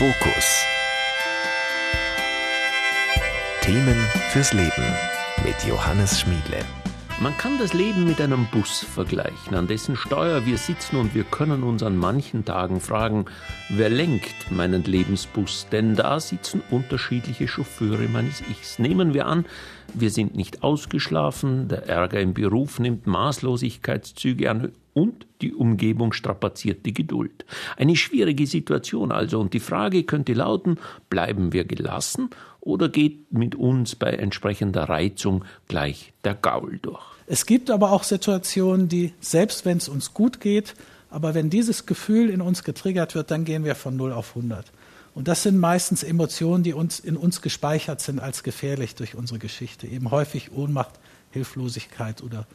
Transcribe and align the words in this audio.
Fokus. 0.00 0.64
Themen 3.60 3.98
fürs 4.30 4.54
Leben 4.54 4.96
mit 5.44 5.62
Johannes 5.64 6.20
Schmiedle. 6.20 6.64
Man 7.22 7.36
kann 7.36 7.58
das 7.58 7.74
Leben 7.74 8.06
mit 8.06 8.18
einem 8.18 8.46
Bus 8.50 8.78
vergleichen, 8.78 9.54
an 9.54 9.66
dessen 9.66 9.94
Steuer 9.94 10.46
wir 10.46 10.56
sitzen 10.56 10.96
und 10.96 11.14
wir 11.14 11.24
können 11.24 11.64
uns 11.64 11.82
an 11.82 11.98
manchen 11.98 12.46
Tagen 12.46 12.80
fragen, 12.80 13.26
wer 13.68 13.90
lenkt 13.90 14.50
meinen 14.50 14.84
Lebensbus? 14.84 15.66
Denn 15.70 15.94
da 15.94 16.18
sitzen 16.18 16.62
unterschiedliche 16.70 17.46
Chauffeure 17.46 18.08
meines 18.08 18.40
Ichs. 18.50 18.78
Nehmen 18.78 19.12
wir 19.12 19.26
an, 19.26 19.44
wir 19.92 20.08
sind 20.08 20.34
nicht 20.34 20.62
ausgeschlafen, 20.62 21.68
der 21.68 21.86
Ärger 21.86 22.20
im 22.22 22.32
Beruf 22.32 22.78
nimmt 22.78 23.06
Maßlosigkeitszüge 23.06 24.50
an 24.50 24.72
und 24.94 25.26
die 25.42 25.52
Umgebung 25.52 26.14
strapaziert 26.14 26.86
die 26.86 26.94
Geduld. 26.94 27.44
Eine 27.76 27.96
schwierige 27.96 28.46
Situation 28.46 29.12
also 29.12 29.40
und 29.40 29.52
die 29.52 29.60
Frage 29.60 30.04
könnte 30.04 30.32
lauten, 30.32 30.78
bleiben 31.10 31.52
wir 31.52 31.64
gelassen 31.64 32.30
oder 32.60 32.88
geht 32.88 33.32
mit 33.32 33.54
uns 33.54 33.96
bei 33.96 34.10
entsprechender 34.10 34.84
Reizung 34.84 35.44
gleich 35.68 36.12
der 36.24 36.34
Gaul 36.34 36.78
durch? 36.80 37.02
Es 37.26 37.46
gibt 37.46 37.70
aber 37.70 37.92
auch 37.92 38.02
Situationen, 38.02 38.88
die, 38.88 39.12
selbst 39.20 39.64
wenn 39.64 39.78
es 39.78 39.88
uns 39.88 40.14
gut 40.14 40.40
geht, 40.40 40.74
aber 41.10 41.34
wenn 41.34 41.50
dieses 41.50 41.86
Gefühl 41.86 42.30
in 42.30 42.40
uns 42.40 42.64
getriggert 42.64 43.14
wird, 43.14 43.30
dann 43.30 43.44
gehen 43.44 43.64
wir 43.64 43.74
von 43.74 43.96
0 43.96 44.12
auf 44.12 44.36
100. 44.36 44.66
Und 45.14 45.28
das 45.28 45.42
sind 45.42 45.58
meistens 45.58 46.02
Emotionen, 46.02 46.62
die 46.62 46.72
uns 46.72 47.00
in 47.00 47.16
uns 47.16 47.42
gespeichert 47.42 48.00
sind 48.00 48.20
als 48.20 48.42
gefährlich 48.42 48.94
durch 48.94 49.16
unsere 49.16 49.38
Geschichte. 49.38 49.86
Eben 49.86 50.10
häufig 50.10 50.52
Ohnmacht, 50.52 50.92
Hilflosigkeit 51.32 52.22
oder 52.22 52.46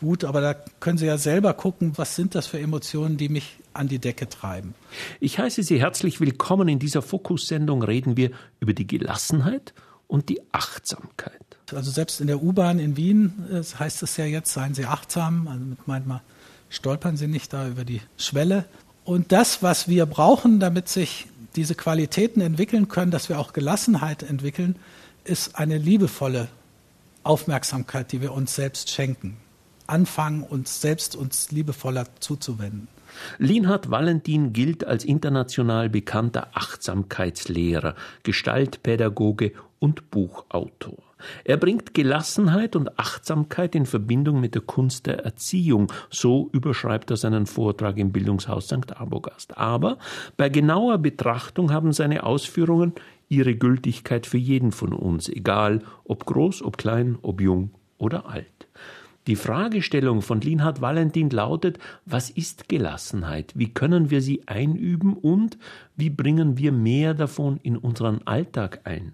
Wut. 0.00 0.24
Aber 0.24 0.40
da 0.40 0.54
können 0.80 0.98
Sie 0.98 1.06
ja 1.06 1.18
selber 1.18 1.52
gucken, 1.52 1.92
was 1.96 2.16
sind 2.16 2.34
das 2.34 2.46
für 2.46 2.58
Emotionen, 2.58 3.18
die 3.18 3.28
mich 3.28 3.58
an 3.72 3.88
die 3.88 3.98
Decke 3.98 4.28
treiben. 4.28 4.74
Ich 5.20 5.38
heiße 5.38 5.62
Sie 5.62 5.80
herzlich 5.80 6.20
willkommen. 6.20 6.68
In 6.68 6.78
dieser 6.78 7.02
Fokussendung 7.02 7.82
reden 7.82 8.16
wir 8.16 8.30
über 8.60 8.72
die 8.72 8.86
Gelassenheit 8.86 9.74
und 10.06 10.28
die 10.28 10.40
Achtsamkeit. 10.52 11.32
Also 11.72 11.90
selbst 11.90 12.20
in 12.20 12.26
der 12.26 12.42
U-Bahn 12.42 12.78
in 12.78 12.96
Wien 12.96 13.44
äh, 13.50 13.62
heißt 13.62 14.02
es 14.02 14.16
ja 14.16 14.24
jetzt, 14.24 14.52
seien 14.52 14.74
Sie 14.74 14.84
achtsam. 14.84 15.46
Also 15.48 15.64
manchmal 15.86 16.20
stolpern 16.68 17.16
Sie 17.16 17.28
nicht 17.28 17.52
da 17.52 17.68
über 17.68 17.84
die 17.84 18.00
Schwelle. 18.16 18.64
Und 19.04 19.32
das, 19.32 19.62
was 19.62 19.88
wir 19.88 20.06
brauchen, 20.06 20.60
damit 20.60 20.88
sich 20.88 21.26
diese 21.56 21.74
Qualitäten 21.74 22.40
entwickeln 22.40 22.88
können, 22.88 23.10
dass 23.10 23.28
wir 23.28 23.38
auch 23.38 23.52
Gelassenheit 23.52 24.22
entwickeln, 24.22 24.76
ist 25.24 25.56
eine 25.56 25.78
liebevolle 25.78 26.48
Aufmerksamkeit, 27.22 28.12
die 28.12 28.20
wir 28.20 28.32
uns 28.32 28.54
selbst 28.54 28.90
schenken. 28.90 29.36
Anfangen, 29.86 30.42
uns 30.42 30.80
selbst 30.80 31.16
uns 31.16 31.50
liebevoller 31.50 32.06
zuzuwenden. 32.20 32.88
Linhard 33.38 33.90
Valentin 33.90 34.52
gilt 34.52 34.84
als 34.84 35.04
international 35.04 35.88
bekannter 35.88 36.48
Achtsamkeitslehrer, 36.54 37.94
Gestaltpädagoge 38.22 39.52
und 39.78 40.10
Buchautor. 40.10 40.98
Er 41.44 41.56
bringt 41.56 41.94
Gelassenheit 41.94 42.76
und 42.76 42.98
Achtsamkeit 42.98 43.74
in 43.74 43.86
Verbindung 43.86 44.40
mit 44.40 44.54
der 44.54 44.62
Kunst 44.62 45.06
der 45.06 45.24
Erziehung, 45.24 45.92
so 46.08 46.48
überschreibt 46.52 47.10
er 47.10 47.16
seinen 47.16 47.46
Vortrag 47.46 47.98
im 47.98 48.12
Bildungshaus 48.12 48.66
St. 48.66 48.96
Arbogast. 48.96 49.56
Aber 49.58 49.98
bei 50.36 50.48
genauer 50.48 50.98
Betrachtung 50.98 51.72
haben 51.72 51.92
seine 51.92 52.24
Ausführungen 52.24 52.94
ihre 53.28 53.54
Gültigkeit 53.54 54.26
für 54.26 54.38
jeden 54.38 54.72
von 54.72 54.92
uns, 54.92 55.28
egal 55.28 55.82
ob 56.04 56.26
groß, 56.26 56.62
ob 56.62 56.78
klein, 56.78 57.18
ob 57.22 57.40
jung 57.40 57.70
oder 57.98 58.28
alt. 58.28 58.46
Die 59.30 59.36
Fragestellung 59.36 60.22
von 60.22 60.40
Linhard 60.40 60.80
Valentin 60.80 61.30
lautet, 61.30 61.78
was 62.04 62.30
ist 62.30 62.68
Gelassenheit? 62.68 63.52
Wie 63.54 63.72
können 63.72 64.10
wir 64.10 64.22
sie 64.22 64.48
einüben 64.48 65.14
und 65.14 65.56
wie 65.94 66.10
bringen 66.10 66.58
wir 66.58 66.72
mehr 66.72 67.14
davon 67.14 67.60
in 67.62 67.76
unseren 67.76 68.26
Alltag 68.26 68.80
ein? 68.82 69.12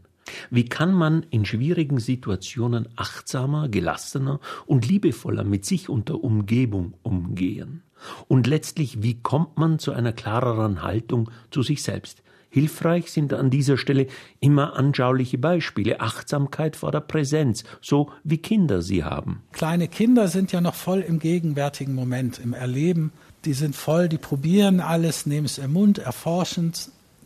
Wie 0.48 0.64
kann 0.64 0.94
man 0.94 1.26
in 1.28 1.44
schwierigen 1.44 2.00
Situationen 2.00 2.88
achtsamer, 2.96 3.68
gelassener 3.68 4.40
und 4.64 4.88
liebevoller 4.88 5.44
mit 5.44 5.66
sich 5.66 5.90
und 5.90 6.08
der 6.08 6.24
Umgebung 6.24 6.94
umgehen? 7.02 7.82
Und 8.26 8.46
letztlich, 8.46 9.02
wie 9.02 9.20
kommt 9.20 9.58
man 9.58 9.78
zu 9.78 9.92
einer 9.92 10.14
klareren 10.14 10.80
Haltung 10.80 11.30
zu 11.50 11.62
sich 11.62 11.82
selbst? 11.82 12.22
Hilfreich 12.56 13.12
sind 13.12 13.34
an 13.34 13.50
dieser 13.50 13.76
Stelle 13.76 14.06
immer 14.40 14.76
anschauliche 14.76 15.36
Beispiele, 15.36 16.00
Achtsamkeit 16.00 16.74
vor 16.74 16.90
der 16.90 17.00
Präsenz, 17.00 17.64
so 17.82 18.10
wie 18.24 18.38
Kinder 18.38 18.80
sie 18.80 19.04
haben. 19.04 19.42
Kleine 19.52 19.88
Kinder 19.88 20.28
sind 20.28 20.52
ja 20.52 20.62
noch 20.62 20.74
voll 20.74 21.00
im 21.00 21.18
gegenwärtigen 21.18 21.94
Moment, 21.94 22.38
im 22.38 22.54
Erleben. 22.54 23.12
Die 23.44 23.52
sind 23.52 23.76
voll, 23.76 24.08
die 24.08 24.16
probieren 24.16 24.80
alles, 24.80 25.26
nehmen 25.26 25.44
es 25.44 25.58
im 25.58 25.74
Mund, 25.74 25.98
erforschen, 25.98 26.72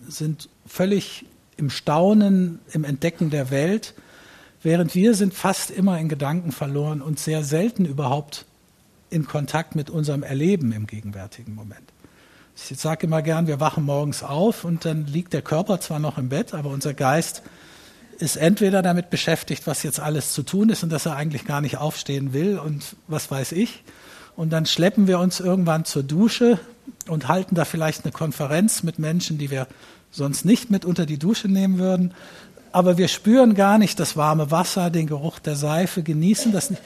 sind 0.08 0.48
völlig 0.66 1.26
im 1.56 1.70
Staunen, 1.70 2.58
im 2.72 2.82
Entdecken 2.82 3.30
der 3.30 3.52
Welt, 3.52 3.94
während 4.64 4.96
wir 4.96 5.14
sind 5.14 5.32
fast 5.32 5.70
immer 5.70 6.00
in 6.00 6.08
Gedanken 6.08 6.50
verloren 6.50 7.00
und 7.00 7.20
sehr 7.20 7.44
selten 7.44 7.84
überhaupt 7.84 8.46
in 9.10 9.28
Kontakt 9.28 9.76
mit 9.76 9.90
unserem 9.90 10.24
Erleben 10.24 10.72
im 10.72 10.88
gegenwärtigen 10.88 11.54
Moment. 11.54 11.92
Ich 12.54 12.78
sage 12.78 13.06
immer 13.06 13.22
gern, 13.22 13.46
wir 13.46 13.60
wachen 13.60 13.84
morgens 13.84 14.22
auf 14.22 14.64
und 14.64 14.84
dann 14.84 15.06
liegt 15.06 15.32
der 15.32 15.42
Körper 15.42 15.80
zwar 15.80 15.98
noch 15.98 16.18
im 16.18 16.28
Bett, 16.28 16.54
aber 16.54 16.70
unser 16.70 16.94
Geist 16.94 17.42
ist 18.18 18.36
entweder 18.36 18.82
damit 18.82 19.10
beschäftigt, 19.10 19.66
was 19.66 19.82
jetzt 19.82 19.98
alles 19.98 20.32
zu 20.32 20.42
tun 20.42 20.68
ist 20.68 20.82
und 20.82 20.90
dass 20.90 21.06
er 21.06 21.16
eigentlich 21.16 21.46
gar 21.46 21.60
nicht 21.60 21.78
aufstehen 21.78 22.32
will 22.32 22.58
und 22.58 22.96
was 23.08 23.30
weiß 23.30 23.52
ich. 23.52 23.82
Und 24.36 24.50
dann 24.50 24.66
schleppen 24.66 25.06
wir 25.06 25.18
uns 25.18 25.40
irgendwann 25.40 25.84
zur 25.84 26.02
Dusche 26.02 26.58
und 27.08 27.28
halten 27.28 27.54
da 27.54 27.64
vielleicht 27.64 28.04
eine 28.04 28.12
Konferenz 28.12 28.82
mit 28.82 28.98
Menschen, 28.98 29.38
die 29.38 29.50
wir 29.50 29.66
sonst 30.10 30.44
nicht 30.44 30.70
mit 30.70 30.84
unter 30.84 31.06
die 31.06 31.18
Dusche 31.18 31.48
nehmen 31.48 31.78
würden. 31.78 32.14
Aber 32.72 32.98
wir 32.98 33.08
spüren 33.08 33.54
gar 33.54 33.78
nicht 33.78 33.98
das 33.98 34.16
warme 34.16 34.50
Wasser, 34.50 34.90
den 34.90 35.06
Geruch 35.06 35.38
der 35.38 35.56
Seife, 35.56 36.02
genießen 36.02 36.52
das 36.52 36.70
nicht. 36.70 36.82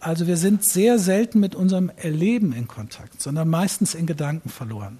Also 0.00 0.26
wir 0.26 0.36
sind 0.36 0.64
sehr 0.64 0.98
selten 0.98 1.40
mit 1.40 1.54
unserem 1.54 1.90
Erleben 1.96 2.52
in 2.52 2.68
Kontakt, 2.68 3.20
sondern 3.20 3.48
meistens 3.48 3.94
in 3.94 4.06
Gedanken 4.06 4.50
verloren. 4.50 4.98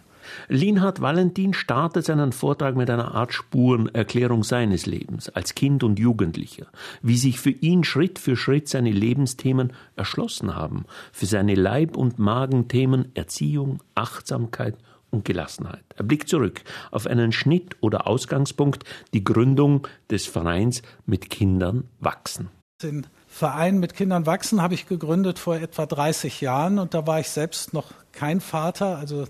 Linhard 0.48 1.00
Valentin 1.00 1.54
startet 1.54 2.04
seinen 2.04 2.32
Vortrag 2.32 2.76
mit 2.76 2.91
einer 2.91 3.14
Art 3.14 3.32
Spurenerklärung 3.32 4.44
seines 4.44 4.87
Lebens 4.87 5.28
als 5.28 5.54
Kind 5.54 5.82
und 5.82 5.98
Jugendlicher, 5.98 6.66
wie 7.03 7.16
sich 7.16 7.41
für 7.41 7.50
ihn 7.50 7.84
Schritt 7.84 8.19
für 8.19 8.36
Schritt 8.36 8.69
seine 8.69 8.91
Lebensthemen 8.91 9.72
erschlossen 9.97 10.54
haben, 10.54 10.84
für 11.12 11.26
seine 11.26 11.54
Leib- 11.54 11.97
und 11.97 12.19
Magenthemen 12.19 13.10
Erziehung, 13.15 13.82
Achtsamkeit 13.94 14.76
und 15.10 15.25
Gelassenheit. 15.25 15.84
Er 15.97 16.04
blickt 16.04 16.28
zurück 16.28 16.62
auf 16.91 17.06
einen 17.06 17.32
Schnitt 17.32 17.76
oder 17.81 18.06
Ausgangspunkt, 18.06 18.84
die 19.15 19.25
Gründung 19.25 19.86
des 20.10 20.26
Vereins 20.26 20.82
mit 21.06 21.31
Kindern 21.31 21.84
wachsen. 22.00 22.48
Den 22.82 23.06
Verein 23.26 23.78
mit 23.78 23.94
Kindern 23.94 24.26
wachsen 24.26 24.60
habe 24.60 24.75
ich 24.75 24.86
gegründet 24.86 25.38
vor 25.38 25.56
etwa 25.56 25.86
30 25.86 26.41
Jahren 26.42 26.78
und 26.78 26.94
da 26.94 27.06
war 27.06 27.20
ich 27.20 27.31
selbst 27.31 27.72
noch 27.72 27.92
kein 28.12 28.41
Vater. 28.41 28.98
Also 28.98 29.25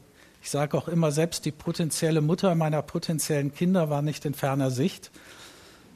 ich 0.47 0.53
sage 0.53 0.79
auch 0.79 0.87
immer, 0.87 1.11
selbst 1.11 1.45
die 1.45 1.51
potenzielle 1.51 2.21
Mutter 2.21 2.55
meiner 2.55 2.81
potenziellen 2.81 3.53
Kinder 3.53 3.91
war 3.91 4.01
nicht 4.01 4.25
in 4.25 4.33
ferner 4.33 4.71
Sicht, 4.71 5.11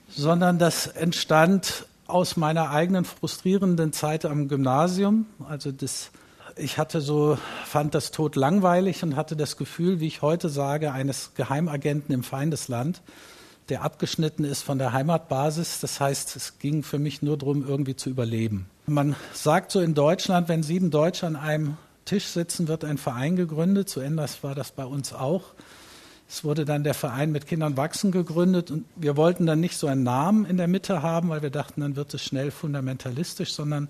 sondern 0.08 0.58
das 0.58 0.88
entstand 0.88 1.86
aus 2.08 2.36
meiner 2.36 2.70
eigenen 2.70 3.04
frustrierenden 3.04 3.92
Zeit 3.92 4.24
am 4.24 4.48
Gymnasium. 4.48 5.26
Also 5.48 5.70
das 5.70 6.10
ich 6.56 6.78
hatte 6.78 7.00
so, 7.00 7.38
fand 7.64 7.94
das 7.94 8.10
Tod 8.10 8.34
langweilig 8.34 9.04
und 9.04 9.14
hatte 9.14 9.36
das 9.36 9.56
Gefühl, 9.56 10.00
wie 10.00 10.08
ich 10.08 10.20
heute 10.20 10.48
sage, 10.48 10.90
eines 10.90 11.30
Geheimagenten 11.36 12.12
im 12.12 12.24
Feindesland, 12.24 13.02
der 13.68 13.82
abgeschnitten 13.82 14.42
ist 14.42 14.64
von 14.64 14.78
der 14.78 14.92
Heimatbasis. 14.92 15.78
Das 15.78 16.00
heißt, 16.00 16.34
es 16.34 16.58
ging 16.58 16.82
für 16.82 16.98
mich 16.98 17.22
nur 17.22 17.38
darum, 17.38 17.64
irgendwie 17.64 17.94
zu 17.94 18.10
überleben. 18.10 18.66
Man 18.86 19.14
sagt 19.32 19.70
so 19.70 19.78
in 19.78 19.94
Deutschland, 19.94 20.48
wenn 20.48 20.64
sieben 20.64 20.90
Deutsche 20.90 21.28
an 21.28 21.36
einem 21.36 21.76
Tisch 22.10 22.26
sitzen, 22.26 22.66
wird 22.66 22.84
ein 22.84 22.98
Verein 22.98 23.36
gegründet. 23.36 23.88
So 23.88 24.00
ähnlich 24.00 24.42
war 24.42 24.56
das 24.56 24.72
bei 24.72 24.84
uns 24.84 25.12
auch. 25.12 25.54
Es 26.28 26.42
wurde 26.42 26.64
dann 26.64 26.82
der 26.82 26.94
Verein 26.94 27.30
mit 27.30 27.46
Kindern 27.46 27.76
wachsen 27.76 28.10
gegründet 28.10 28.72
und 28.72 28.84
wir 28.96 29.16
wollten 29.16 29.46
dann 29.46 29.60
nicht 29.60 29.76
so 29.76 29.86
einen 29.86 30.02
Namen 30.02 30.44
in 30.44 30.56
der 30.56 30.66
Mitte 30.66 31.02
haben, 31.02 31.28
weil 31.28 31.42
wir 31.42 31.50
dachten, 31.50 31.82
dann 31.82 31.94
wird 31.94 32.12
es 32.12 32.24
schnell 32.24 32.50
fundamentalistisch, 32.50 33.52
sondern 33.52 33.86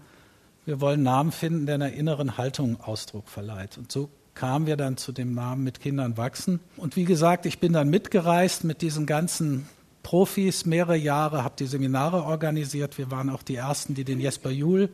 wir 0.67 0.83
wollen 0.83 1.03
Namen 1.03 1.33
finden, 1.33 1.65
der 1.65 1.77
einer 1.77 1.95
inneren 1.95 2.37
Haltung 2.37 2.79
Ausdruck 2.83 3.27
verleiht. 3.31 3.79
Und 3.79 3.91
so 3.91 4.11
kamen 4.35 4.67
wir 4.67 4.77
dann 4.77 4.99
zu 4.99 5.13
dem 5.13 5.35
Namen 5.35 5.65
mit 5.65 5.81
Kindern 5.81 6.19
wachsen. 6.19 6.61
Und 6.77 6.97
wie 6.97 7.07
gesagt, 7.07 7.47
ich 7.47 7.59
bin 7.59 7.73
dann 7.73 7.89
mitgereist 7.89 8.65
mit 8.65 8.83
diesen 8.83 9.07
ganzen 9.07 9.67
Profis 10.03 10.67
mehrere 10.67 10.97
Jahre, 10.97 11.43
habe 11.43 11.55
die 11.59 11.67
Seminare 11.67 12.25
organisiert. 12.25 12.99
Wir 12.99 13.11
waren 13.11 13.31
auch 13.31 13.43
die 13.43 13.57
Ersten, 13.57 13.95
die 13.95 14.05
den 14.05 14.21
Jesper 14.21 14.51
Juhl 14.51 14.91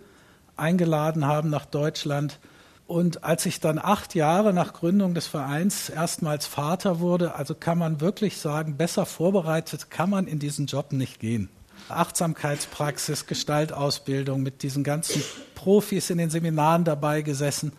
eingeladen 0.57 1.27
haben 1.27 1.51
nach 1.51 1.67
Deutschland. 1.67 2.39
Und 2.87 3.25
als 3.25 3.47
ich 3.47 3.59
dann 3.59 3.81
acht 3.81 4.15
Jahre 4.15 4.53
nach 4.53 4.73
Gründung 4.73 5.13
des 5.13 5.27
Vereins 5.27 5.89
erstmals 5.89 6.47
Vater 6.47 7.01
wurde, 7.01 7.35
also 7.35 7.55
kann 7.55 7.79
man 7.79 8.01
wirklich 8.01 8.39
sagen, 8.39 8.77
besser 8.77 9.07
vorbereitet 9.07 9.91
kann 9.91 10.09
man 10.09 10.29
in 10.29 10.39
diesen 10.39 10.67
Job 10.67 10.93
nicht 10.93 11.19
gehen. 11.19 11.49
Achtsamkeitspraxis, 11.89 13.27
Gestaltausbildung, 13.27 14.43
mit 14.43 14.63
diesen 14.63 14.85
ganzen 14.85 15.23
Profis 15.55 16.11
in 16.11 16.19
den 16.19 16.31
Seminaren 16.31 16.85
dabei 16.85 17.23
gesessen 17.23 17.73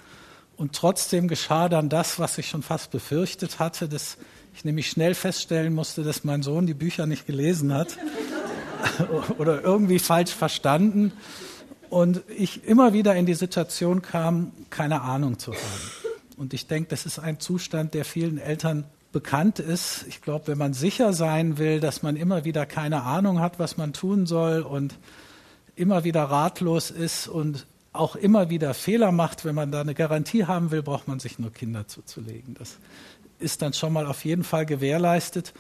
Und 0.58 0.74
trotzdem 0.74 1.28
geschah 1.28 1.70
dann 1.70 1.88
das, 1.88 2.20
was 2.20 2.38
ich 2.38 2.50
schon 2.50 2.64
fast 2.64 2.92
befürchtet 2.92 3.60
hatte, 3.60 3.88
dass 3.88 4.18
ich 4.56 4.66
nämlich 4.66 4.90
schnell 4.90 5.14
feststellen 5.14 5.74
musste, 5.74 6.04
dass 6.04 6.24
mein 6.24 6.42
Sohn 6.42 6.66
die 6.66 6.74
Bücher 6.74 7.06
nicht 7.06 7.28
gelesen 7.28 7.74
hat 7.74 7.98
oder 9.38 9.64
irgendwie 9.64 10.00
falsch 10.00 10.32
verstanden. 10.32 11.14
Und 11.90 12.22
ich 12.28 12.66
immer 12.66 12.94
wieder 12.94 13.16
in 13.16 13.26
die 13.26 13.34
Situation 13.34 14.02
kam, 14.02 14.52
keine 14.70 15.02
Ahnung 15.02 15.40
zu 15.40 15.54
haben. 15.54 15.92
Und 16.38 16.54
ich 16.54 16.68
denke, 16.68 16.90
das 16.90 17.06
ist 17.06 17.20
ein 17.20 17.40
Zustand, 17.40 17.94
der 17.94 18.06
vielen 18.06 18.38
Eltern 18.38 18.84
bekannt 19.12 19.60
ist. 19.60 20.06
Ich 20.08 20.22
glaube, 20.22 20.48
wenn 20.48 20.58
man 20.58 20.74
sicher 20.74 21.14
sein 21.14 21.58
will, 21.58 21.80
dass 21.80 22.04
man 22.04 22.16
immer 22.16 22.46
wieder 22.46 22.66
keine 22.66 23.04
Ahnung 23.04 23.40
hat, 23.40 23.58
was 23.58 23.78
man 23.78 23.94
tun 23.94 24.26
soll 24.26 24.62
und 24.62 24.96
immer 25.76 26.04
wieder 26.04 26.24
ratlos 26.24 26.92
ist 26.92 27.28
und 27.28 27.66
auch 27.94 28.16
immer 28.16 28.50
wieder 28.50 28.74
Fehler 28.74 29.12
macht, 29.12 29.46
wenn 29.46 29.56
man 29.56 29.72
da 29.72 29.82
eine 29.82 29.96
Garantie 29.96 30.46
haben 30.46 30.72
will, 30.72 30.84
braucht 30.84 31.08
man 31.08 31.20
sich 31.20 31.40
nur 31.40 31.52
Kinder 31.52 31.88
zuzulegen. 31.88 32.54
Das 32.54 32.78
ist 33.40 33.62
dann 33.62 33.74
schon 33.74 33.94
mal 33.94 34.06
auf 34.06 34.26
jeden 34.26 34.44
Fall 34.44 34.66
gewährleistet. 34.66 35.54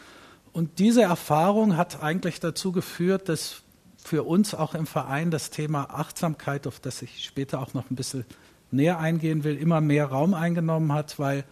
Und 0.53 0.79
diese 0.79 1.03
Erfahrung 1.03 1.77
hat 1.77 2.03
eigentlich 2.03 2.39
dazu 2.39 2.71
geführt, 2.71 3.29
dass 3.29 3.61
für 4.07 4.23
uns 4.23 4.55
auch 4.55 4.73
im 4.73 4.87
Verein 4.87 5.31
das 5.31 5.49
Thema 5.49 5.89
Achtsamkeit, 5.89 6.65
auf 6.65 6.79
das 6.79 7.01
ich 7.01 7.25
später 7.25 7.59
auch 7.59 7.73
noch 7.73 7.91
ein 7.91 7.95
bisschen 7.95 8.23
näher 8.71 8.99
eingehen 8.99 9.43
will, 9.43 9.57
immer 9.57 9.81
mehr 9.81 10.05
Raum 10.05 10.33
eingenommen 10.33 10.93
hat, 10.93 11.19
weil 11.19 11.43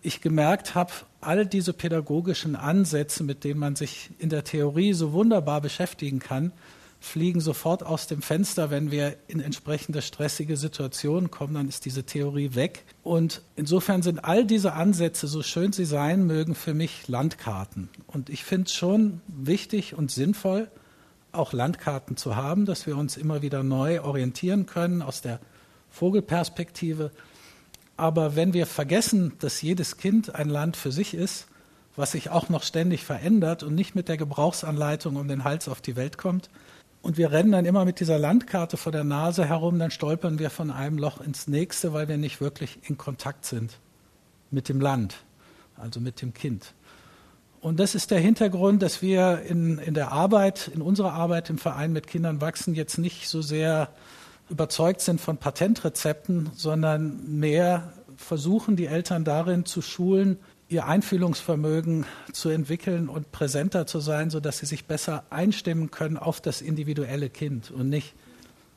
ich 0.00 0.20
gemerkt 0.20 0.76
habe, 0.76 0.92
all 1.20 1.44
diese 1.44 1.72
pädagogischen 1.72 2.54
Ansätze, 2.54 3.24
mit 3.24 3.42
denen 3.42 3.58
man 3.58 3.74
sich 3.74 4.10
in 4.18 4.28
der 4.28 4.44
Theorie 4.44 4.92
so 4.92 5.12
wunderbar 5.12 5.60
beschäftigen 5.60 6.20
kann, 6.20 6.52
fliegen 7.00 7.40
sofort 7.40 7.82
aus 7.82 8.06
dem 8.06 8.22
Fenster, 8.22 8.70
wenn 8.70 8.92
wir 8.92 9.16
in 9.26 9.40
entsprechende 9.40 10.02
stressige 10.02 10.56
Situationen 10.56 11.32
kommen, 11.32 11.54
dann 11.54 11.68
ist 11.68 11.84
diese 11.84 12.04
Theorie 12.04 12.54
weg. 12.54 12.84
Und 13.02 13.42
insofern 13.56 14.02
sind 14.02 14.24
all 14.24 14.44
diese 14.44 14.74
Ansätze, 14.74 15.26
so 15.26 15.42
schön 15.42 15.72
sie 15.72 15.84
sein 15.84 16.26
mögen, 16.26 16.54
für 16.54 16.74
mich 16.74 17.08
Landkarten. 17.08 17.88
Und 18.06 18.30
ich 18.30 18.44
finde 18.44 18.66
es 18.66 18.74
schon 18.74 19.20
wichtig 19.26 19.94
und 19.94 20.12
sinnvoll, 20.12 20.68
auch 21.32 21.52
Landkarten 21.52 22.16
zu 22.16 22.36
haben, 22.36 22.66
dass 22.66 22.86
wir 22.86 22.96
uns 22.96 23.16
immer 23.16 23.42
wieder 23.42 23.62
neu 23.62 24.02
orientieren 24.02 24.66
können 24.66 25.02
aus 25.02 25.22
der 25.22 25.40
Vogelperspektive. 25.90 27.10
Aber 27.96 28.36
wenn 28.36 28.52
wir 28.52 28.66
vergessen, 28.66 29.32
dass 29.38 29.62
jedes 29.62 29.96
Kind 29.96 30.34
ein 30.34 30.48
Land 30.48 30.76
für 30.76 30.92
sich 30.92 31.14
ist, 31.14 31.46
was 31.96 32.12
sich 32.12 32.30
auch 32.30 32.48
noch 32.48 32.62
ständig 32.62 33.04
verändert 33.04 33.62
und 33.62 33.74
nicht 33.74 33.94
mit 33.94 34.08
der 34.08 34.16
Gebrauchsanleitung 34.16 35.16
um 35.16 35.28
den 35.28 35.44
Hals 35.44 35.68
auf 35.68 35.80
die 35.80 35.96
Welt 35.96 36.18
kommt, 36.18 36.48
und 37.02 37.18
wir 37.18 37.32
rennen 37.32 37.50
dann 37.50 37.64
immer 37.64 37.84
mit 37.84 37.98
dieser 37.98 38.16
Landkarte 38.16 38.76
vor 38.76 38.92
der 38.92 39.02
Nase 39.02 39.44
herum, 39.44 39.78
dann 39.80 39.90
stolpern 39.90 40.38
wir 40.38 40.50
von 40.50 40.70
einem 40.70 40.98
Loch 40.98 41.20
ins 41.20 41.48
nächste, 41.48 41.92
weil 41.92 42.06
wir 42.06 42.16
nicht 42.16 42.40
wirklich 42.40 42.78
in 42.88 42.96
Kontakt 42.96 43.44
sind 43.44 43.80
mit 44.52 44.68
dem 44.68 44.80
Land, 44.80 45.16
also 45.76 45.98
mit 45.98 46.22
dem 46.22 46.32
Kind. 46.32 46.74
Und 47.62 47.78
das 47.78 47.94
ist 47.94 48.10
der 48.10 48.18
Hintergrund, 48.18 48.82
dass 48.82 49.02
wir 49.02 49.42
in, 49.48 49.78
in 49.78 49.94
der 49.94 50.10
Arbeit, 50.10 50.68
in 50.74 50.82
unserer 50.82 51.12
Arbeit 51.12 51.48
im 51.48 51.58
Verein 51.58 51.92
mit 51.92 52.08
Kindern 52.08 52.40
wachsen, 52.40 52.74
jetzt 52.74 52.98
nicht 52.98 53.28
so 53.28 53.40
sehr 53.40 53.88
überzeugt 54.50 55.00
sind 55.00 55.20
von 55.20 55.36
Patentrezepten, 55.36 56.50
sondern 56.56 57.38
mehr 57.38 57.92
versuchen, 58.16 58.74
die 58.74 58.86
Eltern 58.86 59.24
darin 59.24 59.64
zu 59.64 59.80
schulen, 59.80 60.38
ihr 60.68 60.86
Einfühlungsvermögen 60.86 62.04
zu 62.32 62.48
entwickeln 62.48 63.08
und 63.08 63.30
präsenter 63.30 63.86
zu 63.86 64.00
sein, 64.00 64.30
sodass 64.30 64.58
sie 64.58 64.66
sich 64.66 64.86
besser 64.86 65.22
einstimmen 65.30 65.92
können 65.92 66.16
auf 66.16 66.40
das 66.40 66.62
individuelle 66.62 67.30
Kind 67.30 67.70
und 67.70 67.88
nicht 67.88 68.12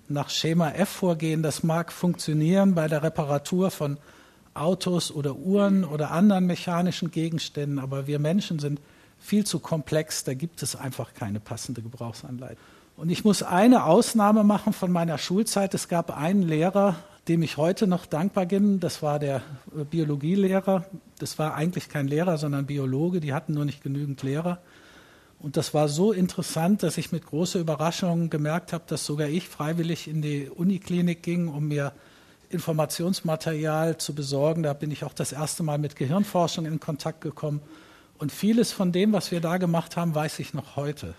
nach 0.08 0.30
Schema 0.30 0.70
F 0.70 0.90
vorgehen. 0.90 1.42
Das 1.42 1.64
mag 1.64 1.92
funktionieren 1.92 2.76
bei 2.76 2.88
der 2.88 3.02
Reparatur 3.02 3.72
von 3.72 3.98
Autos 4.56 5.12
oder 5.12 5.36
Uhren 5.36 5.84
oder 5.84 6.12
anderen 6.12 6.48
mechanischen 6.48 7.12
Gegenständen, 7.12 7.78
aber 7.78 8.08
wir 8.08 8.20
Menschen 8.20 8.60
sind 8.60 8.80
viel 9.20 9.46
zu 9.46 9.60
komplex, 9.60 10.24
da 10.24 10.34
gibt 10.34 10.64
es 10.64 10.76
einfach 10.76 11.14
keine 11.14 11.40
passende 11.40 11.82
Gebrauchsanleitung. 11.82 12.58
Und 12.98 13.10
ich 13.10 13.26
muss 13.26 13.44
eine 13.44 13.86
Ausnahme 13.86 14.44
machen 14.44 14.72
von 14.72 14.92
meiner 14.92 15.18
Schulzeit. 15.18 15.74
Es 15.74 15.90
gab 15.90 16.16
einen 16.16 16.44
Lehrer, 16.44 16.96
dem 17.28 17.44
ich 17.44 17.58
heute 17.58 17.88
noch 17.88 18.06
dankbar 18.06 18.46
bin. 18.46 18.80
Das 18.80 19.02
war 19.02 19.20
der 19.20 19.42
äh, 19.78 19.84
Biologielehrer. 19.84 20.86
Das 21.20 21.38
war 21.38 21.56
eigentlich 21.56 21.90
kein 21.90 22.08
Lehrer, 22.08 22.38
sondern 22.38 22.66
Biologe. 22.66 23.20
Die 23.20 23.34
hatten 23.34 23.54
nur 23.54 23.66
nicht 23.66 23.84
genügend 23.84 24.24
Lehrer. 24.24 24.60
Und 25.40 25.58
das 25.58 25.74
war 25.74 25.90
so 25.90 26.14
interessant, 26.14 26.84
dass 26.84 26.98
ich 26.98 27.12
mit 27.12 27.26
großer 27.26 27.60
Überraschung 27.60 28.30
gemerkt 28.30 28.72
habe, 28.72 28.86
dass 28.88 29.06
sogar 29.06 29.28
ich 29.28 29.50
freiwillig 29.50 30.08
in 30.08 30.22
die 30.22 30.50
Uniklinik 30.50 31.22
ging, 31.22 31.50
um 31.50 31.68
mir 31.68 31.92
Informationsmaterial 32.50 33.98
zu 33.98 34.14
besorgen. 34.14 34.64
Da 34.64 34.74
bin 34.74 34.92
ich 34.92 35.04
auch 35.04 35.14
das 35.14 35.32
erste 35.32 35.64
Mal 35.64 35.78
mit 35.78 35.96
Gehirnforschung 35.96 36.66
in 36.66 36.80
Kontakt 36.80 37.22
gekommen. 37.22 37.62
Und 38.18 38.32
vieles 38.32 38.72
von 38.72 38.92
dem, 38.92 39.14
was 39.14 39.32
wir 39.32 39.42
da 39.42 39.58
gemacht 39.58 39.98
haben, 39.98 40.16
weiß 40.16 40.40
ich 40.40 40.54
noch 40.54 40.76
heute. 40.76 41.16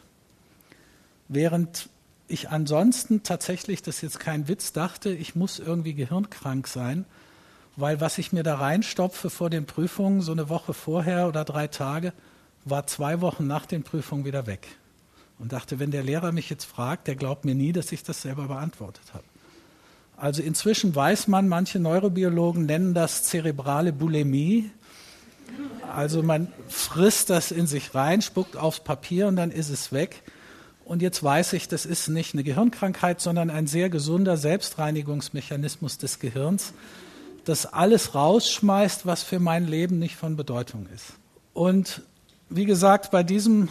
Während 1.28 1.88
ich 2.28 2.50
ansonsten 2.50 3.22
tatsächlich, 3.22 3.82
das 3.82 3.96
ist 3.96 4.02
jetzt 4.02 4.20
kein 4.20 4.48
Witz, 4.48 4.72
dachte, 4.72 5.10
ich 5.10 5.34
muss 5.34 5.58
irgendwie 5.58 5.94
gehirnkrank 5.94 6.66
sein, 6.66 7.04
weil 7.76 8.00
was 8.00 8.18
ich 8.18 8.32
mir 8.32 8.42
da 8.42 8.56
reinstopfe 8.56 9.30
vor 9.30 9.50
den 9.50 9.66
Prüfungen, 9.66 10.22
so 10.22 10.32
eine 10.32 10.48
Woche 10.48 10.72
vorher 10.72 11.28
oder 11.28 11.44
drei 11.44 11.66
Tage, 11.68 12.12
war 12.64 12.86
zwei 12.86 13.20
Wochen 13.20 13.46
nach 13.46 13.66
den 13.66 13.82
Prüfungen 13.82 14.24
wieder 14.24 14.46
weg. 14.46 14.66
Und 15.38 15.52
dachte, 15.52 15.78
wenn 15.78 15.90
der 15.90 16.02
Lehrer 16.02 16.32
mich 16.32 16.48
jetzt 16.48 16.64
fragt, 16.64 17.06
der 17.06 17.14
glaubt 17.14 17.44
mir 17.44 17.54
nie, 17.54 17.72
dass 17.72 17.92
ich 17.92 18.02
das 18.02 18.22
selber 18.22 18.48
beantwortet 18.48 19.12
habe. 19.12 19.24
Also 20.16 20.42
inzwischen 20.42 20.94
weiß 20.94 21.28
man, 21.28 21.46
manche 21.46 21.78
Neurobiologen 21.78 22.66
nennen 22.66 22.94
das 22.94 23.22
zerebrale 23.24 23.92
Bulimie. 23.92 24.70
Also 25.94 26.22
man 26.22 26.48
frisst 26.68 27.30
das 27.30 27.50
in 27.50 27.66
sich 27.66 27.94
rein, 27.94 28.22
spuckt 28.22 28.56
aufs 28.56 28.80
Papier 28.80 29.28
und 29.28 29.36
dann 29.36 29.50
ist 29.50 29.68
es 29.68 29.92
weg. 29.92 30.22
Und 30.84 31.02
jetzt 31.02 31.22
weiß 31.22 31.52
ich, 31.52 31.68
das 31.68 31.84
ist 31.84 32.08
nicht 32.08 32.34
eine 32.34 32.44
Gehirnkrankheit, 32.44 33.20
sondern 33.20 33.50
ein 33.50 33.66
sehr 33.66 33.90
gesunder 33.90 34.36
Selbstreinigungsmechanismus 34.36 35.98
des 35.98 36.18
Gehirns, 36.18 36.72
das 37.44 37.66
alles 37.66 38.14
rausschmeißt, 38.14 39.04
was 39.04 39.22
für 39.22 39.40
mein 39.40 39.66
Leben 39.66 39.98
nicht 39.98 40.16
von 40.16 40.36
Bedeutung 40.36 40.86
ist. 40.94 41.14
Und 41.52 42.02
wie 42.48 42.64
gesagt, 42.64 43.10
bei 43.10 43.22
diesem 43.22 43.68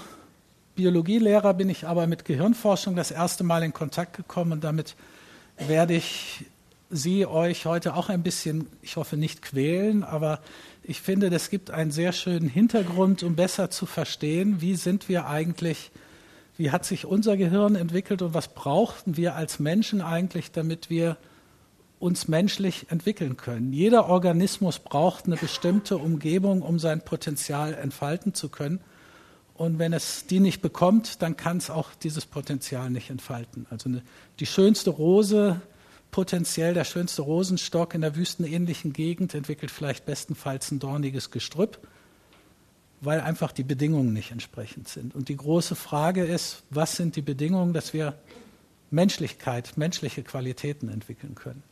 Biologielehrer 0.75 1.53
bin 1.53 1.69
ich 1.69 1.87
aber 1.87 2.05
mit 2.05 2.25
Gehirnforschung 2.25 2.95
das 2.95 3.11
erste 3.11 3.43
Mal 3.43 3.63
in 3.63 3.73
Kontakt 3.73 4.15
gekommen 4.17 4.51
und 4.51 4.63
damit 4.63 4.95
werde 5.57 5.95
ich 5.95 6.45
Sie 6.91 7.25
euch 7.25 7.65
heute 7.65 7.95
auch 7.95 8.09
ein 8.09 8.21
bisschen, 8.21 8.67
ich 8.81 8.95
hoffe 8.95 9.17
nicht 9.17 9.41
quälen, 9.41 10.03
aber 10.03 10.39
ich 10.83 11.01
finde, 11.01 11.31
das 11.31 11.49
gibt 11.49 11.71
einen 11.71 11.89
sehr 11.89 12.13
schönen 12.13 12.47
Hintergrund, 12.47 13.23
um 13.23 13.35
besser 13.35 13.71
zu 13.71 13.87
verstehen, 13.87 14.61
wie 14.61 14.75
sind 14.75 15.09
wir 15.09 15.25
eigentlich, 15.27 15.91
wie 16.57 16.69
hat 16.69 16.85
sich 16.85 17.05
unser 17.05 17.37
Gehirn 17.37 17.75
entwickelt 17.75 18.21
und 18.21 18.35
was 18.35 18.49
brauchten 18.49 19.17
wir 19.17 19.35
als 19.35 19.59
Menschen 19.59 19.99
eigentlich, 20.01 20.51
damit 20.51 20.91
wir 20.91 21.17
uns 21.97 22.27
menschlich 22.27 22.85
entwickeln 22.91 23.35
können. 23.35 23.73
Jeder 23.73 24.07
Organismus 24.07 24.77
braucht 24.77 25.25
eine 25.25 25.37
bestimmte 25.37 25.97
Umgebung, 25.97 26.61
um 26.61 26.77
sein 26.77 27.01
Potenzial 27.01 27.73
entfalten 27.73 28.35
zu 28.35 28.49
können. 28.49 28.79
Und 29.55 29.79
wenn 29.79 29.93
es 29.93 30.25
die 30.27 30.41
nicht 30.41 30.61
bekommt, 30.61 31.21
dann 31.21 31.37
kann 31.37 31.57
es 31.57 31.69
auch 31.69 31.95
dieses 31.95 32.25
Potenzial 32.25 32.89
nicht 32.89 33.09
entfalten. 33.09 33.65
Also 33.69 33.89
eine, 33.89 34.03
die 34.39 34.45
schönste 34.45 34.89
Rose, 34.89 35.61
potenziell 36.11 36.73
der 36.73 36.83
schönste 36.83 37.21
Rosenstock 37.21 37.93
in 37.93 38.01
der 38.01 38.17
wüstenähnlichen 38.17 38.91
Gegend, 38.91 39.33
entwickelt 39.33 39.71
vielleicht 39.71 40.05
bestenfalls 40.05 40.71
ein 40.71 40.79
dorniges 40.79 41.31
Gestrüpp, 41.31 41.79
weil 42.99 43.21
einfach 43.21 43.53
die 43.53 43.63
Bedingungen 43.63 44.11
nicht 44.11 44.31
entsprechend 44.31 44.89
sind. 44.89 45.15
Und 45.15 45.29
die 45.29 45.37
große 45.37 45.75
Frage 45.75 46.25
ist, 46.25 46.63
was 46.69 46.97
sind 46.97 47.15
die 47.15 47.21
Bedingungen, 47.21 47.71
dass 47.71 47.93
wir 47.93 48.17
Menschlichkeit, 48.91 49.77
menschliche 49.77 50.23
Qualitäten 50.23 50.89
entwickeln 50.89 51.35
können? 51.35 51.63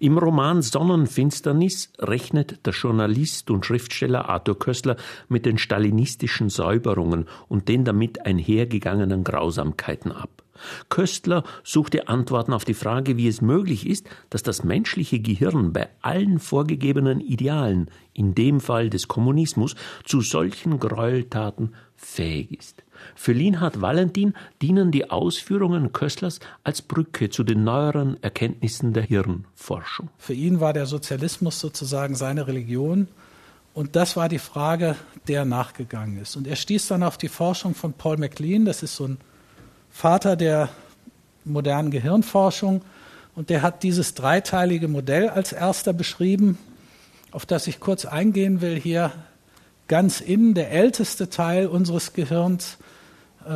Im 0.00 0.16
Roman 0.16 0.62
Sonnenfinsternis 0.62 1.92
rechnet 1.98 2.64
der 2.64 2.72
Journalist 2.72 3.50
und 3.50 3.66
Schriftsteller 3.66 4.28
Arthur 4.28 4.56
Köstler 4.56 4.96
mit 5.28 5.44
den 5.44 5.58
stalinistischen 5.58 6.50
Säuberungen 6.50 7.26
und 7.48 7.68
den 7.68 7.84
damit 7.84 8.24
einhergegangenen 8.24 9.24
Grausamkeiten 9.24 10.12
ab. 10.12 10.44
Köstler 10.88 11.42
suchte 11.64 12.06
Antworten 12.06 12.52
auf 12.52 12.64
die 12.64 12.74
Frage, 12.74 13.16
wie 13.16 13.26
es 13.26 13.40
möglich 13.40 13.88
ist, 13.88 14.08
dass 14.30 14.44
das 14.44 14.62
menschliche 14.62 15.18
Gehirn 15.18 15.72
bei 15.72 15.88
allen 16.00 16.38
vorgegebenen 16.38 17.20
Idealen, 17.20 17.90
in 18.12 18.36
dem 18.36 18.60
Fall 18.60 18.90
des 18.90 19.08
Kommunismus, 19.08 19.74
zu 20.04 20.20
solchen 20.20 20.78
Gräueltaten 20.78 21.74
fähig 21.96 22.52
ist. 22.56 22.84
Für 23.14 23.32
Linhard 23.32 23.80
Valentin 23.80 24.34
dienen 24.62 24.90
die 24.90 25.10
Ausführungen 25.10 25.92
Köstlers 25.92 26.40
als 26.64 26.82
Brücke 26.82 27.30
zu 27.30 27.44
den 27.44 27.64
neueren 27.64 28.22
Erkenntnissen 28.22 28.92
der 28.92 29.02
Hirnforschung. 29.02 30.08
Für 30.18 30.34
ihn 30.34 30.60
war 30.60 30.72
der 30.72 30.86
Sozialismus 30.86 31.60
sozusagen 31.60 32.14
seine 32.14 32.46
Religion 32.46 33.08
und 33.78 33.94
das 33.94 34.16
war 34.16 34.28
die 34.28 34.40
Frage, 34.40 34.96
der 35.28 35.44
nachgegangen 35.44 36.20
ist. 36.20 36.36
Und 36.36 36.48
er 36.48 36.56
stieß 36.56 36.88
dann 36.88 37.02
auf 37.04 37.16
die 37.16 37.28
Forschung 37.28 37.74
von 37.74 37.92
Paul 37.92 38.16
MacLean, 38.16 38.64
das 38.64 38.82
ist 38.82 38.96
so 38.96 39.06
ein 39.06 39.18
Vater 39.90 40.34
der 40.34 40.68
modernen 41.44 41.90
Gehirnforschung, 41.90 42.82
und 43.36 43.50
der 43.50 43.62
hat 43.62 43.84
dieses 43.84 44.14
dreiteilige 44.14 44.88
Modell 44.88 45.28
als 45.28 45.52
erster 45.52 45.92
beschrieben, 45.92 46.58
auf 47.30 47.46
das 47.46 47.68
ich 47.68 47.78
kurz 47.78 48.04
eingehen 48.04 48.60
will 48.60 48.74
hier. 48.74 49.12
Ganz 49.86 50.20
innen 50.20 50.54
der 50.54 50.72
älteste 50.72 51.30
Teil 51.30 51.68
unseres 51.68 52.14
Gehirns 52.14 52.78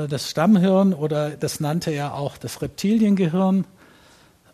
das 0.08 0.30
Stammhirn 0.30 0.94
oder 0.94 1.30
das 1.30 1.60
nannte 1.60 1.90
er 1.90 2.14
auch 2.14 2.38
das 2.38 2.62
Reptiliengehirn, 2.62 3.64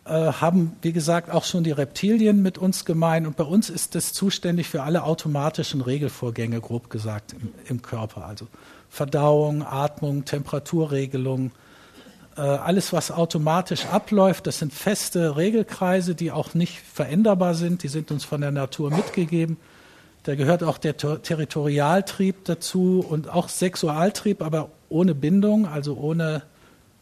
äh, 0.09 0.33
haben, 0.33 0.75
wie 0.81 0.91
gesagt, 0.91 1.29
auch 1.29 1.43
schon 1.43 1.63
die 1.63 1.71
Reptilien 1.71 2.41
mit 2.41 2.57
uns 2.57 2.83
gemein. 2.83 3.27
Und 3.27 3.37
bei 3.37 3.43
uns 3.43 3.69
ist 3.69 3.93
das 3.93 4.11
zuständig 4.11 4.67
für 4.67 4.81
alle 4.81 5.03
automatischen 5.03 5.81
Regelvorgänge, 5.81 6.59
grob 6.61 6.89
gesagt, 6.89 7.33
im, 7.33 7.53
im 7.67 7.81
Körper. 7.83 8.25
Also 8.25 8.47
Verdauung, 8.89 9.61
Atmung, 9.61 10.25
Temperaturregelung, 10.25 11.51
äh, 12.37 12.41
alles, 12.41 12.91
was 12.91 13.11
automatisch 13.11 13.85
abläuft, 13.85 14.47
das 14.47 14.57
sind 14.57 14.73
feste 14.73 15.35
Regelkreise, 15.35 16.15
die 16.15 16.31
auch 16.31 16.55
nicht 16.55 16.79
veränderbar 16.79 17.53
sind. 17.53 17.83
Die 17.83 17.87
sind 17.87 18.09
uns 18.09 18.25
von 18.25 18.41
der 18.41 18.51
Natur 18.51 18.89
mitgegeben. 18.89 19.57
Da 20.23 20.33
gehört 20.33 20.63
auch 20.63 20.79
der 20.79 20.97
Territorialtrieb 20.97 22.45
dazu 22.45 23.05
und 23.07 23.29
auch 23.29 23.47
Sexualtrieb, 23.47 24.41
aber 24.41 24.69
ohne 24.89 25.15
Bindung, 25.15 25.67
also 25.67 25.95
ohne 25.95 26.43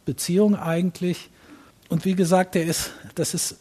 Beziehung 0.05 0.55
eigentlich. 0.55 1.29
Und 1.89 2.05
wie 2.05 2.15
gesagt, 2.15 2.55
der 2.55 2.65
ist, 2.65 2.91
das 3.15 3.33
ist, 3.33 3.57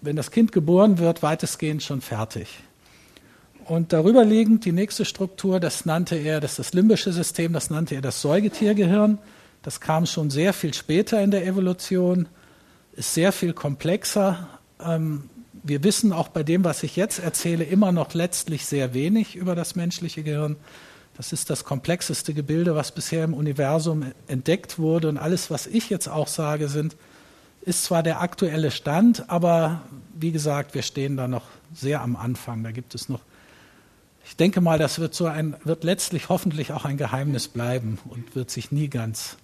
wenn 0.00 0.16
das 0.16 0.30
Kind 0.30 0.52
geboren 0.52 0.98
wird, 0.98 1.22
weitestgehend 1.22 1.82
schon 1.82 2.00
fertig. 2.00 2.48
Und 3.64 3.92
darüber 3.92 4.24
liegend 4.24 4.64
die 4.64 4.72
nächste 4.72 5.04
Struktur, 5.04 5.60
das 5.60 5.86
nannte 5.86 6.16
er, 6.16 6.40
das 6.40 6.56
das 6.56 6.72
limbische 6.72 7.12
System, 7.12 7.52
das 7.52 7.70
nannte 7.70 7.94
er 7.94 8.02
das 8.02 8.20
Säugetiergehirn. 8.20 9.18
Das 9.62 9.80
kam 9.80 10.06
schon 10.06 10.30
sehr 10.30 10.52
viel 10.52 10.74
später 10.74 11.22
in 11.22 11.30
der 11.30 11.46
Evolution, 11.46 12.28
ist 12.94 13.14
sehr 13.14 13.32
viel 13.32 13.52
komplexer. 13.52 14.48
Ähm, 14.84 15.30
wir 15.62 15.84
wissen 15.84 16.12
auch 16.12 16.28
bei 16.28 16.42
dem, 16.42 16.64
was 16.64 16.82
ich 16.82 16.96
jetzt 16.96 17.20
erzähle, 17.20 17.62
immer 17.62 17.92
noch 17.92 18.14
letztlich 18.14 18.66
sehr 18.66 18.94
wenig 18.94 19.36
über 19.36 19.54
das 19.54 19.76
menschliche 19.76 20.24
Gehirn. 20.24 20.56
Das 21.16 21.32
ist 21.32 21.50
das 21.50 21.64
komplexeste 21.64 22.32
Gebilde, 22.32 22.74
was 22.74 22.92
bisher 22.92 23.24
im 23.24 23.34
Universum 23.34 24.12
entdeckt 24.28 24.78
wurde. 24.78 25.08
Und 25.08 25.18
alles, 25.18 25.50
was 25.50 25.66
ich 25.66 25.90
jetzt 25.90 26.08
auch 26.08 26.26
sage, 26.26 26.68
sind, 26.68 26.96
ist 27.62 27.84
zwar 27.84 28.02
der 28.02 28.20
aktuelle 28.20 28.70
Stand, 28.70 29.30
aber 29.30 29.82
wie 30.14 30.32
gesagt, 30.32 30.74
wir 30.74 30.82
stehen 30.82 31.16
da 31.16 31.28
noch 31.28 31.44
sehr 31.74 32.00
am 32.00 32.16
Anfang. 32.16 32.64
Da 32.64 32.72
gibt 32.72 32.94
es 32.94 33.08
noch, 33.08 33.20
ich 34.24 34.36
denke 34.36 34.60
mal, 34.60 34.78
das 34.78 34.98
wird 34.98 35.14
so 35.14 35.26
ein, 35.26 35.54
wird 35.64 35.84
letztlich 35.84 36.28
hoffentlich 36.28 36.72
auch 36.72 36.84
ein 36.84 36.96
Geheimnis 36.96 37.48
bleiben 37.48 37.98
und 38.08 38.34
wird 38.34 38.50
sich 38.50 38.72
nie 38.72 38.88
ganz 38.88 39.36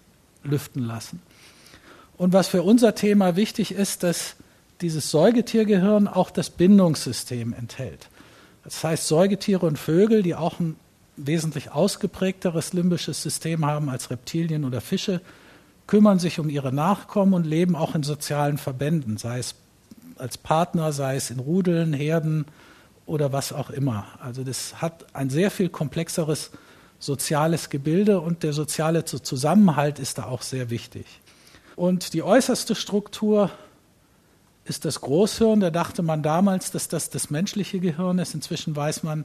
lüften 0.42 0.82
lassen. 0.82 1.22
Und 2.16 2.32
was 2.32 2.48
für 2.48 2.62
unser 2.62 2.94
Thema 2.94 3.36
wichtig 3.36 3.72
ist, 3.72 4.02
dass 4.02 4.34
dieses 4.80 5.10
Säugetiergehirn 5.10 6.08
auch 6.08 6.30
das 6.30 6.50
Bindungssystem 6.50 7.52
enthält. 7.52 8.08
Das 8.64 8.82
heißt, 8.82 9.06
Säugetiere 9.06 9.66
und 9.66 9.78
Vögel, 9.78 10.22
die 10.22 10.34
auch 10.34 10.58
ein 10.60 10.76
wesentlich 11.18 11.72
ausgeprägteres 11.72 12.72
limbisches 12.72 13.22
System 13.22 13.66
haben 13.66 13.88
als 13.88 14.10
Reptilien 14.10 14.64
oder 14.64 14.80
Fische, 14.80 15.20
kümmern 15.86 16.18
sich 16.18 16.38
um 16.38 16.48
ihre 16.48 16.72
Nachkommen 16.72 17.34
und 17.34 17.46
leben 17.46 17.74
auch 17.76 17.94
in 17.94 18.02
sozialen 18.02 18.58
Verbänden, 18.58 19.16
sei 19.16 19.38
es 19.38 19.54
als 20.16 20.38
Partner, 20.38 20.92
sei 20.92 21.16
es 21.16 21.30
in 21.30 21.38
Rudeln, 21.38 21.92
Herden 21.92 22.46
oder 23.06 23.32
was 23.32 23.52
auch 23.52 23.70
immer. 23.70 24.06
Also 24.20 24.44
das 24.44 24.80
hat 24.80 25.06
ein 25.14 25.30
sehr 25.30 25.50
viel 25.50 25.68
komplexeres 25.68 26.50
soziales 26.98 27.70
Gebilde 27.70 28.20
und 28.20 28.42
der 28.42 28.52
soziale 28.52 29.04
Zusammenhalt 29.04 29.98
ist 29.98 30.18
da 30.18 30.24
auch 30.24 30.42
sehr 30.42 30.70
wichtig. 30.70 31.06
Und 31.76 32.12
die 32.12 32.22
äußerste 32.22 32.74
Struktur 32.74 33.50
ist 34.64 34.84
das 34.84 35.00
Großhirn. 35.00 35.60
Da 35.60 35.70
dachte 35.70 36.02
man 36.02 36.22
damals, 36.22 36.70
dass 36.72 36.88
das 36.88 37.08
das 37.08 37.30
menschliche 37.30 37.78
Gehirn 37.78 38.18
ist. 38.18 38.34
Inzwischen 38.34 38.74
weiß 38.74 39.04
man, 39.04 39.24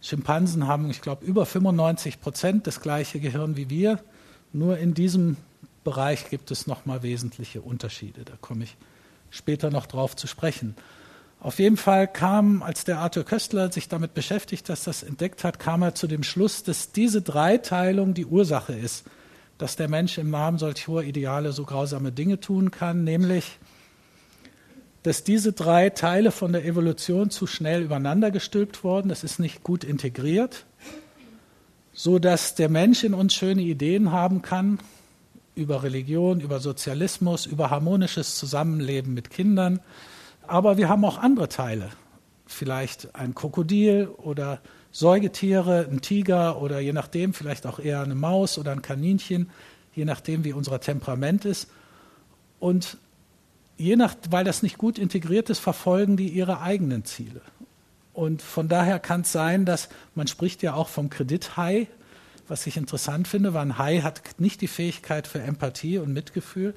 Schimpansen 0.00 0.66
haben, 0.66 0.90
ich 0.90 1.02
glaube, 1.02 1.24
über 1.24 1.44
95 1.44 2.20
Prozent 2.20 2.66
das 2.66 2.80
gleiche 2.80 3.20
Gehirn 3.20 3.56
wie 3.56 3.68
wir. 3.68 4.00
Nur 4.52 4.78
in 4.78 4.94
diesem 4.94 5.36
Bereich 5.84 6.30
gibt 6.30 6.50
es 6.50 6.66
nochmal 6.66 7.02
wesentliche 7.02 7.60
Unterschiede. 7.60 8.24
Da 8.24 8.34
komme 8.40 8.64
ich 8.64 8.76
später 9.30 9.70
noch 9.70 9.86
drauf 9.86 10.16
zu 10.16 10.26
sprechen. 10.26 10.74
Auf 11.38 11.58
jeden 11.58 11.78
Fall 11.78 12.06
kam, 12.06 12.62
als 12.62 12.84
der 12.84 12.98
Arthur 12.98 13.24
Köstler 13.24 13.72
sich 13.72 13.88
damit 13.88 14.12
beschäftigt, 14.12 14.68
dass 14.68 14.84
das 14.84 15.02
entdeckt 15.02 15.42
hat, 15.42 15.58
kam 15.58 15.82
er 15.82 15.94
zu 15.94 16.06
dem 16.06 16.22
Schluss, 16.22 16.62
dass 16.64 16.92
diese 16.92 17.22
Dreiteilung 17.22 18.12
die 18.12 18.26
Ursache 18.26 18.74
ist, 18.74 19.06
dass 19.56 19.76
der 19.76 19.88
Mensch 19.88 20.18
im 20.18 20.30
Namen 20.30 20.58
solch 20.58 20.86
hoher 20.86 21.02
Ideale 21.02 21.52
so 21.52 21.64
grausame 21.64 22.12
Dinge 22.12 22.40
tun 22.40 22.70
kann, 22.70 23.04
nämlich 23.04 23.58
dass 25.02 25.24
diese 25.24 25.52
drei 25.52 25.90
Teile 25.90 26.30
von 26.30 26.52
der 26.52 26.64
Evolution 26.64 27.30
zu 27.30 27.46
schnell 27.46 27.82
übereinander 27.82 28.30
gestülpt 28.30 28.84
wurden. 28.84 29.08
Das 29.08 29.24
ist 29.24 29.38
nicht 29.38 29.62
gut 29.62 29.82
integriert, 29.84 30.66
so 31.92 32.18
dass 32.18 32.54
der 32.54 32.68
Mensch 32.68 33.04
in 33.04 33.14
uns 33.14 33.34
schöne 33.34 33.62
Ideen 33.62 34.12
haben 34.12 34.42
kann 34.42 34.78
über 35.54 35.82
Religion, 35.82 36.40
über 36.40 36.60
Sozialismus, 36.60 37.46
über 37.46 37.70
harmonisches 37.70 38.36
Zusammenleben 38.36 39.14
mit 39.14 39.30
Kindern. 39.30 39.80
Aber 40.46 40.76
wir 40.76 40.88
haben 40.88 41.04
auch 41.04 41.18
andere 41.18 41.48
Teile, 41.48 41.90
vielleicht 42.46 43.14
ein 43.14 43.34
Krokodil 43.34 44.08
oder 44.08 44.60
Säugetiere, 44.92 45.86
ein 45.90 46.00
Tiger 46.00 46.60
oder 46.60 46.80
je 46.80 46.92
nachdem 46.92 47.32
vielleicht 47.32 47.66
auch 47.66 47.78
eher 47.78 48.02
eine 48.02 48.14
Maus 48.14 48.58
oder 48.58 48.72
ein 48.72 48.82
Kaninchen, 48.82 49.50
je 49.94 50.04
nachdem 50.04 50.44
wie 50.44 50.52
unser 50.52 50.80
Temperament 50.80 51.44
ist. 51.44 51.70
Und 52.58 52.98
je 53.80 53.96
nach, 53.96 54.14
weil 54.28 54.44
das 54.44 54.62
nicht 54.62 54.78
gut 54.78 54.98
integriert 54.98 55.50
ist, 55.50 55.58
verfolgen 55.58 56.16
die 56.16 56.28
ihre 56.28 56.60
eigenen 56.60 57.04
Ziele. 57.04 57.40
Und 58.12 58.42
von 58.42 58.68
daher 58.68 58.98
kann 58.98 59.22
es 59.22 59.32
sein, 59.32 59.64
dass 59.64 59.88
man 60.14 60.26
spricht 60.26 60.62
ja 60.62 60.74
auch 60.74 60.88
vom 60.88 61.08
Kredithai, 61.08 61.86
was 62.46 62.66
ich 62.66 62.76
interessant 62.76 63.26
finde, 63.26 63.54
weil 63.54 63.62
ein 63.62 63.78
Hai 63.78 64.00
hat 64.00 64.20
nicht 64.38 64.60
die 64.60 64.68
Fähigkeit 64.68 65.26
für 65.26 65.40
Empathie 65.40 65.98
und 65.98 66.12
Mitgefühl, 66.12 66.74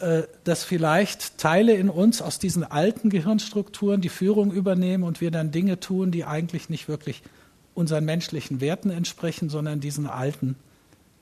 äh, 0.00 0.24
dass 0.44 0.64
vielleicht 0.64 1.38
Teile 1.38 1.74
in 1.74 1.88
uns 1.88 2.20
aus 2.20 2.38
diesen 2.38 2.64
alten 2.64 3.08
Gehirnstrukturen 3.08 4.00
die 4.00 4.08
Führung 4.08 4.52
übernehmen 4.52 5.04
und 5.04 5.20
wir 5.20 5.30
dann 5.30 5.52
Dinge 5.52 5.80
tun, 5.80 6.10
die 6.10 6.24
eigentlich 6.24 6.68
nicht 6.68 6.88
wirklich 6.88 7.22
unseren 7.74 8.04
menschlichen 8.04 8.60
Werten 8.60 8.90
entsprechen, 8.90 9.48
sondern 9.48 9.80
diesen 9.80 10.06
alten 10.06 10.56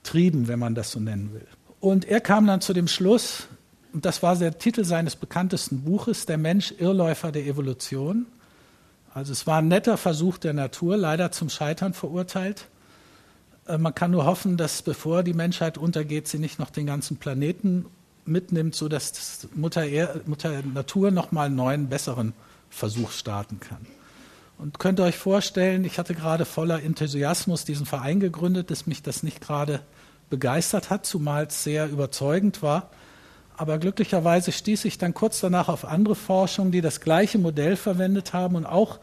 Trieben, 0.02 0.48
wenn 0.48 0.58
man 0.58 0.74
das 0.74 0.90
so 0.90 0.98
nennen 0.98 1.32
will. 1.34 1.46
Und 1.80 2.06
er 2.06 2.20
kam 2.20 2.46
dann 2.46 2.60
zu 2.60 2.72
dem 2.72 2.88
Schluss, 2.88 3.48
und 3.98 4.04
das 4.04 4.22
war 4.22 4.36
der 4.36 4.56
Titel 4.56 4.84
seines 4.84 5.16
bekanntesten 5.16 5.80
Buches, 5.80 6.24
Der 6.24 6.38
Mensch 6.38 6.72
Irrläufer 6.78 7.32
der 7.32 7.44
Evolution. 7.46 8.26
Also 9.12 9.32
es 9.32 9.44
war 9.48 9.58
ein 9.58 9.66
netter 9.66 9.96
Versuch 9.96 10.38
der 10.38 10.52
Natur, 10.52 10.96
leider 10.96 11.32
zum 11.32 11.48
Scheitern 11.50 11.94
verurteilt. 11.94 12.68
Äh, 13.66 13.76
man 13.76 13.92
kann 13.96 14.12
nur 14.12 14.24
hoffen, 14.24 14.56
dass 14.56 14.82
bevor 14.82 15.24
die 15.24 15.32
Menschheit 15.32 15.78
untergeht, 15.78 16.28
sie 16.28 16.38
nicht 16.38 16.60
noch 16.60 16.70
den 16.70 16.86
ganzen 16.86 17.16
Planeten 17.16 17.86
mitnimmt, 18.24 18.76
sodass 18.76 19.48
Mutter, 19.56 19.84
Mutter 20.26 20.62
Natur 20.62 21.10
nochmal 21.10 21.46
einen 21.46 21.56
neuen, 21.56 21.88
besseren 21.88 22.34
Versuch 22.70 23.10
starten 23.10 23.58
kann. 23.58 23.84
Und 24.58 24.78
könnt 24.78 25.00
ihr 25.00 25.06
euch 25.06 25.18
vorstellen, 25.18 25.84
ich 25.84 25.98
hatte 25.98 26.14
gerade 26.14 26.44
voller 26.44 26.84
Enthusiasmus 26.84 27.64
diesen 27.64 27.84
Verein 27.84 28.20
gegründet, 28.20 28.70
dass 28.70 28.86
mich 28.86 29.02
das 29.02 29.24
nicht 29.24 29.40
gerade 29.40 29.80
begeistert 30.30 30.88
hat, 30.88 31.04
zumal 31.04 31.46
es 31.46 31.64
sehr 31.64 31.88
überzeugend 31.88 32.62
war. 32.62 32.90
Aber 33.58 33.78
glücklicherweise 33.78 34.52
stieß 34.52 34.84
ich 34.84 34.98
dann 34.98 35.14
kurz 35.14 35.40
danach 35.40 35.68
auf 35.68 35.84
andere 35.84 36.14
Forschung, 36.14 36.70
die 36.70 36.80
das 36.80 37.00
gleiche 37.00 37.38
Modell 37.38 37.74
verwendet 37.74 38.32
haben 38.32 38.54
und 38.54 38.64
auch 38.64 39.00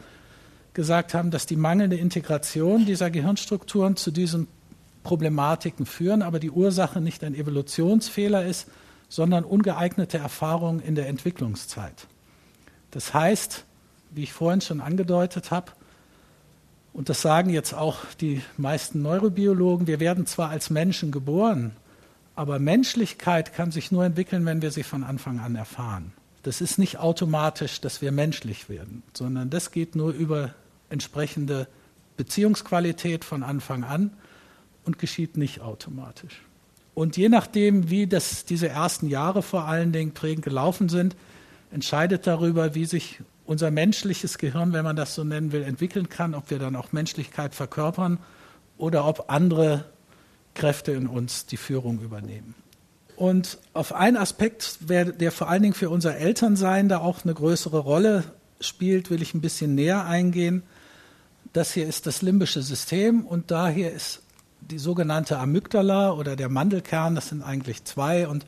gesagt 0.72 1.12
haben, 1.12 1.30
dass 1.30 1.44
die 1.44 1.56
mangelnde 1.56 1.96
Integration 1.96 2.86
dieser 2.86 3.10
Gehirnstrukturen 3.10 3.96
zu 3.96 4.10
diesen 4.10 4.48
Problematiken 5.02 5.84
führen, 5.84 6.22
aber 6.22 6.40
die 6.40 6.50
Ursache 6.50 7.02
nicht 7.02 7.22
ein 7.22 7.34
Evolutionsfehler 7.34 8.46
ist, 8.46 8.66
sondern 9.10 9.44
ungeeignete 9.44 10.16
Erfahrungen 10.16 10.80
in 10.80 10.94
der 10.94 11.08
Entwicklungszeit. 11.08 12.06
Das 12.92 13.12
heißt, 13.12 13.66
wie 14.12 14.22
ich 14.22 14.32
vorhin 14.32 14.62
schon 14.62 14.80
angedeutet 14.80 15.50
habe, 15.50 15.72
und 16.94 17.10
das 17.10 17.20
sagen 17.20 17.50
jetzt 17.50 17.74
auch 17.74 17.98
die 18.22 18.40
meisten 18.56 19.02
Neurobiologen, 19.02 19.86
wir 19.86 20.00
werden 20.00 20.24
zwar 20.24 20.48
als 20.48 20.70
Menschen 20.70 21.12
geboren, 21.12 21.76
Aber 22.36 22.58
Menschlichkeit 22.58 23.54
kann 23.54 23.72
sich 23.72 23.90
nur 23.90 24.04
entwickeln, 24.04 24.44
wenn 24.46 24.62
wir 24.62 24.70
sie 24.70 24.82
von 24.82 25.02
Anfang 25.02 25.40
an 25.40 25.56
erfahren. 25.56 26.12
Das 26.42 26.60
ist 26.60 26.78
nicht 26.78 26.98
automatisch, 26.98 27.80
dass 27.80 28.02
wir 28.02 28.12
menschlich 28.12 28.68
werden, 28.68 29.02
sondern 29.14 29.50
das 29.50 29.72
geht 29.72 29.96
nur 29.96 30.12
über 30.12 30.54
entsprechende 30.90 31.66
Beziehungsqualität 32.16 33.24
von 33.24 33.42
Anfang 33.42 33.82
an 33.82 34.12
und 34.84 34.98
geschieht 34.98 35.36
nicht 35.36 35.60
automatisch. 35.60 36.42
Und 36.94 37.16
je 37.16 37.28
nachdem, 37.28 37.90
wie 37.90 38.06
das, 38.06 38.44
diese 38.44 38.68
ersten 38.68 39.08
Jahre 39.08 39.42
vor 39.42 39.64
allen 39.64 39.92
Dingen 39.92 40.12
prägend 40.12 40.44
gelaufen 40.44 40.88
sind, 40.88 41.16
entscheidet 41.70 42.26
darüber, 42.26 42.74
wie 42.74 42.84
sich 42.84 43.20
unser 43.44 43.70
menschliches 43.70 44.38
Gehirn, 44.38 44.72
wenn 44.72 44.84
man 44.84 44.96
das 44.96 45.14
so 45.14 45.24
nennen 45.24 45.52
will, 45.52 45.62
entwickeln 45.62 46.08
kann, 46.08 46.34
ob 46.34 46.50
wir 46.50 46.58
dann 46.58 46.76
auch 46.76 46.92
Menschlichkeit 46.92 47.54
verkörpern 47.54 48.18
oder 48.78 49.06
ob 49.06 49.30
andere 49.30 49.84
Kräfte 50.56 50.92
in 50.92 51.06
uns 51.06 51.46
die 51.46 51.56
Führung 51.56 52.00
übernehmen. 52.00 52.54
Und 53.16 53.58
auf 53.72 53.94
einen 53.94 54.16
Aspekt, 54.16 54.78
der 54.90 55.32
vor 55.32 55.48
allen 55.48 55.62
Dingen 55.62 55.74
für 55.74 55.88
unser 55.88 56.16
Elternsein 56.16 56.88
da 56.88 56.98
auch 56.98 57.24
eine 57.24 57.32
größere 57.32 57.78
Rolle 57.78 58.24
spielt, 58.60 59.10
will 59.10 59.22
ich 59.22 59.32
ein 59.32 59.40
bisschen 59.40 59.74
näher 59.74 60.04
eingehen. 60.04 60.62
Das 61.52 61.72
hier 61.72 61.86
ist 61.86 62.06
das 62.06 62.20
limbische 62.20 62.60
System 62.60 63.24
und 63.24 63.50
da 63.50 63.68
hier 63.68 63.92
ist 63.92 64.22
die 64.60 64.78
sogenannte 64.78 65.38
Amygdala 65.38 66.12
oder 66.12 66.36
der 66.36 66.48
Mandelkern. 66.48 67.14
Das 67.14 67.28
sind 67.28 67.42
eigentlich 67.42 67.84
zwei 67.84 68.28
und 68.28 68.44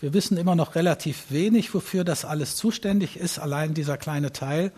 wir 0.00 0.12
wissen 0.12 0.36
immer 0.36 0.56
noch 0.56 0.74
relativ 0.74 1.30
wenig, 1.30 1.72
wofür 1.72 2.04
das 2.04 2.24
alles 2.24 2.56
zuständig 2.56 3.16
ist, 3.16 3.38
allein 3.38 3.72
dieser 3.72 3.96
kleine 3.96 4.32
Teil. 4.32 4.72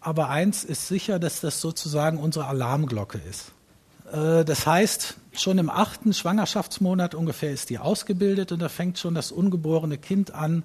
Aber 0.00 0.30
eins 0.30 0.64
ist 0.64 0.88
sicher, 0.88 1.18
dass 1.18 1.40
das 1.40 1.60
sozusagen 1.60 2.18
unsere 2.18 2.46
Alarmglocke 2.46 3.20
ist. 3.28 3.52
Äh, 4.12 4.44
das 4.44 4.66
heißt, 4.66 5.16
schon 5.32 5.58
im 5.58 5.70
achten 5.70 6.12
Schwangerschaftsmonat 6.12 7.14
ungefähr 7.14 7.52
ist 7.52 7.70
die 7.70 7.78
ausgebildet 7.78 8.52
und 8.52 8.60
da 8.60 8.68
fängt 8.68 8.98
schon 8.98 9.14
das 9.14 9.32
ungeborene 9.32 9.98
Kind 9.98 10.32
an, 10.32 10.62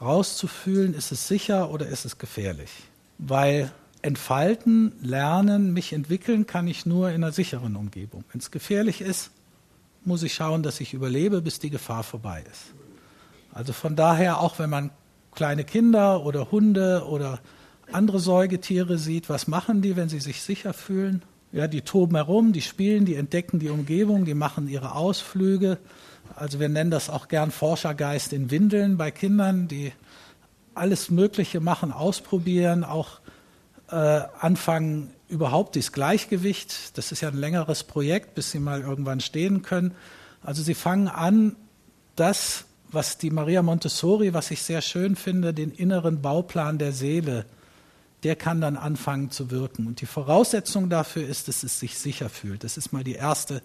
rauszufühlen, 0.00 0.94
ist 0.94 1.12
es 1.12 1.28
sicher 1.28 1.70
oder 1.70 1.86
ist 1.86 2.04
es 2.04 2.18
gefährlich. 2.18 2.70
Weil 3.18 3.70
entfalten, 4.02 4.92
lernen, 5.00 5.72
mich 5.72 5.92
entwickeln 5.92 6.46
kann 6.46 6.66
ich 6.66 6.86
nur 6.86 7.10
in 7.10 7.22
einer 7.22 7.32
sicheren 7.32 7.76
Umgebung. 7.76 8.24
Wenn 8.32 8.40
es 8.40 8.50
gefährlich 8.50 9.00
ist, 9.00 9.30
muss 10.04 10.24
ich 10.24 10.34
schauen, 10.34 10.64
dass 10.64 10.80
ich 10.80 10.92
überlebe, 10.92 11.40
bis 11.40 11.60
die 11.60 11.70
Gefahr 11.70 12.02
vorbei 12.02 12.44
ist. 12.50 12.72
Also 13.52 13.72
von 13.72 13.94
daher, 13.94 14.40
auch 14.40 14.58
wenn 14.58 14.70
man 14.70 14.90
kleine 15.34 15.62
Kinder 15.62 16.24
oder 16.24 16.50
Hunde 16.50 17.04
oder 17.06 17.38
andere 17.92 18.18
Säugetiere 18.18 18.98
sieht, 18.98 19.28
was 19.28 19.46
machen 19.46 19.82
die, 19.82 19.94
wenn 19.94 20.08
sie 20.08 20.20
sich 20.20 20.42
sicher 20.42 20.72
fühlen? 20.72 21.22
Ja, 21.52 21.68
die 21.68 21.82
toben 21.82 22.16
herum, 22.16 22.52
die 22.52 22.62
spielen, 22.62 23.04
die 23.04 23.14
entdecken 23.14 23.58
die 23.58 23.68
Umgebung, 23.68 24.24
die 24.24 24.34
machen 24.34 24.68
ihre 24.68 24.94
Ausflüge. 24.94 25.78
Also 26.34 26.60
wir 26.60 26.70
nennen 26.70 26.90
das 26.90 27.10
auch 27.10 27.28
gern 27.28 27.50
Forschergeist 27.50 28.32
in 28.32 28.50
Windeln 28.50 28.96
bei 28.96 29.10
Kindern, 29.10 29.68
die 29.68 29.92
alles 30.74 31.10
Mögliche 31.10 31.60
machen, 31.60 31.92
ausprobieren, 31.92 32.84
auch 32.84 33.20
äh, 33.90 34.22
anfangen, 34.40 35.10
überhaupt 35.28 35.76
das 35.76 35.92
Gleichgewicht, 35.92 36.96
das 36.96 37.12
ist 37.12 37.20
ja 37.20 37.28
ein 37.28 37.36
längeres 37.36 37.84
Projekt, 37.84 38.34
bis 38.34 38.50
sie 38.50 38.58
mal 38.58 38.80
irgendwann 38.80 39.20
stehen 39.20 39.62
können. 39.62 39.94
Also 40.42 40.62
sie 40.62 40.74
fangen 40.74 41.08
an, 41.08 41.56
das, 42.16 42.64
was 42.90 43.16
die 43.18 43.30
Maria 43.30 43.62
Montessori, 43.62 44.34
was 44.34 44.50
ich 44.50 44.62
sehr 44.62 44.82
schön 44.82 45.16
finde, 45.16 45.54
den 45.54 45.70
inneren 45.70 46.20
Bauplan 46.20 46.78
der 46.78 46.92
Seele 46.92 47.46
der 48.22 48.36
kann 48.36 48.60
dann 48.60 48.76
anfangen 48.76 49.30
zu 49.30 49.50
wirken. 49.50 49.86
Und 49.86 50.00
die 50.00 50.06
Voraussetzung 50.06 50.88
dafür 50.88 51.26
ist, 51.26 51.48
dass 51.48 51.62
es 51.62 51.80
sich 51.80 51.98
sicher 51.98 52.28
fühlt. 52.28 52.64
Das 52.64 52.76
ist 52.76 52.92
mal 52.92 53.04
die 53.04 53.14
erste, 53.14 53.62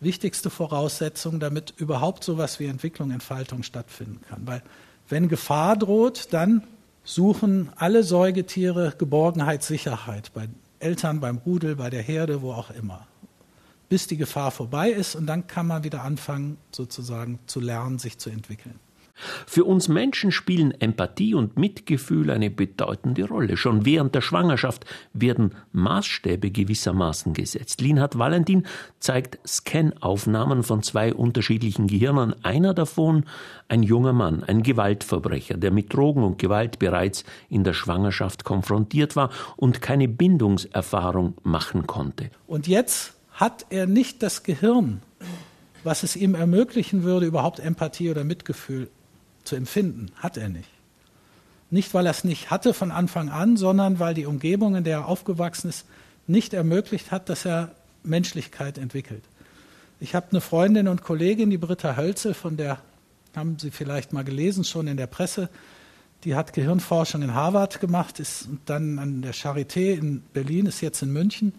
wichtigste 0.00 0.50
Voraussetzung, 0.50 1.40
damit 1.40 1.74
überhaupt 1.76 2.24
so 2.24 2.34
etwas 2.34 2.60
wie 2.60 2.66
Entwicklung, 2.66 3.10
Entfaltung 3.10 3.62
stattfinden 3.62 4.20
kann. 4.28 4.46
Weil 4.46 4.62
wenn 5.08 5.28
Gefahr 5.28 5.76
droht, 5.76 6.28
dann 6.32 6.62
suchen 7.02 7.70
alle 7.76 8.04
Säugetiere 8.04 8.94
Geborgenheit, 8.96 9.62
Sicherheit, 9.62 10.32
bei 10.34 10.48
Eltern, 10.78 11.20
beim 11.20 11.38
Rudel, 11.38 11.76
bei 11.76 11.90
der 11.90 12.02
Herde, 12.02 12.42
wo 12.42 12.52
auch 12.52 12.70
immer. 12.70 13.06
Bis 13.88 14.06
die 14.06 14.16
Gefahr 14.16 14.52
vorbei 14.52 14.90
ist 14.90 15.16
und 15.16 15.26
dann 15.26 15.48
kann 15.48 15.66
man 15.66 15.82
wieder 15.82 16.02
anfangen, 16.02 16.58
sozusagen 16.70 17.40
zu 17.46 17.58
lernen, 17.58 17.98
sich 17.98 18.18
zu 18.18 18.30
entwickeln. 18.30 18.78
Für 19.46 19.64
uns 19.64 19.88
Menschen 19.88 20.32
spielen 20.32 20.72
Empathie 20.80 21.34
und 21.34 21.58
Mitgefühl 21.58 22.30
eine 22.30 22.50
bedeutende 22.50 23.28
Rolle. 23.28 23.56
Schon 23.56 23.84
während 23.84 24.14
der 24.14 24.20
Schwangerschaft 24.20 24.84
werden 25.12 25.54
Maßstäbe 25.72 26.50
gewissermaßen 26.50 27.32
gesetzt. 27.32 27.80
Linhard 27.80 28.18
Valentin 28.18 28.66
zeigt 28.98 29.38
Scanaufnahmen 29.46 30.62
von 30.62 30.82
zwei 30.82 31.14
unterschiedlichen 31.14 31.86
Gehirnen. 31.86 32.34
Einer 32.44 32.74
davon 32.74 33.24
ein 33.68 33.82
junger 33.82 34.12
Mann, 34.12 34.42
ein 34.42 34.62
Gewaltverbrecher, 34.62 35.56
der 35.56 35.70
mit 35.70 35.92
Drogen 35.94 36.24
und 36.24 36.38
Gewalt 36.38 36.78
bereits 36.78 37.24
in 37.48 37.64
der 37.64 37.72
Schwangerschaft 37.72 38.44
konfrontiert 38.44 39.16
war 39.16 39.30
und 39.56 39.80
keine 39.80 40.08
Bindungserfahrung 40.08 41.34
machen 41.42 41.86
konnte. 41.86 42.30
Und 42.46 42.66
jetzt 42.66 43.14
hat 43.32 43.66
er 43.70 43.86
nicht 43.86 44.22
das 44.22 44.42
Gehirn, 44.42 45.02
was 45.84 46.02
es 46.02 46.16
ihm 46.16 46.34
ermöglichen 46.34 47.04
würde, 47.04 47.26
überhaupt 47.26 47.60
Empathie 47.60 48.10
oder 48.10 48.24
Mitgefühl 48.24 48.90
zu 49.44 49.56
empfinden. 49.56 50.12
Hat 50.16 50.36
er 50.36 50.48
nicht. 50.48 50.68
Nicht, 51.70 51.94
weil 51.94 52.06
er 52.06 52.10
es 52.10 52.24
nicht 52.24 52.50
hatte 52.50 52.74
von 52.74 52.90
Anfang 52.90 53.28
an, 53.28 53.56
sondern 53.56 53.98
weil 53.98 54.14
die 54.14 54.26
Umgebung, 54.26 54.74
in 54.74 54.84
der 54.84 54.98
er 54.98 55.06
aufgewachsen 55.06 55.68
ist, 55.68 55.86
nicht 56.26 56.52
ermöglicht 56.52 57.10
hat, 57.10 57.28
dass 57.28 57.44
er 57.44 57.72
Menschlichkeit 58.02 58.78
entwickelt. 58.78 59.22
Ich 60.00 60.14
habe 60.14 60.26
eine 60.30 60.40
Freundin 60.40 60.88
und 60.88 61.02
Kollegin, 61.02 61.50
die 61.50 61.58
Britta 61.58 61.96
Hölzel, 61.96 62.34
von 62.34 62.56
der 62.56 62.78
haben 63.36 63.58
Sie 63.58 63.70
vielleicht 63.70 64.12
mal 64.12 64.24
gelesen, 64.24 64.64
schon 64.64 64.88
in 64.88 64.96
der 64.96 65.06
Presse. 65.06 65.48
Die 66.24 66.34
hat 66.34 66.52
Gehirnforschung 66.52 67.22
in 67.22 67.34
Harvard 67.34 67.80
gemacht, 67.80 68.18
ist 68.18 68.48
dann 68.66 68.98
an 68.98 69.22
der 69.22 69.34
Charité 69.34 69.92
in 69.96 70.22
Berlin, 70.32 70.66
ist 70.66 70.80
jetzt 70.80 71.02
in 71.02 71.12
München. 71.12 71.52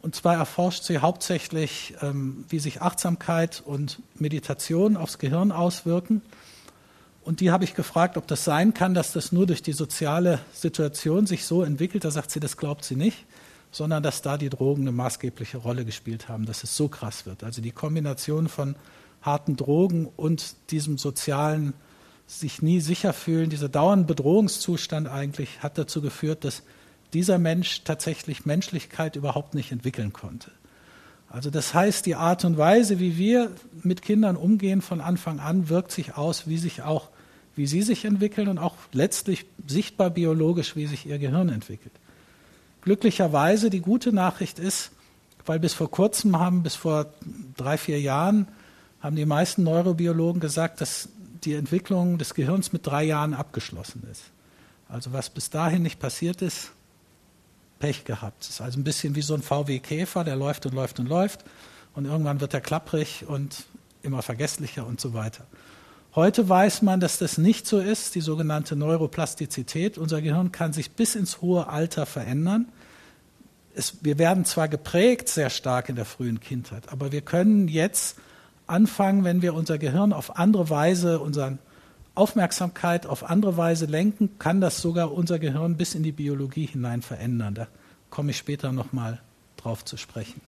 Und 0.00 0.14
zwar 0.14 0.36
erforscht 0.36 0.84
sie 0.84 0.98
hauptsächlich, 0.98 1.94
ähm, 2.00 2.44
wie 2.48 2.60
sich 2.60 2.80
Achtsamkeit 2.80 3.62
und 3.64 4.00
Meditation 4.14 4.96
aufs 4.96 5.18
Gehirn 5.18 5.52
auswirken. 5.52 6.22
Und 7.28 7.40
die 7.40 7.50
habe 7.50 7.62
ich 7.64 7.74
gefragt, 7.74 8.16
ob 8.16 8.26
das 8.26 8.44
sein 8.44 8.72
kann, 8.72 8.94
dass 8.94 9.12
das 9.12 9.32
nur 9.32 9.46
durch 9.46 9.60
die 9.60 9.74
soziale 9.74 10.40
Situation 10.54 11.26
sich 11.26 11.44
so 11.44 11.62
entwickelt. 11.62 12.06
Da 12.06 12.10
sagt 12.10 12.30
sie, 12.30 12.40
das 12.40 12.56
glaubt 12.56 12.86
sie 12.86 12.96
nicht, 12.96 13.26
sondern 13.70 14.02
dass 14.02 14.22
da 14.22 14.38
die 14.38 14.48
Drogen 14.48 14.84
eine 14.84 14.92
maßgebliche 14.92 15.58
Rolle 15.58 15.84
gespielt 15.84 16.30
haben, 16.30 16.46
dass 16.46 16.64
es 16.64 16.74
so 16.74 16.88
krass 16.88 17.26
wird. 17.26 17.44
Also 17.44 17.60
die 17.60 17.70
Kombination 17.70 18.48
von 18.48 18.76
harten 19.20 19.56
Drogen 19.56 20.08
und 20.16 20.54
diesem 20.70 20.96
sozialen 20.96 21.74
sich 22.26 22.62
nie 22.62 22.80
sicher 22.80 23.12
fühlen, 23.12 23.50
dieser 23.50 23.68
dauernde 23.68 24.06
Bedrohungszustand 24.06 25.06
eigentlich 25.06 25.62
hat 25.62 25.76
dazu 25.76 26.00
geführt, 26.00 26.44
dass 26.44 26.62
dieser 27.12 27.36
Mensch 27.36 27.84
tatsächlich 27.84 28.46
Menschlichkeit 28.46 29.16
überhaupt 29.16 29.52
nicht 29.54 29.70
entwickeln 29.70 30.14
konnte. 30.14 30.50
Also 31.28 31.50
das 31.50 31.74
heißt, 31.74 32.06
die 32.06 32.14
Art 32.14 32.46
und 32.46 32.56
Weise, 32.56 33.00
wie 33.00 33.18
wir 33.18 33.50
mit 33.82 34.00
Kindern 34.00 34.36
umgehen 34.36 34.80
von 34.80 35.02
Anfang 35.02 35.40
an, 35.40 35.68
wirkt 35.68 35.92
sich 35.92 36.16
aus, 36.16 36.46
wie 36.46 36.56
sich 36.56 36.80
auch 36.80 37.10
wie 37.58 37.66
sie 37.66 37.82
sich 37.82 38.04
entwickeln 38.04 38.48
und 38.48 38.58
auch 38.58 38.76
letztlich 38.92 39.44
sichtbar 39.66 40.10
biologisch, 40.10 40.76
wie 40.76 40.86
sich 40.86 41.06
ihr 41.06 41.18
Gehirn 41.18 41.48
entwickelt. 41.50 41.92
Glücklicherweise 42.82 43.68
die 43.68 43.80
gute 43.80 44.12
Nachricht 44.12 44.58
ist, 44.58 44.92
weil 45.44 45.58
bis 45.58 45.74
vor 45.74 45.90
kurzem 45.90 46.38
haben, 46.38 46.62
bis 46.62 46.74
vor 46.74 47.12
drei, 47.56 47.76
vier 47.76 48.00
Jahren, 48.00 48.48
haben 49.00 49.16
die 49.16 49.26
meisten 49.26 49.62
Neurobiologen 49.62 50.40
gesagt, 50.40 50.80
dass 50.80 51.08
die 51.44 51.54
Entwicklung 51.54 52.18
des 52.18 52.34
Gehirns 52.34 52.72
mit 52.72 52.86
drei 52.86 53.04
Jahren 53.04 53.34
abgeschlossen 53.34 54.06
ist. 54.10 54.24
Also 54.88 55.12
was 55.12 55.30
bis 55.30 55.50
dahin 55.50 55.82
nicht 55.82 56.00
passiert 56.00 56.42
ist, 56.42 56.72
Pech 57.78 58.04
gehabt. 58.04 58.42
Es 58.42 58.50
ist 58.50 58.60
also 58.60 58.78
ein 58.78 58.84
bisschen 58.84 59.14
wie 59.14 59.22
so 59.22 59.34
ein 59.34 59.42
VW-Käfer, 59.42 60.24
der 60.24 60.36
läuft 60.36 60.66
und 60.66 60.74
läuft 60.74 60.98
und 60.98 61.08
läuft 61.08 61.44
und 61.94 62.06
irgendwann 62.06 62.40
wird 62.40 62.54
er 62.54 62.60
klapprig 62.60 63.24
und 63.26 63.66
immer 64.02 64.22
vergesslicher 64.22 64.86
und 64.86 65.00
so 65.00 65.14
weiter. 65.14 65.46
Heute 66.18 66.48
weiß 66.48 66.82
man, 66.82 66.98
dass 66.98 67.18
das 67.18 67.38
nicht 67.38 67.64
so 67.64 67.78
ist, 67.78 68.16
die 68.16 68.20
sogenannte 68.20 68.74
Neuroplastizität. 68.74 69.98
Unser 69.98 70.20
Gehirn 70.20 70.50
kann 70.50 70.72
sich 70.72 70.90
bis 70.90 71.14
ins 71.14 71.40
hohe 71.42 71.68
Alter 71.68 72.06
verändern. 72.06 72.66
Es, 73.76 73.98
wir 74.02 74.18
werden 74.18 74.44
zwar 74.44 74.66
geprägt 74.66 75.28
sehr 75.28 75.48
stark 75.48 75.88
in 75.88 75.94
der 75.94 76.04
frühen 76.04 76.40
Kindheit, 76.40 76.90
aber 76.90 77.12
wir 77.12 77.20
können 77.20 77.68
jetzt 77.68 78.18
anfangen, 78.66 79.22
wenn 79.22 79.42
wir 79.42 79.54
unser 79.54 79.78
Gehirn 79.78 80.12
auf 80.12 80.36
andere 80.38 80.68
Weise, 80.70 81.20
unsere 81.20 81.58
Aufmerksamkeit 82.16 83.06
auf 83.06 83.22
andere 83.30 83.56
Weise 83.56 83.86
lenken, 83.86 84.40
kann 84.40 84.60
das 84.60 84.82
sogar 84.82 85.12
unser 85.12 85.38
Gehirn 85.38 85.76
bis 85.76 85.94
in 85.94 86.02
die 86.02 86.10
Biologie 86.10 86.66
hinein 86.66 87.00
verändern. 87.00 87.54
Da 87.54 87.68
komme 88.10 88.32
ich 88.32 88.38
später 88.38 88.72
nochmal 88.72 89.20
drauf 89.56 89.84
zu 89.84 89.96
sprechen. 89.96 90.40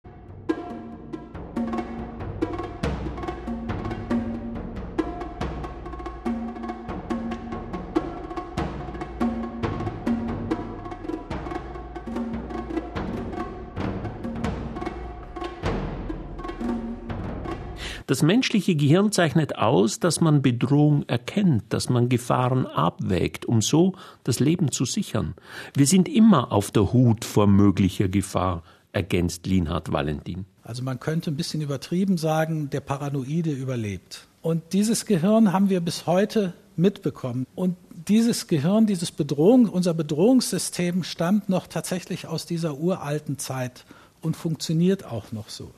Das 18.11 18.25
menschliche 18.25 18.75
Gehirn 18.75 19.13
zeichnet 19.13 19.57
aus, 19.57 20.01
dass 20.01 20.21
man 20.21 20.43
Bedrohung 20.43 21.05
erkennt, 21.05 21.63
dass 21.69 21.89
man 21.89 22.09
Gefahren 22.09 22.67
abwägt, 22.67 23.47
um 23.47 23.63
so 23.63 23.93
das 24.25 24.41
Leben 24.41 24.73
zu 24.73 24.85
sichern. 24.85 25.35
Wir 25.77 25.87
sind 25.87 26.09
immer 26.09 26.51
auf 26.51 26.73
der 26.73 26.93
Hut 26.93 27.25
vor 27.25 27.47
möglicher 27.47 28.09
Gefahr, 28.09 28.65
ergänzt 28.91 29.47
Linhard 29.47 29.93
Valentin. 29.93 30.45
Also 30.65 30.83
man 30.83 30.99
könnte 30.99 31.31
ein 31.31 31.37
bisschen 31.37 31.61
übertrieben 31.61 32.19
sagen, 32.19 32.69
der 32.69 32.81
Paranoide 32.81 33.53
überlebt. 33.53 34.27
Und 34.43 34.73
dieses 34.73 35.07
Gehirn 35.07 35.53
haben 35.53 35.71
wir 35.71 35.79
bis 35.79 36.09
heute 36.09 36.53
mitbekommen. 36.75 37.47
Und 37.55 37.77
dieses 38.09 38.49
Gehirn, 38.49 38.87
dieses 38.87 39.13
Bedrohung, 39.13 39.69
unser 39.69 39.95
Bedrohungssystem 39.95 41.05
stammt 41.05 41.49
noch 41.49 41.69
tatsächlich 41.69 42.27
aus 42.27 42.45
dieser 42.45 42.77
uralten 42.77 43.39
Zeit 43.39 43.85
und 44.21 44.37
funktioniert 44.37 45.05
auch 45.05 45.31
noch 45.31 45.49
so. 45.49 45.71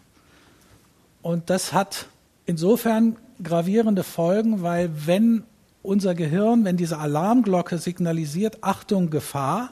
Und 1.20 1.50
das 1.50 1.74
hat 1.74 2.06
insofern 2.46 3.16
gravierende 3.42 4.02
Folgen, 4.04 4.62
weil 4.62 4.90
wenn 5.06 5.44
unser 5.82 6.14
Gehirn, 6.14 6.64
wenn 6.64 6.76
diese 6.76 6.98
Alarmglocke 6.98 7.78
signalisiert, 7.78 8.58
Achtung, 8.62 9.10
Gefahr, 9.10 9.70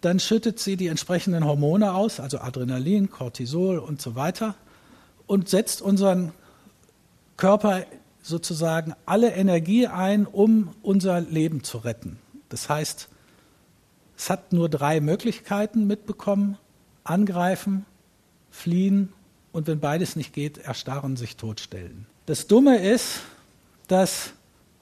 dann 0.00 0.20
schüttet 0.20 0.58
sie 0.58 0.76
die 0.76 0.88
entsprechenden 0.88 1.44
Hormone 1.44 1.94
aus, 1.94 2.20
also 2.20 2.38
Adrenalin, 2.38 3.10
Cortisol 3.10 3.78
und 3.78 4.02
so 4.02 4.16
weiter, 4.16 4.54
und 5.26 5.48
setzt 5.48 5.80
unseren 5.80 6.32
Körper 7.36 7.84
sozusagen 8.20 8.94
alle 9.06 9.32
Energie 9.32 9.86
ein, 9.86 10.26
um 10.26 10.74
unser 10.82 11.20
Leben 11.20 11.62
zu 11.62 11.78
retten. 11.78 12.18
Das 12.48 12.68
heißt, 12.68 13.08
es 14.16 14.30
hat 14.30 14.52
nur 14.52 14.68
drei 14.68 15.00
Möglichkeiten 15.00 15.86
mitbekommen, 15.86 16.58
angreifen, 17.04 17.86
fliehen 18.50 19.12
und 19.54 19.68
wenn 19.68 19.78
beides 19.78 20.16
nicht 20.16 20.32
geht, 20.32 20.58
erstarren, 20.58 21.16
sich 21.16 21.36
totstellen. 21.36 22.06
Das 22.26 22.48
Dumme 22.48 22.78
ist, 22.78 23.20
dass 23.86 24.32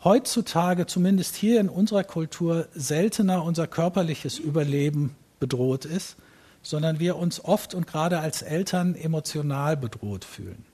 heutzutage, 0.03 0.87
zumindest 0.87 1.37
hier 1.37 1.61
in 1.61 1.69
unserer 1.69 2.05
Kultur, 2.05 2.67
seltener 2.75 3.45
unser 3.45 3.67
körperliches 3.67 4.39
Überleben 4.39 5.15
bedroht 5.39 5.85
ist, 5.85 6.17
sondern 6.63 6.99
wir 6.99 7.17
uns 7.17 7.45
oft 7.45 7.75
und 7.75 7.87
gerade 7.87 8.21
als 8.21 8.41
Eltern 8.41 8.95
emotional 8.95 9.77
bedroht 9.77 10.25
fühlen. 10.25 10.65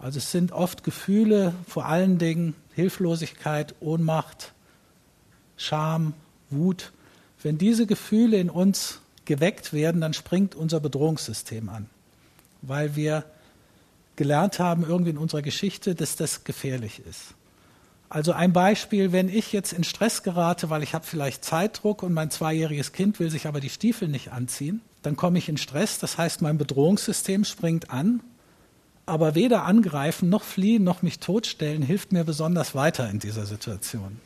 Also 0.00 0.18
es 0.18 0.32
sind 0.32 0.50
oft 0.50 0.82
Gefühle, 0.82 1.54
vor 1.68 1.86
allen 1.86 2.18
Dingen 2.18 2.54
Hilflosigkeit, 2.74 3.76
Ohnmacht, 3.78 4.52
Scham, 5.56 6.14
Wut. 6.50 6.90
Wenn 7.40 7.56
diese 7.56 7.86
Gefühle 7.86 8.38
in 8.38 8.50
uns 8.50 9.00
geweckt 9.26 9.72
werden, 9.72 10.00
dann 10.00 10.12
springt 10.12 10.56
unser 10.56 10.80
Bedrohungssystem 10.80 11.68
an, 11.68 11.88
weil 12.62 12.96
wir 12.96 13.24
gelernt 14.16 14.58
haben 14.58 14.84
irgendwie 14.84 15.10
in 15.10 15.18
unserer 15.18 15.42
Geschichte, 15.42 15.94
dass 15.94 16.16
das 16.16 16.44
gefährlich 16.44 17.02
ist. 17.08 17.34
Also 18.08 18.32
ein 18.32 18.52
Beispiel, 18.52 19.12
wenn 19.12 19.28
ich 19.28 19.52
jetzt 19.52 19.72
in 19.72 19.84
Stress 19.84 20.22
gerate, 20.22 20.68
weil 20.68 20.82
ich 20.82 20.94
habe 20.94 21.06
vielleicht 21.06 21.44
Zeitdruck 21.44 22.02
und 22.02 22.12
mein 22.12 22.30
zweijähriges 22.30 22.92
Kind 22.92 23.20
will 23.20 23.30
sich 23.30 23.46
aber 23.46 23.60
die 23.60 23.70
Stiefel 23.70 24.08
nicht 24.08 24.32
anziehen, 24.32 24.82
dann 25.02 25.16
komme 25.16 25.38
ich 25.38 25.48
in 25.48 25.56
Stress, 25.56 25.98
das 25.98 26.18
heißt 26.18 26.42
mein 26.42 26.58
Bedrohungssystem 26.58 27.44
springt 27.44 27.90
an 27.90 28.20
aber 29.06 29.34
weder 29.34 29.64
angreifen 29.64 30.28
noch 30.28 30.42
fliehen 30.42 30.84
noch 30.84 31.02
mich 31.02 31.18
totstellen 31.18 31.82
hilft 31.82 32.12
mir 32.12 32.24
besonders 32.24 32.74
weiter 32.74 33.08
in 33.10 33.18
dieser 33.18 33.46
Situation. 33.46 34.20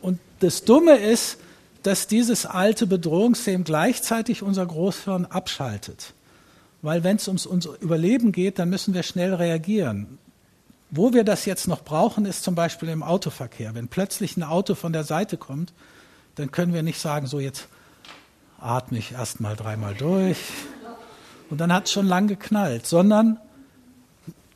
Und 0.00 0.20
das 0.40 0.64
Dumme 0.64 0.96
ist, 0.96 1.38
dass 1.82 2.06
dieses 2.06 2.46
alte 2.46 2.86
Bedrohungssystem 2.86 3.64
gleichzeitig 3.64 4.42
unser 4.42 4.64
Großhirn 4.64 5.26
abschaltet. 5.26 6.14
Weil 6.82 7.04
wenn 7.04 7.16
es 7.16 7.26
ums 7.26 7.46
unser 7.46 7.80
Überleben 7.80 8.32
geht, 8.32 8.58
dann 8.58 8.70
müssen 8.70 8.94
wir 8.94 9.02
schnell 9.02 9.34
reagieren. 9.34 10.18
Wo 10.90 11.12
wir 11.12 11.24
das 11.24 11.44
jetzt 11.44 11.68
noch 11.68 11.84
brauchen, 11.84 12.24
ist 12.24 12.44
zum 12.44 12.54
Beispiel 12.54 12.88
im 12.88 13.02
Autoverkehr. 13.02 13.74
Wenn 13.74 13.88
plötzlich 13.88 14.36
ein 14.36 14.42
Auto 14.42 14.74
von 14.74 14.92
der 14.92 15.04
Seite 15.04 15.36
kommt, 15.36 15.72
dann 16.36 16.50
können 16.50 16.72
wir 16.72 16.82
nicht 16.82 17.00
sagen, 17.00 17.26
so 17.26 17.40
jetzt 17.40 17.68
atme 18.60 18.98
ich 18.98 19.12
erst 19.12 19.40
mal 19.40 19.56
dreimal 19.56 19.94
durch 19.94 20.38
und 21.50 21.60
dann 21.60 21.72
hat 21.72 21.86
es 21.86 21.92
schon 21.92 22.06
lang 22.06 22.26
geknallt, 22.26 22.86
sondern 22.86 23.38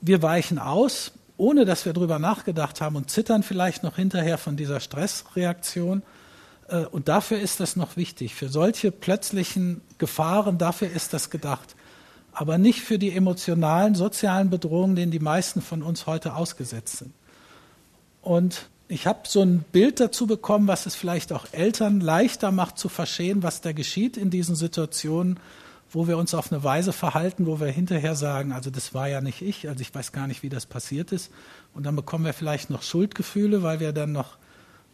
wir 0.01 0.23
weichen 0.23 0.59
aus, 0.59 1.13
ohne 1.37 1.65
dass 1.65 1.87
wir 1.87 1.93
darüber 1.93 2.19
nachgedacht 2.19 2.81
haben 2.81 2.97
und 2.97 3.11
zittern 3.11 3.43
vielleicht 3.43 3.83
noch 3.83 3.97
hinterher 3.97 4.39
von 4.39 4.57
dieser 4.57 4.81
Stressreaktion. 4.81 6.03
Äh, 6.69 6.85
und 6.87 7.09
dafür 7.09 7.41
ist 7.41 7.61
das 7.61 7.77
noch 7.77 7.97
wichtig. 7.97 8.35
Für 8.35 8.49
solche 8.49 8.91
plötzlichen 8.91 9.81
Gefahren, 9.99 10.59
dafür 10.59 10.91
ist 10.91 11.13
das 11.13 11.31
gedacht. 11.31 11.75
Aber 12.33 12.59
nicht 12.59 12.81
für 12.81 12.99
die 12.99 13.14
emotionalen, 13.14 13.95
sozialen 13.95 14.51
Bedrohungen, 14.51 14.97
denen 14.97 15.12
die 15.12 15.18
meisten 15.18 15.61
von 15.61 15.83
uns 15.83 16.07
heute 16.07 16.35
ausgesetzt 16.35 16.99
sind. 16.99 17.12
Und 18.23 18.68
ich 18.88 19.07
habe 19.07 19.21
so 19.25 19.42
ein 19.42 19.64
Bild 19.73 20.01
dazu 20.01 20.27
bekommen, 20.27 20.68
was 20.68 20.87
es 20.87 20.95
vielleicht 20.95 21.33
auch 21.33 21.47
Eltern 21.53 22.01
leichter 22.01 22.51
macht 22.53 22.79
zu 22.79 22.88
verstehen, 22.88 23.42
was 23.42 23.61
da 23.61 23.73
geschieht 23.73 24.16
in 24.16 24.31
diesen 24.31 24.55
Situationen, 24.55 25.40
wo 25.90 26.09
wir 26.09 26.16
uns 26.16 26.35
auf 26.35 26.51
eine 26.51 26.64
Weise 26.64 26.92
verhalten, 26.92 27.47
wo 27.47 27.61
wir 27.61 27.68
hinterher 27.68 28.14
sagen, 28.14 28.53
also 28.53 28.71
das 28.71 28.95
war 28.95 29.09
ja 29.09 29.21
nicht 29.21 29.42
ich, 29.42 29.68
also 29.68 29.81
ich 29.81 29.95
weiß 29.95 30.12
gar 30.12 30.27
nicht, 30.27 30.42
wie 30.42 30.49
das 30.49 30.66
passiert 30.66 31.12
ist. 31.12 31.31
Und 31.75 31.85
dann 31.85 31.97
bekommen 31.97 32.25
wir 32.25 32.33
vielleicht 32.33 32.71
noch 32.71 32.83
Schuldgefühle, 32.83 33.62
weil 33.62 33.81
wir 33.81 33.92
dann 33.92 34.12
noch 34.12 34.37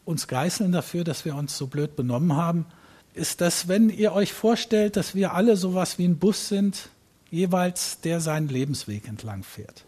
uns 0.05 0.27
geißeln 0.27 0.72
dafür, 0.72 1.05
dass 1.05 1.24
wir 1.24 1.35
uns 1.37 1.57
so 1.57 1.66
blöd 1.66 1.94
benommen 1.94 2.35
haben. 2.35 2.66
Ist 3.14 3.40
das, 3.40 3.68
wenn 3.68 3.90
ihr 3.90 4.12
euch 4.12 4.33
vorstellt, 4.33 4.96
dass 4.96 5.14
wir 5.14 5.35
alle 5.35 5.57
sowas 5.57 5.98
wie 5.98 6.05
ein 6.05 6.18
Bus 6.18 6.48
sind, 6.48 6.88
jeweils 7.31 8.01
der 8.01 8.21
seinen 8.21 8.49
Lebensweg 8.49 9.09
entlang 9.09 9.43
fährt. 9.43 9.85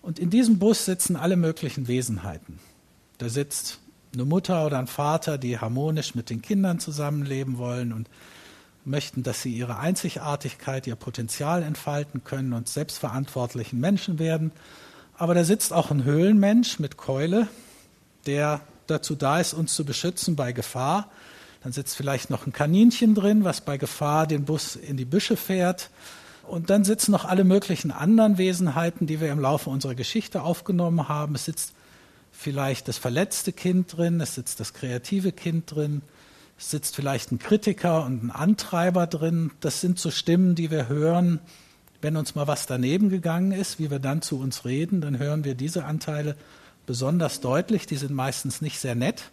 Und 0.00 0.18
in 0.18 0.30
diesem 0.30 0.58
Bus 0.58 0.84
sitzen 0.84 1.16
alle 1.16 1.36
möglichen 1.36 1.88
Wesenheiten. 1.88 2.58
Da 3.18 3.28
sitzt 3.28 3.78
eine 4.12 4.24
Mutter 4.24 4.66
oder 4.66 4.78
ein 4.78 4.88
Vater, 4.88 5.38
die 5.38 5.58
harmonisch 5.58 6.14
mit 6.14 6.28
den 6.28 6.42
Kindern 6.42 6.80
zusammenleben 6.80 7.56
wollen 7.56 7.92
und 7.92 8.08
möchten, 8.84 9.22
dass 9.22 9.42
sie 9.42 9.52
ihre 9.52 9.78
Einzigartigkeit, 9.78 10.86
ihr 10.86 10.96
Potenzial 10.96 11.62
entfalten 11.62 12.24
können 12.24 12.52
und 12.52 12.68
selbstverantwortlichen 12.68 13.78
Menschen 13.78 14.18
werden. 14.18 14.52
Aber 15.16 15.34
da 15.34 15.44
sitzt 15.44 15.72
auch 15.72 15.90
ein 15.90 16.04
Höhlenmensch 16.04 16.78
mit 16.80 16.96
Keule, 16.96 17.46
der 18.26 18.60
dazu 18.88 19.14
da 19.14 19.40
ist, 19.40 19.54
uns 19.54 19.74
zu 19.74 19.84
beschützen 19.84 20.36
bei 20.36 20.52
Gefahr. 20.52 21.08
Dann 21.62 21.72
sitzt 21.72 21.96
vielleicht 21.96 22.28
noch 22.28 22.46
ein 22.46 22.52
Kaninchen 22.52 23.14
drin, 23.14 23.44
was 23.44 23.60
bei 23.60 23.78
Gefahr 23.78 24.26
den 24.26 24.44
Bus 24.44 24.74
in 24.74 24.96
die 24.96 25.04
Büsche 25.04 25.36
fährt. 25.36 25.90
Und 26.46 26.70
dann 26.70 26.84
sitzen 26.84 27.12
noch 27.12 27.24
alle 27.24 27.44
möglichen 27.44 27.90
anderen 27.90 28.38
Wesenheiten, 28.38 29.06
die 29.06 29.20
wir 29.20 29.30
im 29.30 29.40
Laufe 29.40 29.70
unserer 29.70 29.94
Geschichte 29.94 30.42
aufgenommen 30.42 31.08
haben. 31.08 31.34
Es 31.34 31.44
sitzt 31.44 31.72
vielleicht 32.32 32.88
das 32.88 32.98
verletzte 32.98 33.52
Kind 33.52 33.96
drin, 33.96 34.20
es 34.20 34.34
sitzt 34.34 34.58
das 34.60 34.72
kreative 34.72 35.32
Kind 35.32 35.70
drin, 35.70 36.02
sitzt 36.58 36.96
vielleicht 36.96 37.32
ein 37.32 37.38
Kritiker 37.38 38.04
und 38.04 38.24
ein 38.24 38.30
Antreiber 38.30 39.06
drin. 39.06 39.52
Das 39.60 39.80
sind 39.80 39.98
so 39.98 40.10
Stimmen, 40.10 40.54
die 40.54 40.70
wir 40.70 40.88
hören, 40.88 41.40
wenn 42.00 42.16
uns 42.16 42.34
mal 42.34 42.48
was 42.48 42.66
daneben 42.66 43.08
gegangen 43.08 43.52
ist, 43.52 43.78
wie 43.78 43.90
wir 43.90 44.00
dann 44.00 44.22
zu 44.22 44.38
uns 44.38 44.64
reden, 44.64 45.00
dann 45.00 45.18
hören 45.18 45.44
wir 45.44 45.54
diese 45.54 45.84
Anteile 45.84 46.36
besonders 46.84 47.40
deutlich. 47.40 47.86
Die 47.86 47.96
sind 47.96 48.12
meistens 48.12 48.60
nicht 48.60 48.80
sehr 48.80 48.96
nett. 48.96 49.30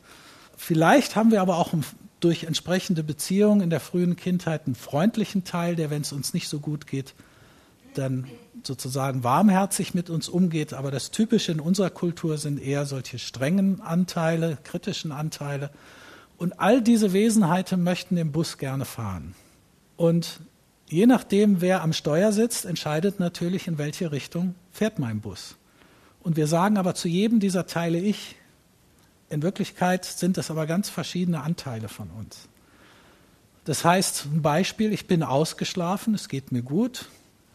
Vielleicht 0.55 1.15
haben 1.15 1.31
wir 1.31 1.41
aber 1.41 1.57
auch 1.57 1.73
durch 2.19 2.43
entsprechende 2.43 3.03
Beziehungen 3.03 3.61
in 3.61 3.69
der 3.69 3.79
frühen 3.79 4.15
Kindheit 4.15 4.65
einen 4.65 4.75
freundlichen 4.75 5.43
Teil, 5.43 5.75
der, 5.75 5.89
wenn 5.89 6.01
es 6.01 6.11
uns 6.11 6.33
nicht 6.33 6.49
so 6.49 6.59
gut 6.59 6.87
geht, 6.87 7.13
dann 7.93 8.27
sozusagen 8.63 9.23
warmherzig 9.23 9.93
mit 9.93 10.09
uns 10.09 10.29
umgeht. 10.29 10.73
Aber 10.73 10.91
das 10.91 11.11
Typische 11.11 11.51
in 11.51 11.59
unserer 11.59 11.89
Kultur 11.89 12.37
sind 12.37 12.61
eher 12.61 12.85
solche 12.85 13.19
strengen 13.19 13.81
Anteile, 13.81 14.57
kritischen 14.63 15.11
Anteile. 15.11 15.71
Und 16.37 16.59
all 16.59 16.81
diese 16.81 17.13
Wesenheiten 17.13 17.83
möchten 17.83 18.15
den 18.15 18.31
Bus 18.31 18.57
gerne 18.57 18.85
fahren. 18.85 19.35
Und 19.97 20.39
je 20.87 21.05
nachdem, 21.05 21.61
wer 21.61 21.81
am 21.83 21.93
Steuer 21.93 22.31
sitzt, 22.31 22.65
entscheidet 22.65 23.19
natürlich, 23.19 23.67
in 23.67 23.77
welche 23.77 24.11
Richtung 24.11 24.55
fährt 24.71 24.99
mein 24.99 25.21
Bus. 25.21 25.55
Und 26.21 26.37
wir 26.37 26.47
sagen 26.47 26.77
aber 26.77 26.95
zu 26.95 27.07
jedem 27.07 27.39
dieser 27.39 27.65
Teile 27.65 27.99
ich. 27.99 28.35
In 29.29 29.43
Wirklichkeit 29.43 30.05
sind 30.05 30.37
das 30.37 30.49
aber 30.49 30.65
ganz 30.65 30.89
verschiedene 30.89 31.41
Anteile 31.41 31.87
von 31.87 32.09
uns. 32.09 32.49
Das 33.65 33.85
heißt, 33.85 34.25
ein 34.25 34.41
Beispiel, 34.41 34.91
ich 34.91 35.05
bin 35.05 35.21
ausgeschlafen, 35.21 36.15
es 36.15 36.27
geht 36.27 36.51
mir 36.51 36.63
gut, 36.63 37.05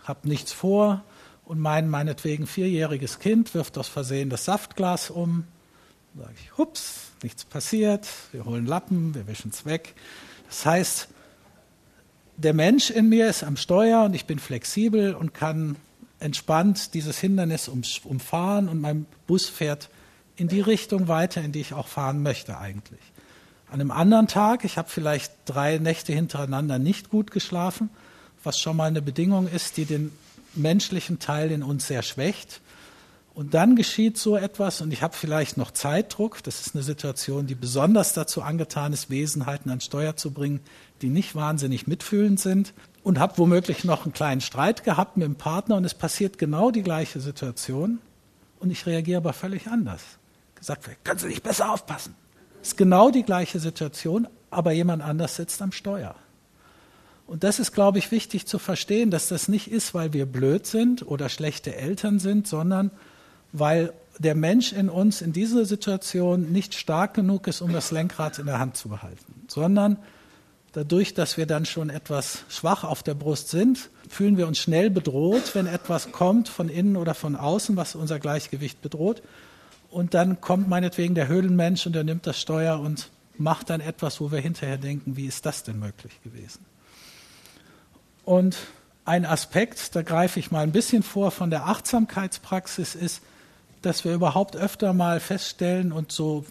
habe 0.04 0.28
nichts 0.28 0.52
vor 0.52 1.02
und 1.44 1.58
mein 1.58 1.88
meinetwegen 1.88 2.46
vierjähriges 2.46 3.18
Kind 3.18 3.54
wirft 3.54 3.76
aus 3.78 3.88
Versehen 3.88 4.30
das 4.30 4.44
Saftglas 4.44 5.10
um. 5.10 5.44
Sage 6.16 6.34
ich, 6.40 6.56
hups, 6.56 7.10
nichts 7.24 7.44
passiert, 7.44 8.06
wir 8.30 8.44
holen 8.44 8.66
Lappen, 8.66 9.14
wir 9.14 9.26
wischen 9.26 9.50
es 9.50 9.64
weg. 9.64 9.94
Das 10.46 10.64
heißt, 10.64 11.08
der 12.36 12.54
Mensch 12.54 12.90
in 12.90 13.08
mir 13.08 13.28
ist 13.28 13.42
am 13.42 13.56
Steuer 13.56 14.04
und 14.04 14.14
ich 14.14 14.26
bin 14.26 14.38
flexibel 14.38 15.14
und 15.14 15.34
kann 15.34 15.74
entspannt 16.20 16.94
dieses 16.94 17.18
Hindernis 17.18 17.68
umfahren 17.68 18.68
und 18.68 18.80
mein 18.80 19.06
Bus 19.26 19.48
fährt 19.48 19.90
in 20.36 20.48
die 20.48 20.60
Richtung 20.60 21.08
weiter, 21.08 21.40
in 21.40 21.52
die 21.52 21.60
ich 21.60 21.74
auch 21.74 21.88
fahren 21.88 22.22
möchte 22.22 22.58
eigentlich. 22.58 23.00
An 23.68 23.80
einem 23.80 23.90
anderen 23.90 24.28
Tag, 24.28 24.64
ich 24.64 24.78
habe 24.78 24.88
vielleicht 24.88 25.32
drei 25.46 25.78
Nächte 25.78 26.12
hintereinander 26.12 26.78
nicht 26.78 27.10
gut 27.10 27.30
geschlafen, 27.30 27.90
was 28.42 28.60
schon 28.60 28.76
mal 28.76 28.86
eine 28.86 29.02
Bedingung 29.02 29.48
ist, 29.48 29.76
die 29.76 29.84
den 29.84 30.12
menschlichen 30.54 31.18
Teil 31.18 31.50
in 31.50 31.62
uns 31.62 31.86
sehr 31.86 32.02
schwächt. 32.02 32.60
Und 33.34 33.54
dann 33.54 33.74
geschieht 33.74 34.16
so 34.16 34.36
etwas 34.36 34.80
und 34.80 34.92
ich 34.92 35.02
habe 35.02 35.16
vielleicht 35.16 35.56
noch 35.56 35.72
Zeitdruck. 35.72 36.40
Das 36.44 36.60
ist 36.60 36.76
eine 36.76 36.84
Situation, 36.84 37.48
die 37.48 37.56
besonders 37.56 38.12
dazu 38.12 38.42
angetan 38.42 38.92
ist, 38.92 39.10
Wesenheiten 39.10 39.72
an 39.72 39.80
Steuer 39.80 40.14
zu 40.14 40.30
bringen, 40.30 40.60
die 41.02 41.08
nicht 41.08 41.34
wahnsinnig 41.34 41.88
mitfühlend 41.88 42.38
sind. 42.38 42.74
Und 43.02 43.18
habe 43.18 43.36
womöglich 43.38 43.84
noch 43.84 44.04
einen 44.04 44.14
kleinen 44.14 44.40
Streit 44.40 44.84
gehabt 44.84 45.16
mit 45.16 45.26
dem 45.26 45.34
Partner 45.34 45.76
und 45.76 45.84
es 45.84 45.94
passiert 45.94 46.38
genau 46.38 46.70
die 46.70 46.82
gleiche 46.82 47.20
Situation 47.20 47.98
und 48.60 48.70
ich 48.70 48.86
reagiere 48.86 49.18
aber 49.18 49.34
völlig 49.34 49.66
anders. 49.66 50.00
Wird, 50.68 51.04
können 51.04 51.18
Sie 51.18 51.28
nicht 51.28 51.42
besser 51.42 51.70
aufpassen. 51.70 52.14
Ist 52.62 52.76
genau 52.76 53.10
die 53.10 53.22
gleiche 53.22 53.60
Situation, 53.60 54.26
aber 54.50 54.72
jemand 54.72 55.02
anders 55.02 55.36
sitzt 55.36 55.60
am 55.60 55.72
Steuer. 55.72 56.14
Und 57.26 57.42
das 57.42 57.58
ist, 57.58 57.72
glaube 57.72 57.98
ich, 57.98 58.10
wichtig 58.10 58.46
zu 58.46 58.58
verstehen, 58.58 59.10
dass 59.10 59.28
das 59.28 59.48
nicht 59.48 59.70
ist, 59.70 59.94
weil 59.94 60.12
wir 60.12 60.26
blöd 60.26 60.66
sind 60.66 61.06
oder 61.06 61.28
schlechte 61.28 61.74
Eltern 61.74 62.18
sind, 62.18 62.46
sondern 62.46 62.90
weil 63.52 63.92
der 64.18 64.34
Mensch 64.34 64.72
in 64.72 64.88
uns 64.88 65.22
in 65.22 65.32
dieser 65.32 65.64
Situation 65.64 66.52
nicht 66.52 66.74
stark 66.74 67.14
genug 67.14 67.46
ist, 67.46 67.60
um 67.60 67.72
das 67.72 67.90
Lenkrad 67.90 68.38
in 68.38 68.46
der 68.46 68.58
Hand 68.58 68.76
zu 68.76 68.88
behalten, 68.88 69.46
sondern 69.48 69.98
dadurch, 70.72 71.14
dass 71.14 71.36
wir 71.36 71.46
dann 71.46 71.64
schon 71.64 71.90
etwas 71.90 72.44
schwach 72.48 72.84
auf 72.84 73.02
der 73.02 73.14
Brust 73.14 73.48
sind, 73.48 73.90
fühlen 74.08 74.36
wir 74.36 74.46
uns 74.46 74.58
schnell 74.58 74.90
bedroht, 74.90 75.54
wenn 75.54 75.66
etwas 75.66 76.12
kommt 76.12 76.48
von 76.48 76.68
innen 76.68 76.96
oder 76.96 77.14
von 77.14 77.36
außen, 77.36 77.76
was 77.76 77.94
unser 77.94 78.18
Gleichgewicht 78.18 78.82
bedroht. 78.82 79.22
Und 79.94 80.12
dann 80.12 80.40
kommt 80.40 80.68
meinetwegen 80.68 81.14
der 81.14 81.28
Höhlenmensch 81.28 81.86
und 81.86 81.94
er 81.94 82.02
nimmt 82.02 82.26
das 82.26 82.40
Steuer 82.40 82.80
und 82.80 83.10
macht 83.38 83.70
dann 83.70 83.80
etwas, 83.80 84.20
wo 84.20 84.32
wir 84.32 84.40
hinterher 84.40 84.76
denken, 84.76 85.16
wie 85.16 85.26
ist 85.26 85.46
das 85.46 85.62
denn 85.62 85.78
möglich 85.78 86.20
gewesen? 86.24 86.64
Und 88.24 88.56
ein 89.04 89.24
Aspekt, 89.24 89.94
da 89.94 90.02
greife 90.02 90.40
ich 90.40 90.50
mal 90.50 90.64
ein 90.64 90.72
bisschen 90.72 91.04
vor 91.04 91.30
von 91.30 91.48
der 91.48 91.68
Achtsamkeitspraxis, 91.68 92.96
ist, 92.96 93.22
dass 93.82 94.04
wir 94.04 94.12
überhaupt 94.12 94.56
öfter 94.56 94.94
mal 94.94 95.20
feststellen 95.20 95.92
und 95.92 96.10
so 96.10 96.44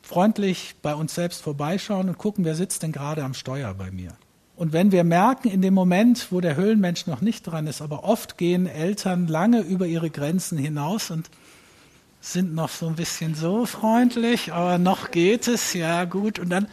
freundlich 0.00 0.76
bei 0.80 0.94
uns 0.94 1.14
selbst 1.14 1.42
vorbeischauen 1.42 2.08
und 2.08 2.16
gucken, 2.16 2.46
wer 2.46 2.54
sitzt 2.54 2.82
denn 2.82 2.92
gerade 2.92 3.24
am 3.24 3.34
Steuer 3.34 3.74
bei 3.74 3.90
mir. 3.90 4.12
Und 4.56 4.72
wenn 4.72 4.90
wir 4.90 5.04
merken, 5.04 5.50
in 5.50 5.60
dem 5.60 5.74
Moment, 5.74 6.28
wo 6.32 6.40
der 6.40 6.56
Höhlenmensch 6.56 7.06
noch 7.06 7.20
nicht 7.20 7.42
dran 7.42 7.66
ist, 7.66 7.82
aber 7.82 8.04
oft 8.04 8.38
gehen 8.38 8.66
Eltern 8.66 9.26
lange 9.26 9.60
über 9.60 9.86
ihre 9.86 10.08
Grenzen 10.08 10.56
hinaus 10.56 11.10
und 11.10 11.28
sind 12.32 12.54
noch 12.54 12.70
so 12.70 12.88
ein 12.88 12.96
bisschen 12.96 13.34
so 13.34 13.66
freundlich, 13.66 14.52
aber 14.52 14.78
noch 14.78 15.10
geht 15.10 15.46
es, 15.46 15.74
ja 15.74 16.04
gut. 16.04 16.38
Und 16.38 16.50
dann 16.50 16.66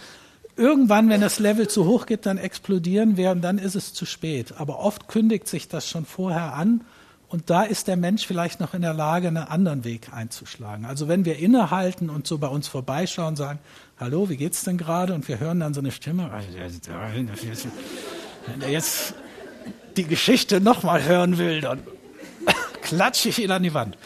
irgendwann, 0.55 1.09
wenn 1.09 1.21
das 1.21 1.39
Level 1.39 1.67
zu 1.67 1.85
hoch 1.85 2.05
geht, 2.05 2.25
dann 2.25 2.37
explodieren 2.37 3.17
wir 3.17 3.31
und 3.31 3.41
dann 3.41 3.57
ist 3.57 3.75
es 3.75 3.93
zu 3.93 4.05
spät. 4.05 4.55
Aber 4.57 4.79
oft 4.79 5.07
kündigt 5.07 5.47
sich 5.47 5.67
das 5.67 5.87
schon 5.87 6.05
vorher 6.05 6.53
an 6.53 6.81
und 7.27 7.49
da 7.49 7.63
ist 7.63 7.87
der 7.87 7.97
Mensch 7.97 8.25
vielleicht 8.25 8.59
noch 8.59 8.73
in 8.73 8.81
der 8.81 8.93
Lage, 8.93 9.27
einen 9.27 9.37
anderen 9.37 9.83
Weg 9.83 10.13
einzuschlagen. 10.13 10.85
Also 10.85 11.07
wenn 11.07 11.25
wir 11.25 11.37
innehalten 11.37 12.09
und 12.09 12.27
so 12.27 12.37
bei 12.37 12.47
uns 12.47 12.67
vorbeischauen 12.67 13.29
und 13.29 13.35
sagen, 13.35 13.59
hallo, 13.99 14.29
wie 14.29 14.37
geht's 14.37 14.63
denn 14.63 14.77
gerade? 14.77 15.13
Und 15.13 15.27
wir 15.27 15.39
hören 15.39 15.59
dann 15.59 15.73
so 15.73 15.81
eine 15.81 15.91
Stimme, 15.91 16.31
wenn 18.47 18.61
er 18.61 18.69
jetzt 18.69 19.13
die 19.97 20.03
Geschichte 20.03 20.61
nochmal 20.61 21.03
hören 21.03 21.37
will, 21.37 21.61
dann 21.61 21.79
klatsche 22.81 23.29
ich 23.29 23.39
ihn 23.39 23.51
an 23.51 23.63
die 23.63 23.73
Wand. 23.73 23.97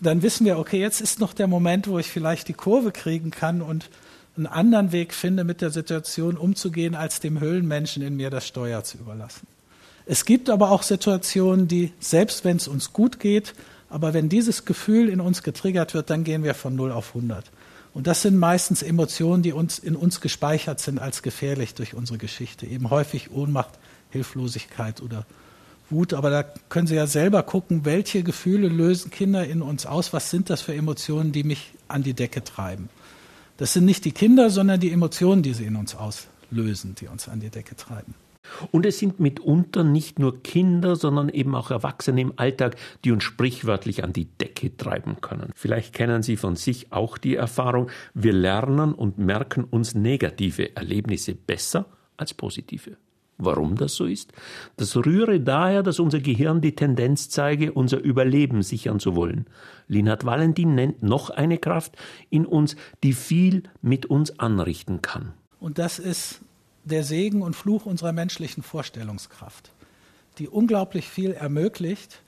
Dann 0.00 0.22
wissen 0.22 0.44
wir, 0.44 0.58
okay, 0.58 0.80
jetzt 0.80 1.00
ist 1.00 1.20
noch 1.20 1.32
der 1.32 1.46
Moment, 1.46 1.88
wo 1.88 1.98
ich 1.98 2.10
vielleicht 2.10 2.48
die 2.48 2.54
Kurve 2.54 2.92
kriegen 2.92 3.30
kann 3.30 3.62
und 3.62 3.90
einen 4.36 4.46
anderen 4.46 4.92
Weg 4.92 5.14
finde, 5.14 5.44
mit 5.44 5.60
der 5.62 5.70
Situation 5.70 6.36
umzugehen, 6.36 6.94
als 6.94 7.20
dem 7.20 7.40
Höhlenmenschen 7.40 8.02
in 8.02 8.16
mir 8.16 8.30
das 8.30 8.46
Steuer 8.46 8.84
zu 8.84 8.98
überlassen. 8.98 9.46
Es 10.04 10.24
gibt 10.24 10.50
aber 10.50 10.70
auch 10.70 10.82
Situationen, 10.82 11.68
die, 11.68 11.92
selbst 11.98 12.44
wenn 12.44 12.58
es 12.58 12.68
uns 12.68 12.92
gut 12.92 13.18
geht, 13.18 13.54
aber 13.88 14.14
wenn 14.14 14.28
dieses 14.28 14.64
Gefühl 14.64 15.08
in 15.08 15.20
uns 15.20 15.42
getriggert 15.42 15.94
wird, 15.94 16.10
dann 16.10 16.24
gehen 16.24 16.44
wir 16.44 16.54
von 16.54 16.76
0 16.76 16.92
auf 16.92 17.14
100. 17.14 17.50
Und 17.94 18.06
das 18.06 18.22
sind 18.22 18.36
meistens 18.36 18.82
Emotionen, 18.82 19.42
die 19.42 19.52
uns 19.52 19.78
in 19.78 19.96
uns 19.96 20.20
gespeichert 20.20 20.80
sind 20.80 20.98
als 20.98 21.22
gefährlich 21.22 21.74
durch 21.74 21.94
unsere 21.94 22.18
Geschichte. 22.18 22.66
Eben 22.66 22.90
häufig 22.90 23.30
Ohnmacht, 23.30 23.78
Hilflosigkeit 24.10 25.00
oder 25.00 25.24
Wut. 25.90 26.14
Aber 26.14 26.30
da 26.30 26.42
können 26.42 26.86
Sie 26.86 26.94
ja 26.94 27.06
selber 27.06 27.42
gucken, 27.42 27.84
welche 27.84 28.22
Gefühle 28.22 28.68
lösen 28.68 29.10
Kinder 29.10 29.46
in 29.46 29.62
uns 29.62 29.86
aus? 29.86 30.12
Was 30.12 30.30
sind 30.30 30.50
das 30.50 30.62
für 30.62 30.74
Emotionen, 30.74 31.32
die 31.32 31.44
mich 31.44 31.72
an 31.88 32.02
die 32.02 32.14
Decke 32.14 32.44
treiben? 32.44 32.88
Das 33.56 33.72
sind 33.72 33.86
nicht 33.86 34.04
die 34.04 34.12
Kinder, 34.12 34.50
sondern 34.50 34.80
die 34.80 34.92
Emotionen, 34.92 35.42
die 35.42 35.54
sie 35.54 35.64
in 35.64 35.76
uns 35.76 35.94
auslösen, 35.94 36.94
die 37.00 37.08
uns 37.08 37.28
an 37.28 37.40
die 37.40 37.48
Decke 37.48 37.74
treiben. 37.74 38.14
Und 38.70 38.86
es 38.86 38.98
sind 38.98 39.18
mitunter 39.18 39.82
nicht 39.82 40.18
nur 40.18 40.42
Kinder, 40.42 40.94
sondern 40.94 41.28
eben 41.28 41.54
auch 41.54 41.70
Erwachsene 41.70 42.20
im 42.20 42.32
Alltag, 42.36 42.76
die 43.04 43.10
uns 43.12 43.24
sprichwörtlich 43.24 44.04
an 44.04 44.12
die 44.12 44.26
Decke 44.26 44.76
treiben 44.76 45.20
können. 45.20 45.50
Vielleicht 45.54 45.94
kennen 45.94 46.22
Sie 46.22 46.36
von 46.36 46.54
sich 46.54 46.92
auch 46.92 47.18
die 47.18 47.34
Erfahrung, 47.34 47.90
wir 48.14 48.32
lernen 48.32 48.94
und 48.94 49.18
merken 49.18 49.64
uns 49.64 49.94
negative 49.94 50.76
Erlebnisse 50.76 51.34
besser 51.34 51.86
als 52.16 52.34
positive. 52.34 52.96
Warum 53.38 53.76
das 53.76 53.94
so 53.94 54.06
ist? 54.06 54.32
Das 54.76 54.96
rühre 54.96 55.40
daher, 55.40 55.82
dass 55.82 55.98
unser 55.98 56.20
Gehirn 56.20 56.62
die 56.62 56.74
Tendenz 56.74 57.28
zeige, 57.28 57.72
unser 57.72 57.98
Überleben 57.98 58.62
sichern 58.62 58.98
zu 58.98 59.14
wollen. 59.14 59.46
Linhard 59.88 60.24
Valentin 60.24 60.74
nennt 60.74 61.02
noch 61.02 61.28
eine 61.28 61.58
Kraft 61.58 61.96
in 62.30 62.46
uns, 62.46 62.76
die 63.02 63.12
viel 63.12 63.64
mit 63.82 64.06
uns 64.06 64.38
anrichten 64.38 65.02
kann. 65.02 65.34
Und 65.60 65.78
das 65.78 65.98
ist 65.98 66.40
der 66.84 67.04
Segen 67.04 67.42
und 67.42 67.54
Fluch 67.54 67.84
unserer 67.84 68.12
menschlichen 68.12 68.62
Vorstellungskraft, 68.62 69.70
die 70.38 70.48
unglaublich 70.48 71.08
viel 71.08 71.32
ermöglicht. 71.32 72.22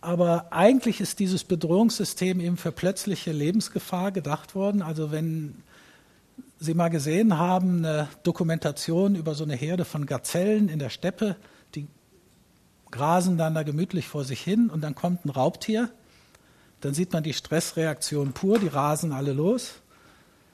Aber 0.00 0.52
eigentlich 0.52 1.02
ist 1.02 1.18
dieses 1.18 1.44
Bedrohungssystem 1.44 2.40
eben 2.40 2.56
für 2.56 2.72
plötzliche 2.72 3.32
Lebensgefahr 3.32 4.12
gedacht 4.12 4.54
worden. 4.54 4.80
Also 4.80 5.10
wenn 5.10 5.56
Sie 6.60 6.74
mal 6.74 6.88
gesehen 6.88 7.38
haben, 7.38 7.84
eine 7.84 8.08
Dokumentation 8.22 9.16
über 9.16 9.34
so 9.34 9.44
eine 9.44 9.56
Herde 9.56 9.84
von 9.84 10.06
Gazellen 10.06 10.68
in 10.68 10.78
der 10.78 10.90
Steppe, 10.90 11.36
die 11.74 11.88
grasen 12.90 13.36
dann 13.38 13.54
da 13.54 13.62
gemütlich 13.62 14.06
vor 14.06 14.24
sich 14.24 14.40
hin 14.40 14.70
und 14.70 14.82
dann 14.82 14.94
kommt 14.94 15.24
ein 15.24 15.30
Raubtier, 15.30 15.90
dann 16.80 16.94
sieht 16.94 17.12
man 17.12 17.22
die 17.22 17.32
Stressreaktion 17.32 18.32
pur, 18.32 18.58
die 18.58 18.68
rasen 18.68 19.12
alle 19.12 19.32
los 19.32 19.80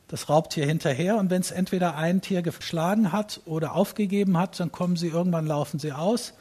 das 0.09 0.29
Raubtier 0.29 0.67
hinterher 0.67 1.17
und 1.17 1.31
wenn 1.31 1.41
es 1.41 1.51
entweder 1.51 1.97
ein 1.97 2.21
Tier 2.21 2.43
geschlagen 2.43 3.13
hat 3.13 3.41
oder 3.45 3.75
aufgegeben 3.75 4.39
hat, 4.39 4.61
dann 4.61 4.71
kommen 4.71 4.97
sie 4.97 5.09
irgendwann, 5.09 5.47
laufen 5.47 5.79
sie 5.79 5.93
aus, 5.93 6.35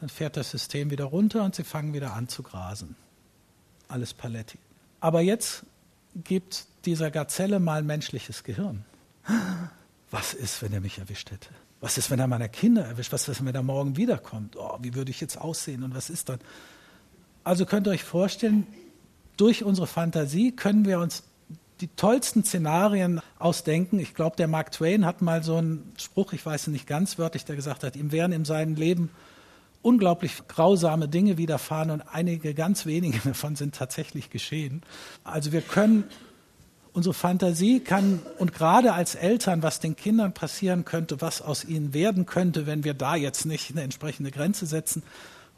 dann 0.00 0.08
fährt 0.08 0.36
das 0.36 0.50
System 0.50 0.90
wieder 0.90 1.06
runter 1.06 1.44
und 1.44 1.54
sie 1.54 1.64
fangen 1.64 1.94
wieder 1.94 2.12
an 2.12 2.28
zu 2.28 2.42
grasen. 2.42 2.96
Alles 3.88 4.12
Paletti. 4.12 4.58
Aber 5.00 5.22
jetzt 5.22 5.64
gibt 6.14 6.66
dieser 6.84 7.10
Gazelle 7.10 7.60
mal 7.60 7.78
ein 7.78 7.86
menschliches 7.86 8.44
Gehirn. 8.44 8.84
Was 10.10 10.34
ist, 10.34 10.62
wenn 10.62 10.72
er 10.72 10.80
mich 10.80 10.98
erwischt 10.98 11.30
hätte? 11.30 11.48
Was 11.80 11.98
ist, 11.98 12.10
wenn 12.10 12.18
er 12.18 12.26
meine 12.26 12.48
Kinder 12.48 12.84
erwischt? 12.84 13.12
Was 13.12 13.28
ist, 13.28 13.44
wenn 13.44 13.54
er 13.54 13.62
morgen 13.62 13.96
wiederkommt? 13.96 14.56
Oh, 14.56 14.78
wie 14.80 14.94
würde 14.94 15.10
ich 15.10 15.20
jetzt 15.20 15.38
aussehen 15.38 15.82
und 15.82 15.94
was 15.94 16.10
ist 16.10 16.28
dann? 16.28 16.38
Also 17.44 17.66
könnt 17.66 17.86
ihr 17.86 17.92
euch 17.92 18.04
vorstellen, 18.04 18.66
durch 19.36 19.64
unsere 19.64 19.86
Fantasie 19.86 20.52
können 20.52 20.84
wir 20.84 20.98
uns 20.98 21.22
die 21.80 21.88
tollsten 21.88 22.44
Szenarien 22.44 23.20
ausdenken. 23.38 24.00
Ich 24.00 24.14
glaube, 24.14 24.36
der 24.36 24.48
Mark 24.48 24.72
Twain 24.72 25.06
hat 25.06 25.22
mal 25.22 25.44
so 25.44 25.56
einen 25.56 25.92
Spruch, 25.96 26.32
ich 26.32 26.44
weiß 26.44 26.66
nicht 26.68 26.86
ganz 26.86 27.18
wörtlich, 27.18 27.44
der 27.44 27.56
gesagt 27.56 27.84
hat, 27.84 27.94
ihm 27.94 28.10
wären 28.10 28.32
in 28.32 28.44
seinem 28.44 28.74
Leben 28.74 29.10
unglaublich 29.82 30.48
grausame 30.48 31.08
Dinge 31.08 31.38
widerfahren 31.38 31.90
und 31.90 32.02
einige 32.02 32.52
ganz 32.54 32.84
wenige 32.84 33.18
davon 33.24 33.56
sind 33.56 33.74
tatsächlich 33.74 34.30
geschehen. 34.30 34.82
Also 35.24 35.52
wir 35.52 35.62
können, 35.62 36.04
unsere 36.98 37.14
Fantasie 37.14 37.80
kann, 37.80 38.20
und 38.38 38.52
gerade 38.52 38.92
als 38.92 39.14
Eltern, 39.14 39.62
was 39.62 39.80
den 39.80 39.96
Kindern 39.96 40.34
passieren 40.34 40.84
könnte, 40.84 41.20
was 41.20 41.40
aus 41.40 41.64
ihnen 41.64 41.94
werden 41.94 42.26
könnte, 42.26 42.66
wenn 42.66 42.84
wir 42.84 42.94
da 42.94 43.16
jetzt 43.16 43.46
nicht 43.46 43.70
eine 43.70 43.82
entsprechende 43.82 44.30
Grenze 44.30 44.66
setzen 44.66 45.02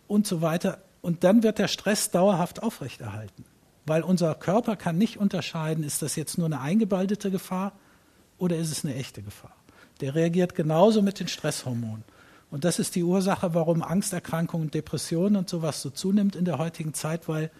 und 0.06 0.26
so 0.26 0.40
weiter. 0.40 0.78
Und 1.02 1.24
dann 1.24 1.42
wird 1.42 1.58
der 1.58 1.68
Stress 1.68 2.10
dauerhaft 2.10 2.62
aufrechterhalten 2.62 3.44
weil 3.90 4.02
unser 4.02 4.36
Körper 4.36 4.76
kann 4.76 4.98
nicht 4.98 5.16
unterscheiden, 5.16 5.82
ist 5.82 6.00
das 6.00 6.14
jetzt 6.14 6.38
nur 6.38 6.46
eine 6.46 6.60
eingebaldete 6.60 7.30
Gefahr 7.30 7.72
oder 8.38 8.56
ist 8.56 8.70
es 8.70 8.84
eine 8.84 8.94
echte 8.94 9.20
Gefahr. 9.20 9.56
Der 10.00 10.14
reagiert 10.14 10.54
genauso 10.54 11.02
mit 11.02 11.18
den 11.18 11.26
Stresshormonen. 11.26 12.04
Und 12.52 12.64
das 12.64 12.78
ist 12.78 12.94
die 12.94 13.02
Ursache, 13.02 13.52
warum 13.52 13.82
Angsterkrankungen, 13.82 14.70
Depressionen 14.70 15.36
und 15.36 15.48
sowas 15.48 15.82
so 15.82 15.90
zunimmt 15.90 16.36
in 16.36 16.44
der 16.44 16.58
heutigen 16.58 16.94
Zeit, 16.94 17.28
weil 17.28 17.50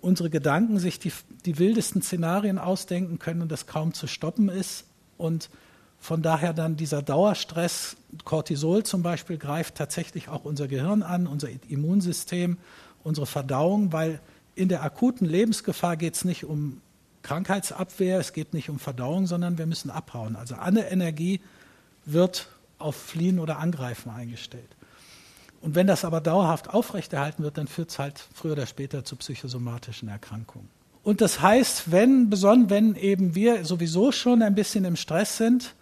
unsere 0.00 0.30
Gedanken 0.30 0.78
sich 0.78 0.98
die, 0.98 1.12
die 1.44 1.58
wildesten 1.58 2.02
Szenarien 2.02 2.58
ausdenken 2.58 3.18
können 3.18 3.42
und 3.42 3.52
das 3.52 3.66
kaum 3.66 3.94
zu 3.94 4.06
stoppen 4.06 4.48
ist. 4.48 4.84
Und 5.18 5.50
von 5.98 6.22
daher 6.22 6.52
dann 6.52 6.76
dieser 6.76 7.02
Dauerstress, 7.02 7.96
Cortisol 8.24 8.84
zum 8.84 9.02
Beispiel, 9.02 9.36
greift 9.36 9.74
tatsächlich 9.74 10.28
auch 10.28 10.44
unser 10.44 10.68
Gehirn 10.68 11.02
an, 11.02 11.26
unser 11.26 11.48
Immunsystem, 11.68 12.56
unsere 13.04 13.26
Verdauung, 13.26 13.92
weil 13.92 14.20
in 14.54 14.68
der 14.68 14.82
akuten 14.82 15.26
Lebensgefahr 15.26 15.96
geht 15.96 16.14
es 16.14 16.24
nicht 16.24 16.44
um 16.44 16.80
Krankheitsabwehr, 17.22 18.18
es 18.18 18.32
geht 18.32 18.54
nicht 18.54 18.70
um 18.70 18.78
Verdauung, 18.78 19.26
sondern 19.26 19.58
wir 19.58 19.66
müssen 19.66 19.90
abhauen. 19.90 20.36
Also 20.36 20.54
alle 20.54 20.88
Energie 20.88 21.40
wird 22.06 22.48
auf 22.78 22.96
Fliehen 22.96 23.38
oder 23.38 23.58
Angreifen 23.58 24.10
eingestellt. 24.10 24.76
Und 25.60 25.74
wenn 25.74 25.86
das 25.86 26.04
aber 26.04 26.20
dauerhaft 26.20 26.70
aufrechterhalten 26.70 27.42
wird, 27.42 27.58
dann 27.58 27.66
führt 27.66 27.90
es 27.90 27.98
halt 27.98 28.24
früher 28.32 28.52
oder 28.52 28.66
später 28.66 29.04
zu 29.04 29.16
psychosomatischen 29.16 30.08
Erkrankungen. 30.08 30.68
Und 31.02 31.20
das 31.20 31.40
heißt, 31.40 31.90
wenn, 31.90 32.30
besonders 32.30 32.70
wenn 32.70 32.94
eben 32.94 33.34
wir 33.34 33.64
sowieso 33.64 34.12
schon 34.12 34.42
ein 34.42 34.54
bisschen 34.54 34.84
im 34.84 34.96
Stress 34.96 35.36
sind 35.36 35.74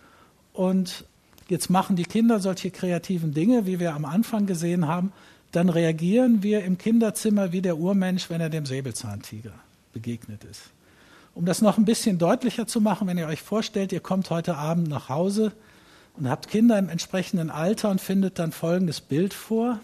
und 0.52 1.04
jetzt 1.48 1.70
machen 1.70 1.96
die 1.96 2.04
Kinder 2.04 2.40
solche 2.40 2.70
kreativen 2.70 3.34
Dinge, 3.34 3.66
wie 3.66 3.80
wir 3.80 3.94
am 3.94 4.04
Anfang 4.04 4.46
gesehen 4.46 4.86
haben, 4.86 5.12
dann 5.52 5.68
reagieren 5.68 6.42
wir 6.42 6.62
im 6.64 6.78
Kinderzimmer 6.78 7.52
wie 7.52 7.62
der 7.62 7.78
Urmensch, 7.78 8.30
wenn 8.30 8.40
er 8.40 8.50
dem 8.50 8.66
Säbelzahntiger 8.66 9.52
begegnet 9.92 10.44
ist. 10.44 10.62
Um 11.34 11.46
das 11.46 11.62
noch 11.62 11.78
ein 11.78 11.84
bisschen 11.84 12.18
deutlicher 12.18 12.66
zu 12.66 12.80
machen, 12.80 13.06
wenn 13.06 13.18
ihr 13.18 13.28
euch 13.28 13.42
vorstellt, 13.42 13.92
ihr 13.92 14.00
kommt 14.00 14.30
heute 14.30 14.56
Abend 14.56 14.88
nach 14.88 15.08
Hause 15.08 15.52
und 16.18 16.28
habt 16.28 16.48
Kinder 16.48 16.78
im 16.78 16.88
entsprechenden 16.88 17.50
Alter 17.50 17.90
und 17.90 18.00
findet 18.00 18.38
dann 18.38 18.52
folgendes 18.52 19.00
Bild 19.00 19.34
vor. 19.34 19.78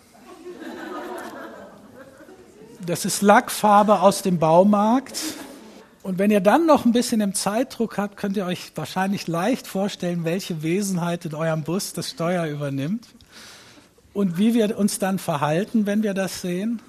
Das 2.84 3.04
ist 3.04 3.22
Lackfarbe 3.22 4.00
aus 4.00 4.22
dem 4.22 4.38
Baumarkt. 4.38 5.18
Und 6.02 6.18
wenn 6.18 6.30
ihr 6.30 6.40
dann 6.40 6.66
noch 6.66 6.84
ein 6.84 6.92
bisschen 6.92 7.22
im 7.22 7.34
Zeitdruck 7.34 7.96
habt, 7.96 8.18
könnt 8.18 8.36
ihr 8.36 8.44
euch 8.44 8.72
wahrscheinlich 8.74 9.26
leicht 9.26 9.66
vorstellen, 9.66 10.24
welche 10.24 10.62
Wesenheit 10.62 11.24
in 11.24 11.34
eurem 11.34 11.62
Bus 11.62 11.94
das 11.94 12.10
Steuer 12.10 12.46
übernimmt 12.46 13.06
und 14.12 14.36
wie 14.36 14.52
wir 14.52 14.76
uns 14.78 14.98
dann 14.98 15.18
verhalten, 15.18 15.86
wenn 15.86 16.02
wir 16.02 16.12
das 16.12 16.42
sehen. 16.42 16.82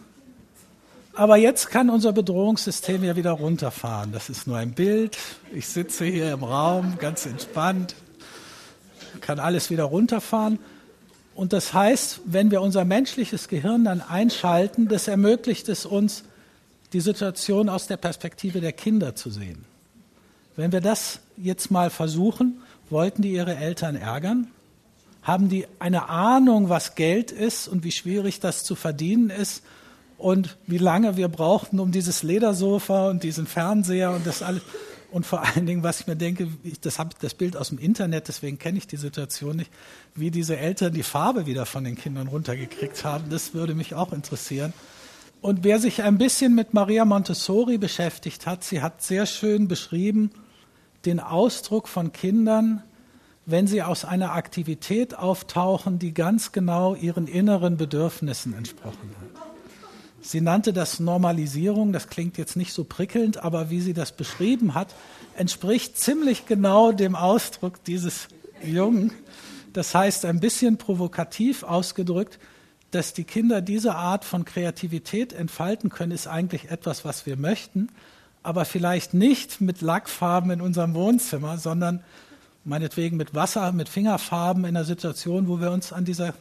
Aber 1.13 1.37
jetzt 1.37 1.69
kann 1.69 1.89
unser 1.89 2.11
Bedrohungssystem 2.11 3.05
ja 3.05 3.15
wieder 3.15 3.31
runterfahren. 3.31 4.11
Das 4.11 4.29
ist 4.29 4.47
nur 4.47 4.57
ein 4.57 4.73
Bild. 4.73 5.17
Ich 5.53 5.67
sitze 5.67 6.03
hier 6.03 6.33
im 6.33 6.43
Raum, 6.43 6.97
ganz 6.99 7.25
entspannt, 7.25 7.95
kann 9.21 9.39
alles 9.39 9.69
wieder 9.69 9.85
runterfahren. 9.85 10.59
Und 11.33 11.53
das 11.53 11.73
heißt, 11.73 12.21
wenn 12.25 12.51
wir 12.51 12.61
unser 12.61 12.85
menschliches 12.85 13.47
Gehirn 13.47 13.83
dann 13.83 14.01
einschalten, 14.01 14.87
das 14.87 15.07
ermöglicht 15.07 15.67
es 15.69 15.85
uns, 15.85 16.23
die 16.93 17.01
Situation 17.01 17.67
aus 17.67 17.87
der 17.87 17.97
Perspektive 17.97 18.61
der 18.61 18.71
Kinder 18.71 19.15
zu 19.15 19.29
sehen. 19.29 19.65
Wenn 20.55 20.71
wir 20.71 20.81
das 20.81 21.19
jetzt 21.35 21.71
mal 21.71 21.89
versuchen, 21.89 22.61
wollten 22.89 23.21
die 23.21 23.33
ihre 23.33 23.55
Eltern 23.55 23.95
ärgern? 23.95 24.47
Haben 25.21 25.49
die 25.49 25.67
eine 25.79 26.07
Ahnung, 26.07 26.69
was 26.69 26.95
Geld 26.95 27.31
ist 27.31 27.67
und 27.67 27.83
wie 27.83 27.91
schwierig 27.91 28.39
das 28.39 28.63
zu 28.63 28.75
verdienen 28.75 29.29
ist? 29.29 29.63
und 30.17 30.57
wie 30.65 30.77
lange 30.77 31.17
wir 31.17 31.27
brauchten, 31.27 31.79
um 31.79 31.91
dieses 31.91 32.23
Ledersofa 32.23 33.09
und 33.09 33.23
diesen 33.23 33.47
Fernseher 33.47 34.11
und 34.11 34.25
das 34.25 34.41
alles. 34.41 34.61
Und 35.15 35.25
vor 35.25 35.43
allen 35.43 35.65
Dingen, 35.65 35.81
was 35.81 36.01
ich 36.01 36.07
mir 36.07 36.17
denke, 36.17 36.49
ich, 36.61 36.81
das 36.81 36.99
habe 36.99 37.11
das 37.21 37.35
Bild 37.35 37.55
aus 37.55 37.69
dem 37.69 37.77
Internet, 37.77 38.27
deswegen 38.27 38.59
kenne 38.59 38.77
ich 38.77 38.85
die 38.85 38.97
Situation 38.97 39.55
nicht, 39.55 39.71
wie 40.13 40.29
diese 40.29 40.57
Eltern 40.57 40.91
die 40.91 41.03
Farbe 41.03 41.45
wieder 41.45 41.65
von 41.65 41.85
den 41.85 41.95
Kindern 41.95 42.27
runtergekriegt 42.27 43.05
haben, 43.05 43.29
das 43.29 43.53
würde 43.53 43.75
mich 43.75 43.95
auch 43.95 44.11
interessieren. 44.11 44.73
Und 45.39 45.63
wer 45.63 45.79
sich 45.79 46.03
ein 46.03 46.17
bisschen 46.17 46.53
mit 46.53 46.73
Maria 46.73 47.05
Montessori 47.05 47.77
beschäftigt 47.77 48.45
hat, 48.45 48.65
sie 48.65 48.81
hat 48.81 49.01
sehr 49.01 49.25
schön 49.25 49.69
beschrieben 49.69 50.31
den 51.05 51.21
Ausdruck 51.21 51.87
von 51.87 52.11
Kindern, 52.11 52.83
wenn 53.45 53.67
sie 53.67 53.83
aus 53.83 54.03
einer 54.03 54.33
Aktivität 54.33 55.17
auftauchen, 55.17 55.97
die 55.97 56.13
ganz 56.13 56.51
genau 56.51 56.93
ihren 56.93 57.27
inneren 57.27 57.77
Bedürfnissen 57.77 58.53
entsprochen 58.53 59.15
hat. 59.21 59.54
Sie 60.25 60.41
nannte 60.41 60.73
das 60.73 60.99
Normalisierung, 60.99 61.93
das 61.93 62.07
klingt 62.07 62.39
jetzt 62.39 62.55
nicht 62.55 62.73
so 62.73 62.83
prickelnd, 62.83 63.43
aber 63.43 63.69
wie 63.69 63.79
sie 63.79 63.93
das 63.93 64.11
beschrieben 64.11 64.73
hat, 64.73 64.95
entspricht 65.37 65.99
ziemlich 65.99 66.47
genau 66.47 66.91
dem 66.91 67.15
Ausdruck 67.15 67.83
dieses 67.83 68.27
Jungen. 68.63 69.11
Das 69.71 69.93
heißt, 69.93 70.25
ein 70.25 70.39
bisschen 70.39 70.77
provokativ 70.77 71.61
ausgedrückt, 71.61 72.39
dass 72.89 73.13
die 73.13 73.23
Kinder 73.23 73.61
diese 73.61 73.93
Art 73.93 74.25
von 74.25 74.45
Kreativität 74.45 75.31
entfalten 75.31 75.91
können, 75.91 76.11
ist 76.11 76.25
eigentlich 76.25 76.71
etwas, 76.71 77.05
was 77.05 77.27
wir 77.27 77.37
möchten, 77.37 77.89
aber 78.41 78.65
vielleicht 78.65 79.13
nicht 79.13 79.61
mit 79.61 79.81
Lackfarben 79.81 80.49
in 80.49 80.61
unserem 80.61 80.95
Wohnzimmer, 80.95 81.59
sondern 81.59 82.03
meinetwegen 82.63 83.15
mit 83.15 83.35
Wasser, 83.35 83.71
mit 83.73 83.89
Fingerfarben 83.89 84.63
in 84.63 84.75
einer 84.75 84.85
Situation, 84.85 85.47
wo 85.47 85.61
wir 85.61 85.69
uns 85.69 85.93
an 85.93 86.03
dieser 86.03 86.33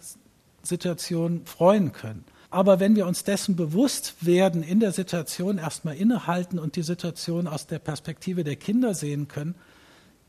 Situation 0.63 1.43
freuen 1.45 1.93
können. 1.93 2.25
Aber 2.55 2.79
wenn 2.79 2.95
wir 2.95 3.09
uns 3.09 3.25
dessen 3.25 3.57
bewusst 3.57 4.15
werden, 4.21 4.63
in 4.63 4.79
der 4.79 4.93
Situation 4.93 5.59
erstmal 5.59 5.97
innehalten 5.97 6.61
und 6.61 6.77
die 6.77 6.85
Situation 6.85 7.49
aus 7.49 7.67
der 7.67 7.81
Perspektive 7.81 8.45
der 8.45 8.55
Kinder 8.55 8.95
sehen 8.95 9.27
können, 9.27 9.57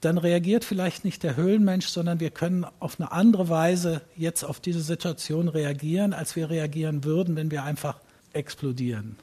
dann 0.02 0.18
reagiert 0.18 0.66
vielleicht 0.66 1.06
nicht 1.06 1.22
der 1.22 1.36
Höhlenmensch, 1.36 1.86
sondern 1.86 2.20
wir 2.20 2.32
können 2.32 2.66
auf 2.80 3.00
eine 3.00 3.12
andere 3.12 3.48
Weise 3.50 4.02
jetzt 4.16 4.44
auf 4.44 4.60
diese 4.60 4.82
Situation 4.82 5.50
reagieren, 5.50 6.14
als 6.14 6.36
wir 6.36 6.50
reagieren 6.50 7.04
würden, 7.04 7.36
wenn 7.36 7.52
wir 7.52 7.64
einfach 7.64 8.00
explodieren. 8.34 9.18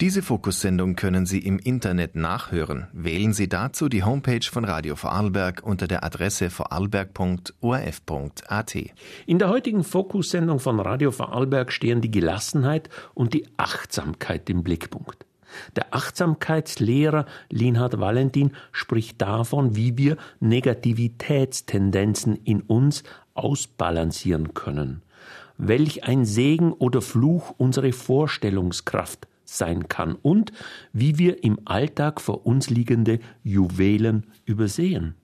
Diese 0.00 0.22
Fokussendung 0.22 0.96
können 0.96 1.26
Sie 1.26 1.40
im 1.40 1.58
Internet 1.58 2.16
nachhören. 2.16 2.86
Wählen 2.94 3.34
Sie 3.34 3.50
dazu 3.50 3.90
die 3.90 4.02
Homepage 4.02 4.46
von 4.50 4.64
Radio 4.64 4.96
Vorarlberg 4.96 5.60
unter 5.62 5.86
der 5.86 6.02
Adresse 6.04 6.48
vorarlberg.orf.at. 6.48 8.76
In 9.26 9.38
der 9.38 9.50
heutigen 9.50 9.84
Fokussendung 9.84 10.58
von 10.58 10.80
Radio 10.80 11.10
Vorarlberg 11.10 11.70
stehen 11.70 12.00
die 12.00 12.10
Gelassenheit 12.10 12.88
und 13.12 13.34
die 13.34 13.46
Achtsamkeit 13.58 14.48
im 14.48 14.62
Blickpunkt. 14.62 15.26
Der 15.76 15.94
Achtsamkeitslehrer 15.94 17.26
Linhard 17.50 18.00
Valentin 18.00 18.52
spricht 18.72 19.20
davon, 19.20 19.76
wie 19.76 19.98
wir 19.98 20.16
Negativitätstendenzen 20.38 22.36
in 22.44 22.62
uns 22.62 23.02
ausbalancieren 23.34 24.54
können. 24.54 25.02
Welch 25.58 26.04
ein 26.04 26.24
Segen 26.24 26.72
oder 26.72 27.02
Fluch 27.02 27.52
unsere 27.58 27.92
Vorstellungskraft 27.92 29.26
sein 29.56 29.88
kann 29.88 30.14
und 30.14 30.52
wie 30.92 31.18
wir 31.18 31.44
im 31.44 31.58
Alltag 31.64 32.20
vor 32.20 32.46
uns 32.46 32.70
liegende 32.70 33.20
Juwelen 33.42 34.26
übersehen. 34.44 35.14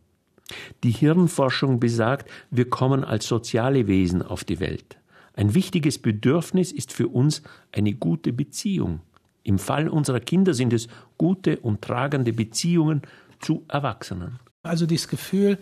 Die 0.85 0.91
Hirnforschung 0.91 1.81
besagt, 1.81 2.31
wir 2.51 2.69
kommen 2.71 3.05
als 3.05 3.27
soziale 3.27 3.87
Wesen 3.87 4.23
auf 4.23 4.45
die 4.45 4.61
Welt. 4.61 4.99
Ein 5.35 5.55
wichtiges 5.55 5.99
Bedürfnis 5.99 6.73
ist 6.73 6.93
für 6.93 7.09
uns 7.09 7.43
eine 7.73 7.93
gute 7.93 8.33
Beziehung. 8.33 9.01
Im 9.43 9.59
Fall 9.59 9.89
unserer 9.89 10.21
Kinder 10.21 10.55
sind 10.55 10.73
es 10.73 10.89
gute 11.19 11.59
und 11.59 11.83
tragende 11.83 12.33
Beziehungen 12.33 13.03
zu 13.41 13.65
Erwachsenen. 13.69 14.39
Also 14.63 14.87
dieses 14.87 15.09
Gefühl, 15.09 15.59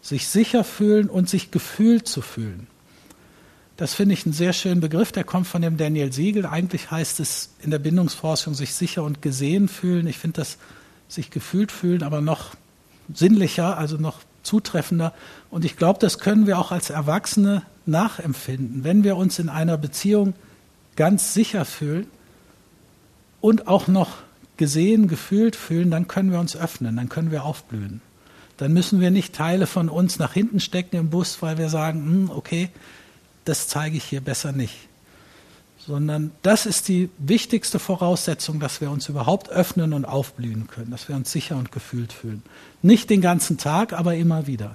sich 0.00 0.26
sicher 0.28 0.64
fühlen 0.64 1.08
und 1.08 1.28
sich 1.28 1.50
gefühlt 1.50 2.06
zu 2.08 2.20
fühlen. 2.20 2.66
Das 3.82 3.94
finde 3.94 4.12
ich 4.12 4.24
einen 4.24 4.32
sehr 4.32 4.52
schönen 4.52 4.80
Begriff, 4.80 5.10
der 5.10 5.24
kommt 5.24 5.48
von 5.48 5.60
dem 5.60 5.76
Daniel 5.76 6.12
Siegel. 6.12 6.46
Eigentlich 6.46 6.92
heißt 6.92 7.18
es 7.18 7.50
in 7.64 7.72
der 7.72 7.80
Bindungsforschung 7.80 8.54
sich 8.54 8.74
sicher 8.74 9.02
und 9.02 9.22
gesehen 9.22 9.66
fühlen. 9.66 10.06
Ich 10.06 10.18
finde 10.18 10.36
das 10.36 10.56
sich 11.08 11.32
gefühlt 11.32 11.72
fühlen, 11.72 12.04
aber 12.04 12.20
noch 12.20 12.54
sinnlicher, 13.12 13.76
also 13.76 13.96
noch 13.96 14.20
zutreffender. 14.44 15.12
Und 15.50 15.64
ich 15.64 15.76
glaube, 15.76 15.98
das 15.98 16.20
können 16.20 16.46
wir 16.46 16.60
auch 16.60 16.70
als 16.70 16.90
Erwachsene 16.90 17.62
nachempfinden. 17.84 18.84
Wenn 18.84 19.02
wir 19.02 19.16
uns 19.16 19.40
in 19.40 19.48
einer 19.48 19.78
Beziehung 19.78 20.34
ganz 20.94 21.34
sicher 21.34 21.64
fühlen 21.64 22.06
und 23.40 23.66
auch 23.66 23.88
noch 23.88 24.18
gesehen, 24.58 25.08
gefühlt 25.08 25.56
fühlen, 25.56 25.90
dann 25.90 26.06
können 26.06 26.30
wir 26.30 26.38
uns 26.38 26.54
öffnen, 26.54 26.94
dann 26.94 27.08
können 27.08 27.32
wir 27.32 27.42
aufblühen. 27.42 28.00
Dann 28.58 28.74
müssen 28.74 29.00
wir 29.00 29.10
nicht 29.10 29.34
Teile 29.34 29.66
von 29.66 29.88
uns 29.88 30.20
nach 30.20 30.34
hinten 30.34 30.60
stecken 30.60 30.94
im 30.94 31.10
Bus, 31.10 31.42
weil 31.42 31.58
wir 31.58 31.68
sagen, 31.68 32.04
hm, 32.04 32.30
okay, 32.30 32.70
das 33.44 33.68
zeige 33.68 33.96
ich 33.96 34.04
hier 34.04 34.20
besser 34.20 34.52
nicht. 34.52 34.88
Sondern 35.84 36.30
das 36.42 36.64
ist 36.64 36.86
die 36.86 37.10
wichtigste 37.18 37.78
Voraussetzung, 37.80 38.60
dass 38.60 38.80
wir 38.80 38.90
uns 38.90 39.08
überhaupt 39.08 39.50
öffnen 39.50 39.92
und 39.92 40.04
aufblühen 40.04 40.68
können, 40.68 40.92
dass 40.92 41.08
wir 41.08 41.16
uns 41.16 41.32
sicher 41.32 41.56
und 41.56 41.72
gefühlt 41.72 42.12
fühlen. 42.12 42.42
Nicht 42.82 43.10
den 43.10 43.20
ganzen 43.20 43.58
Tag, 43.58 43.92
aber 43.92 44.14
immer 44.14 44.46
wieder. 44.46 44.74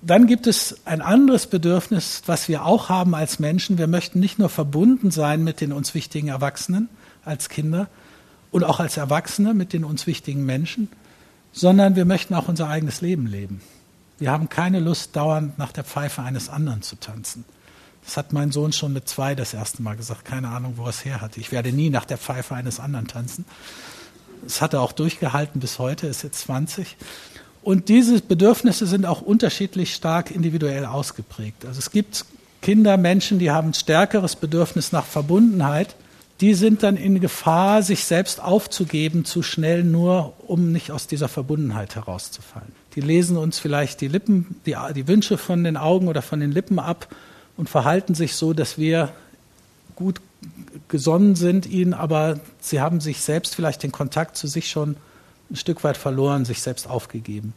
Dann 0.00 0.26
gibt 0.26 0.46
es 0.46 0.86
ein 0.86 1.02
anderes 1.02 1.46
Bedürfnis, 1.48 2.22
was 2.26 2.48
wir 2.48 2.64
auch 2.64 2.88
haben 2.88 3.14
als 3.14 3.38
Menschen. 3.38 3.78
Wir 3.78 3.88
möchten 3.88 4.20
nicht 4.20 4.38
nur 4.38 4.48
verbunden 4.48 5.10
sein 5.10 5.42
mit 5.42 5.60
den 5.60 5.72
uns 5.72 5.92
wichtigen 5.94 6.28
Erwachsenen 6.28 6.88
als 7.24 7.48
Kinder 7.48 7.88
und 8.50 8.64
auch 8.64 8.80
als 8.80 8.96
Erwachsene 8.96 9.54
mit 9.54 9.72
den 9.72 9.84
uns 9.84 10.06
wichtigen 10.06 10.46
Menschen, 10.46 10.88
sondern 11.52 11.96
wir 11.96 12.04
möchten 12.04 12.34
auch 12.34 12.48
unser 12.48 12.68
eigenes 12.68 13.00
Leben 13.00 13.26
leben. 13.26 13.60
Wir 14.18 14.30
haben 14.30 14.48
keine 14.48 14.80
Lust, 14.80 15.16
dauernd 15.16 15.58
nach 15.58 15.72
der 15.72 15.84
Pfeife 15.84 16.22
eines 16.22 16.48
anderen 16.48 16.82
zu 16.82 16.96
tanzen. 16.96 17.44
Das 18.08 18.16
hat 18.16 18.32
mein 18.32 18.52
Sohn 18.52 18.72
schon 18.72 18.94
mit 18.94 19.06
zwei 19.06 19.34
das 19.34 19.52
erste 19.52 19.82
Mal 19.82 19.94
gesagt. 19.94 20.24
Keine 20.24 20.48
Ahnung, 20.48 20.72
wo 20.76 20.84
er 20.84 20.88
es 20.88 21.04
her 21.04 21.20
hatte. 21.20 21.40
Ich 21.40 21.52
werde 21.52 21.72
nie 21.72 21.90
nach 21.90 22.06
der 22.06 22.16
Pfeife 22.16 22.54
eines 22.54 22.80
anderen 22.80 23.06
tanzen. 23.06 23.44
Das 24.42 24.62
hat 24.62 24.72
er 24.72 24.80
auch 24.80 24.92
durchgehalten 24.92 25.60
bis 25.60 25.78
heute, 25.78 26.06
ist 26.06 26.22
jetzt 26.22 26.40
20. 26.40 26.96
Und 27.62 27.90
diese 27.90 28.22
Bedürfnisse 28.22 28.86
sind 28.86 29.04
auch 29.04 29.20
unterschiedlich 29.20 29.94
stark 29.94 30.30
individuell 30.30 30.86
ausgeprägt. 30.86 31.66
Also 31.66 31.80
es 31.80 31.90
gibt 31.90 32.24
Kinder, 32.62 32.96
Menschen, 32.96 33.38
die 33.38 33.50
haben 33.50 33.72
ein 33.72 33.74
stärkeres 33.74 34.36
Bedürfnis 34.36 34.90
nach 34.90 35.04
Verbundenheit. 35.04 35.94
Die 36.40 36.54
sind 36.54 36.84
dann 36.84 36.96
in 36.96 37.20
Gefahr, 37.20 37.82
sich 37.82 38.04
selbst 38.04 38.42
aufzugeben, 38.42 39.26
zu 39.26 39.42
schnell 39.42 39.84
nur, 39.84 40.32
um 40.46 40.72
nicht 40.72 40.92
aus 40.92 41.08
dieser 41.08 41.28
Verbundenheit 41.28 41.94
herauszufallen. 41.94 42.72
Die 42.94 43.02
lesen 43.02 43.36
uns 43.36 43.58
vielleicht 43.58 44.00
die 44.00 44.08
Lippen, 44.08 44.58
die, 44.64 44.74
die 44.96 45.06
Wünsche 45.06 45.36
von 45.36 45.62
den 45.62 45.76
Augen 45.76 46.08
oder 46.08 46.22
von 46.22 46.40
den 46.40 46.52
Lippen 46.52 46.78
ab 46.78 47.06
und 47.58 47.68
verhalten 47.68 48.14
sich 48.14 48.34
so, 48.36 48.54
dass 48.54 48.78
wir 48.78 49.10
gut 49.96 50.20
gesonnen 50.86 51.34
sind 51.34 51.66
ihnen, 51.66 51.92
aber 51.92 52.38
sie 52.60 52.80
haben 52.80 53.00
sich 53.00 53.20
selbst 53.20 53.54
vielleicht 53.54 53.82
den 53.82 53.92
Kontakt 53.92 54.36
zu 54.36 54.46
sich 54.46 54.70
schon 54.70 54.96
ein 55.50 55.56
Stück 55.56 55.82
weit 55.84 55.96
verloren, 55.96 56.44
sich 56.44 56.62
selbst 56.62 56.88
aufgegeben. 56.88 57.52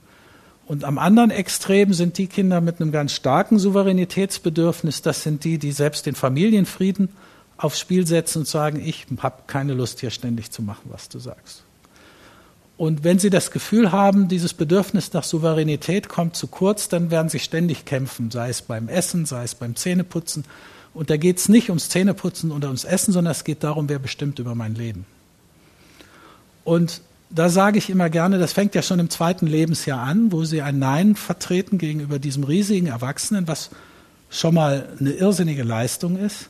Und 0.66 0.84
am 0.84 0.98
anderen 0.98 1.30
Extrem 1.32 1.94
sind 1.94 2.18
die 2.18 2.28
Kinder 2.28 2.62
mit 2.62 2.82
einem 2.82 2.92
ganz 2.92 3.14
starken 3.14 3.60
Souveränitätsbedürfnis, 3.60 5.02
das 5.02 5.22
sind 5.22 5.44
die, 5.44 5.60
die 5.60 5.72
selbst 5.72 6.06
den 6.06 6.16
Familienfrieden 6.16 7.10
aufs 7.58 7.80
Spiel 7.80 8.08
setzen 8.08 8.40
und 8.40 8.48
sagen, 8.48 8.82
ich 8.84 9.06
habe 9.20 9.44
keine 9.46 9.76
Lust 9.76 10.00
hier 10.00 10.10
ständig 10.10 10.50
zu 10.50 10.64
machen, 10.64 10.90
was 10.90 11.10
du 11.10 11.20
sagst. 11.20 11.64
Und 12.82 13.04
wenn 13.04 13.20
Sie 13.20 13.30
das 13.30 13.52
Gefühl 13.52 13.92
haben, 13.92 14.28
dieses 14.28 14.56
Bedürfnis 14.56 15.14
nach 15.14 15.24
Souveränität 15.24 16.10
kommt 16.10 16.36
zu 16.36 16.48
kurz, 16.48 16.90
dann 16.90 17.12
werden 17.12 17.30
Sie 17.30 17.38
ständig 17.38 17.86
kämpfen, 17.86 18.32
sei 18.32 18.50
es 18.50 18.64
beim 18.64 18.90
Essen, 18.90 19.28
sei 19.28 19.44
es 19.44 19.54
beim 19.54 19.76
Zähneputzen. 19.76 20.46
Und 20.96 21.12
da 21.12 21.18
geht 21.18 21.38
es 21.38 21.48
nicht 21.48 21.70
ums 21.70 21.90
Zähneputzen 21.90 22.52
oder 22.52 22.70
ums 22.70 22.84
Essen, 22.84 23.12
sondern 23.12 23.34
es 23.34 23.44
geht 23.44 23.64
darum, 23.64 23.88
wer 23.88 24.00
bestimmt 24.00 24.40
über 24.40 24.56
mein 24.56 24.74
Leben. 24.74 25.06
Und 26.64 27.02
da 27.30 27.50
sage 27.50 27.78
ich 27.78 27.92
immer 27.92 28.10
gerne, 28.10 28.40
das 28.40 28.54
fängt 28.54 28.74
ja 28.74 28.82
schon 28.82 28.98
im 28.98 29.12
zweiten 29.12 29.46
Lebensjahr 29.46 30.00
an, 30.00 30.32
wo 30.32 30.44
Sie 30.44 30.64
ein 30.64 30.80
Nein 30.80 31.16
vertreten 31.16 31.78
gegenüber 31.78 32.18
diesem 32.18 32.46
riesigen 32.46 32.88
Erwachsenen, 32.88 33.48
was 33.48 33.70
schon 34.32 34.56
mal 34.56 34.90
eine 35.00 35.12
irrsinnige 35.12 35.62
Leistung 35.62 36.18
ist. 36.18 36.50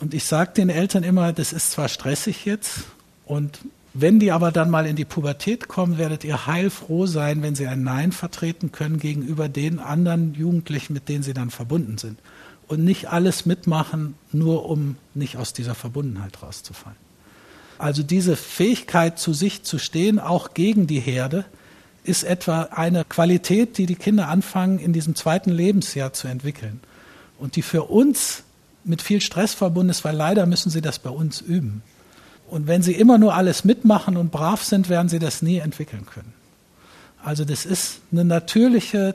Und 0.00 0.12
ich 0.12 0.24
sage 0.24 0.52
den 0.52 0.68
Eltern 0.68 1.02
immer, 1.02 1.32
das 1.32 1.54
ist 1.54 1.70
zwar 1.70 1.88
stressig 1.88 2.44
jetzt 2.44 2.80
und 3.24 3.60
wenn 4.00 4.18
die 4.18 4.32
aber 4.32 4.52
dann 4.52 4.70
mal 4.70 4.86
in 4.86 4.96
die 4.96 5.04
Pubertät 5.04 5.68
kommen, 5.68 5.96
werdet 5.96 6.24
ihr 6.24 6.46
heilfroh 6.46 7.06
sein, 7.06 7.42
wenn 7.42 7.54
sie 7.54 7.66
ein 7.66 7.82
Nein 7.82 8.12
vertreten 8.12 8.72
können 8.72 8.98
gegenüber 8.98 9.48
den 9.48 9.78
anderen 9.78 10.34
Jugendlichen, 10.34 10.92
mit 10.92 11.08
denen 11.08 11.22
sie 11.22 11.34
dann 11.34 11.50
verbunden 11.50 11.96
sind. 11.98 12.18
Und 12.68 12.84
nicht 12.84 13.10
alles 13.10 13.46
mitmachen, 13.46 14.14
nur 14.32 14.68
um 14.68 14.96
nicht 15.14 15.36
aus 15.36 15.52
dieser 15.52 15.74
Verbundenheit 15.74 16.42
rauszufallen. 16.42 16.98
Also 17.78 18.02
diese 18.02 18.36
Fähigkeit, 18.36 19.18
zu 19.18 19.32
sich 19.32 19.62
zu 19.62 19.78
stehen, 19.78 20.18
auch 20.18 20.54
gegen 20.54 20.86
die 20.86 21.00
Herde, 21.00 21.44
ist 22.04 22.24
etwa 22.24 22.62
eine 22.64 23.04
Qualität, 23.04 23.78
die 23.78 23.86
die 23.86 23.94
Kinder 23.94 24.28
anfangen, 24.28 24.78
in 24.78 24.92
diesem 24.92 25.14
zweiten 25.14 25.50
Lebensjahr 25.50 26.12
zu 26.12 26.28
entwickeln. 26.28 26.80
Und 27.38 27.56
die 27.56 27.62
für 27.62 27.84
uns 27.84 28.42
mit 28.84 29.02
viel 29.02 29.20
Stress 29.20 29.54
verbunden 29.54 29.90
ist, 29.90 30.04
weil 30.04 30.16
leider 30.16 30.46
müssen 30.46 30.70
sie 30.70 30.80
das 30.80 30.98
bei 30.98 31.10
uns 31.10 31.40
üben. 31.40 31.82
Und 32.48 32.66
wenn 32.66 32.82
sie 32.82 32.92
immer 32.92 33.18
nur 33.18 33.34
alles 33.34 33.64
mitmachen 33.64 34.16
und 34.16 34.30
brav 34.30 34.62
sind, 34.62 34.88
werden 34.88 35.08
sie 35.08 35.18
das 35.18 35.42
nie 35.42 35.58
entwickeln 35.58 36.06
können. 36.06 36.32
Also 37.24 37.44
das 37.44 37.66
ist 37.66 38.00
ein 38.12 38.28
natürliches 38.28 39.14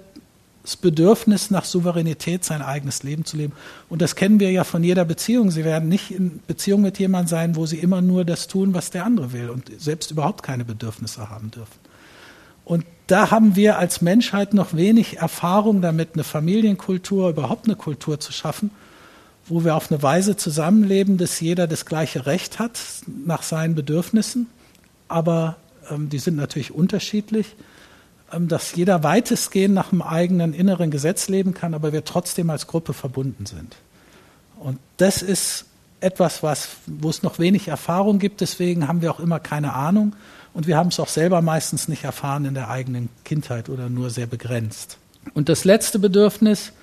Bedürfnis 0.82 1.50
nach 1.50 1.64
Souveränität, 1.64 2.44
sein 2.44 2.62
eigenes 2.62 3.04
Leben 3.04 3.24
zu 3.24 3.38
leben. 3.38 3.54
Und 3.88 4.02
das 4.02 4.16
kennen 4.16 4.42
wir 4.42 4.52
ja 4.52 4.66
von 4.66 4.84
jeder 4.84 5.06
Beziehung. 5.06 5.50
Sie 5.50 5.64
werden 5.64 5.88
nicht 5.88 6.12
in 6.12 6.42
Beziehung 6.46 6.82
mit 6.82 7.00
jemandem 7.00 7.30
sein, 7.30 7.56
wo 7.56 7.66
sie 7.66 7.78
immer 7.78 8.02
nur 8.02 8.26
das 8.26 8.48
tun, 8.48 8.74
was 8.74 8.92
der 8.92 9.06
andere 9.06 9.32
will 9.32 9.50
und 9.50 9.72
selbst 9.80 10.12
überhaupt 10.12 10.44
keine 10.44 10.66
Bedürfnisse 10.66 11.30
haben 11.30 11.52
dürfen. 11.52 11.80
Und 12.66 12.86
da 13.08 13.32
haben 13.32 13.56
wir 13.56 13.78
als 13.78 14.02
Menschheit 14.02 14.54
noch 14.54 14.74
wenig 14.74 15.18
Erfahrung 15.18 15.82
damit, 15.82 16.10
eine 16.14 16.24
Familienkultur, 16.24 17.30
überhaupt 17.30 17.66
eine 17.66 17.76
Kultur 17.76 18.20
zu 18.20 18.32
schaffen, 18.32 18.72
wo 19.48 19.64
wir 19.64 19.76
auf 19.76 19.92
eine 19.92 20.02
Weise 20.02 20.36
zusammenleben, 20.38 21.18
dass 21.18 21.39
jeder 21.39 21.68
das 21.68 21.86
gleiche 21.86 22.26
Recht 22.26 22.60
hat 22.60 22.80
nach 23.26 23.44
seinen 23.44 23.76
Bedürfnissen, 23.76 24.48
aber 25.08 25.58
ähm, 25.89 26.10
die 26.10 26.20
sind 26.20 26.38
natürlich 26.38 26.74
unterschiedlich, 26.74 27.56
ähm, 28.32 28.48
dass 28.48 28.76
jeder 28.76 29.04
weitestgehend 29.04 29.74
nach 29.74 29.89
dem 29.89 30.02
eigenen 30.02 30.54
inneren 30.54 30.92
Gesetz 30.92 31.28
leben 31.28 31.54
kann, 31.54 31.74
aber 31.74 31.92
wir 31.94 32.06
trotzdem 32.06 32.50
als 32.50 32.68
Gruppe 32.68 32.94
verbunden 32.94 33.46
sind. 33.46 33.76
Und 34.60 34.80
das 34.98 35.22
ist 35.22 35.66
etwas, 36.00 36.44
was, 36.44 36.70
wo 36.86 37.10
es 37.10 37.24
noch 37.24 37.39
wenig 37.39 37.68
Erfahrung 37.68 38.20
gibt, 38.20 38.42
deswegen 38.42 38.88
haben 38.88 39.02
wir 39.02 39.12
auch 39.12 39.20
immer 39.20 39.39
keine 39.39 39.74
Ahnung 39.74 40.16
und 40.54 40.68
wir 40.68 40.78
haben 40.78 40.89
es 40.89 41.00
auch 41.00 41.08
selber 41.08 41.42
meistens 41.42 41.88
nicht 41.88 42.04
erfahren 42.04 42.46
in 42.46 42.54
der 42.54 42.70
eigenen 42.70 43.10
Kindheit 43.24 43.70
oder 43.70 43.89
nur 43.89 44.10
sehr 44.10 44.28
begrenzt. 44.28 44.98
Und 45.34 45.50
das 45.50 45.66
letzte 45.66 46.00
Bedürfnis, 46.00 46.74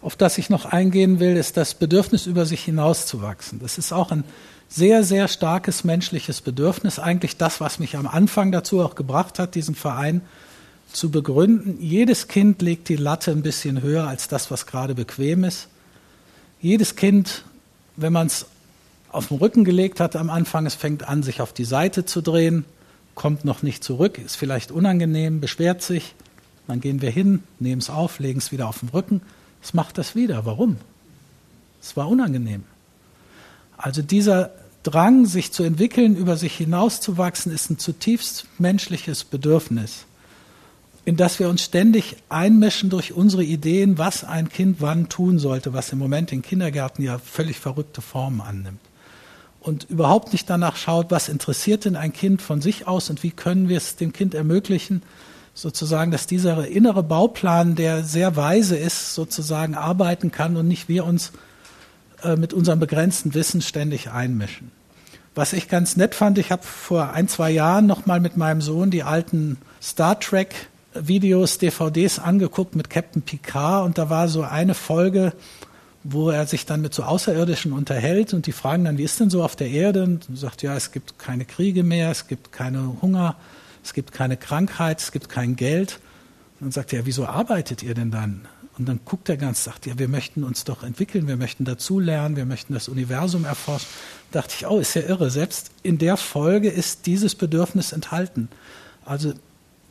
auf 0.00 0.16
das 0.16 0.38
ich 0.38 0.48
noch 0.48 0.64
eingehen 0.64 1.18
will, 1.18 1.36
ist 1.36 1.56
das 1.56 1.74
Bedürfnis, 1.74 2.26
über 2.26 2.46
sich 2.46 2.64
hinauszuwachsen. 2.64 3.58
Das 3.58 3.78
ist 3.78 3.92
auch 3.92 4.12
ein 4.12 4.24
sehr, 4.68 5.02
sehr 5.02 5.28
starkes 5.28 5.82
menschliches 5.82 6.40
Bedürfnis. 6.40 6.98
Eigentlich 6.98 7.36
das, 7.36 7.60
was 7.60 7.78
mich 7.78 7.96
am 7.96 8.06
Anfang 8.06 8.52
dazu 8.52 8.80
auch 8.80 8.94
gebracht 8.94 9.38
hat, 9.38 9.54
diesen 9.54 9.74
Verein 9.74 10.20
zu 10.92 11.10
begründen. 11.10 11.78
Jedes 11.80 12.28
Kind 12.28 12.62
legt 12.62 12.88
die 12.88 12.96
Latte 12.96 13.32
ein 13.32 13.42
bisschen 13.42 13.82
höher 13.82 14.06
als 14.06 14.28
das, 14.28 14.50
was 14.50 14.66
gerade 14.66 14.94
bequem 14.94 15.42
ist. 15.44 15.68
Jedes 16.60 16.96
Kind, 16.96 17.44
wenn 17.96 18.12
man 18.12 18.28
es 18.28 18.46
auf 19.10 19.28
den 19.28 19.38
Rücken 19.38 19.64
gelegt 19.64 20.00
hat 20.00 20.16
am 20.16 20.30
Anfang, 20.30 20.66
es 20.66 20.74
fängt 20.74 21.08
an, 21.08 21.22
sich 21.22 21.40
auf 21.40 21.52
die 21.52 21.64
Seite 21.64 22.04
zu 22.04 22.20
drehen, 22.20 22.64
kommt 23.14 23.44
noch 23.44 23.62
nicht 23.62 23.82
zurück, 23.82 24.18
ist 24.18 24.36
vielleicht 24.36 24.70
unangenehm, 24.70 25.40
beschwert 25.40 25.82
sich. 25.82 26.14
Dann 26.68 26.80
gehen 26.80 27.00
wir 27.00 27.10
hin, 27.10 27.42
nehmen 27.58 27.80
es 27.80 27.90
auf, 27.90 28.18
legen 28.18 28.38
es 28.38 28.52
wieder 28.52 28.68
auf 28.68 28.80
den 28.80 28.90
Rücken 28.90 29.22
es 29.62 29.74
macht 29.74 29.98
das 29.98 30.14
wieder. 30.14 30.44
Warum? 30.46 30.76
Es 31.80 31.96
war 31.96 32.08
unangenehm. 32.08 32.64
Also 33.76 34.02
dieser 34.02 34.50
Drang, 34.82 35.26
sich 35.26 35.52
zu 35.52 35.62
entwickeln, 35.62 36.16
über 36.16 36.36
sich 36.36 36.56
hinauszuwachsen, 36.56 37.52
ist 37.52 37.70
ein 37.70 37.78
zutiefst 37.78 38.46
menschliches 38.58 39.24
Bedürfnis, 39.24 40.04
in 41.04 41.16
das 41.16 41.38
wir 41.38 41.48
uns 41.48 41.62
ständig 41.62 42.16
einmischen 42.28 42.90
durch 42.90 43.12
unsere 43.12 43.44
Ideen, 43.44 43.98
was 43.98 44.24
ein 44.24 44.48
Kind 44.48 44.80
wann 44.80 45.08
tun 45.08 45.38
sollte, 45.38 45.72
was 45.72 45.92
im 45.92 45.98
Moment 45.98 46.32
in 46.32 46.42
Kindergärten 46.42 47.04
ja 47.04 47.18
völlig 47.18 47.58
verrückte 47.58 48.00
Formen 48.00 48.40
annimmt. 48.40 48.80
und 49.60 49.84
überhaupt 49.90 50.32
nicht 50.32 50.48
danach 50.48 50.76
schaut, 50.76 51.10
was 51.10 51.28
interessiert 51.28 51.84
denn 51.84 51.96
ein 51.96 52.12
Kind 52.12 52.40
von 52.40 52.60
sich 52.60 52.86
aus 52.86 53.10
und 53.10 53.22
wie 53.22 53.30
können 53.30 53.68
wir 53.68 53.76
es 53.76 53.96
dem 53.96 54.12
Kind 54.12 54.34
ermöglichen, 54.34 55.02
sozusagen, 55.60 56.10
dass 56.10 56.26
dieser 56.26 56.68
innere 56.68 57.02
Bauplan, 57.02 57.74
der 57.74 58.04
sehr 58.04 58.36
weise 58.36 58.76
ist, 58.76 59.14
sozusagen 59.14 59.74
arbeiten 59.74 60.30
kann 60.30 60.56
und 60.56 60.68
nicht 60.68 60.88
wir 60.88 61.04
uns 61.04 61.32
äh, 62.22 62.36
mit 62.36 62.52
unserem 62.52 62.78
begrenzten 62.78 63.34
Wissen 63.34 63.60
ständig 63.60 64.10
einmischen. 64.10 64.70
Was 65.34 65.52
ich 65.52 65.68
ganz 65.68 65.96
nett 65.96 66.14
fand, 66.14 66.38
ich 66.38 66.50
habe 66.52 66.62
vor 66.62 67.12
ein, 67.12 67.28
zwei 67.28 67.50
Jahren 67.50 67.86
nochmal 67.86 68.20
mit 68.20 68.36
meinem 68.36 68.60
Sohn 68.60 68.90
die 68.90 69.02
alten 69.02 69.58
Star 69.82 70.18
Trek 70.18 70.54
Videos, 70.94 71.58
DVDs 71.58 72.18
angeguckt 72.18 72.74
mit 72.74 72.90
Captain 72.90 73.22
Picard 73.22 73.84
und 73.84 73.98
da 73.98 74.10
war 74.10 74.28
so 74.28 74.42
eine 74.42 74.74
Folge, 74.74 75.32
wo 76.02 76.30
er 76.30 76.46
sich 76.46 76.66
dann 76.66 76.80
mit 76.80 76.94
so 76.94 77.02
Außerirdischen 77.02 77.72
unterhält 77.72 78.32
und 78.32 78.46
die 78.46 78.52
fragen 78.52 78.84
dann, 78.84 78.98
wie 78.98 79.02
ist 79.02 79.20
denn 79.20 79.30
so 79.30 79.42
auf 79.42 79.56
der 79.56 79.70
Erde? 79.70 80.04
Und 80.04 80.26
sagt, 80.34 80.62
ja, 80.62 80.74
es 80.76 80.92
gibt 80.92 81.18
keine 81.18 81.44
Kriege 81.44 81.82
mehr, 81.82 82.10
es 82.10 82.26
gibt 82.28 82.52
keine 82.52 82.96
Hunger, 83.02 83.36
es 83.88 83.94
gibt 83.94 84.12
keine 84.12 84.36
Krankheit, 84.36 85.00
es 85.00 85.12
gibt 85.12 85.30
kein 85.30 85.56
Geld. 85.56 85.98
Und 86.60 86.66
dann 86.66 86.72
sagt 86.72 86.92
er, 86.92 87.06
wieso 87.06 87.24
arbeitet 87.24 87.82
ihr 87.82 87.94
denn 87.94 88.10
dann? 88.10 88.46
Und 88.76 88.86
dann 88.86 89.00
guckt 89.06 89.30
er 89.30 89.38
ganz, 89.38 89.64
sagt, 89.64 89.86
ja, 89.86 89.98
wir 89.98 90.08
möchten 90.08 90.44
uns 90.44 90.64
doch 90.64 90.82
entwickeln, 90.82 91.26
wir 91.26 91.38
möchten 91.38 91.64
dazulernen, 91.64 92.36
wir 92.36 92.44
möchten 92.44 92.74
das 92.74 92.90
Universum 92.90 93.46
erforschen. 93.46 93.88
Da 94.30 94.42
dachte 94.42 94.54
ich, 94.58 94.66
oh, 94.66 94.78
ist 94.78 94.92
ja 94.92 95.00
irre. 95.00 95.30
Selbst 95.30 95.70
in 95.82 95.96
der 95.96 96.18
Folge 96.18 96.68
ist 96.68 97.06
dieses 97.06 97.34
Bedürfnis 97.34 97.92
enthalten. 97.92 98.50
Also 99.06 99.32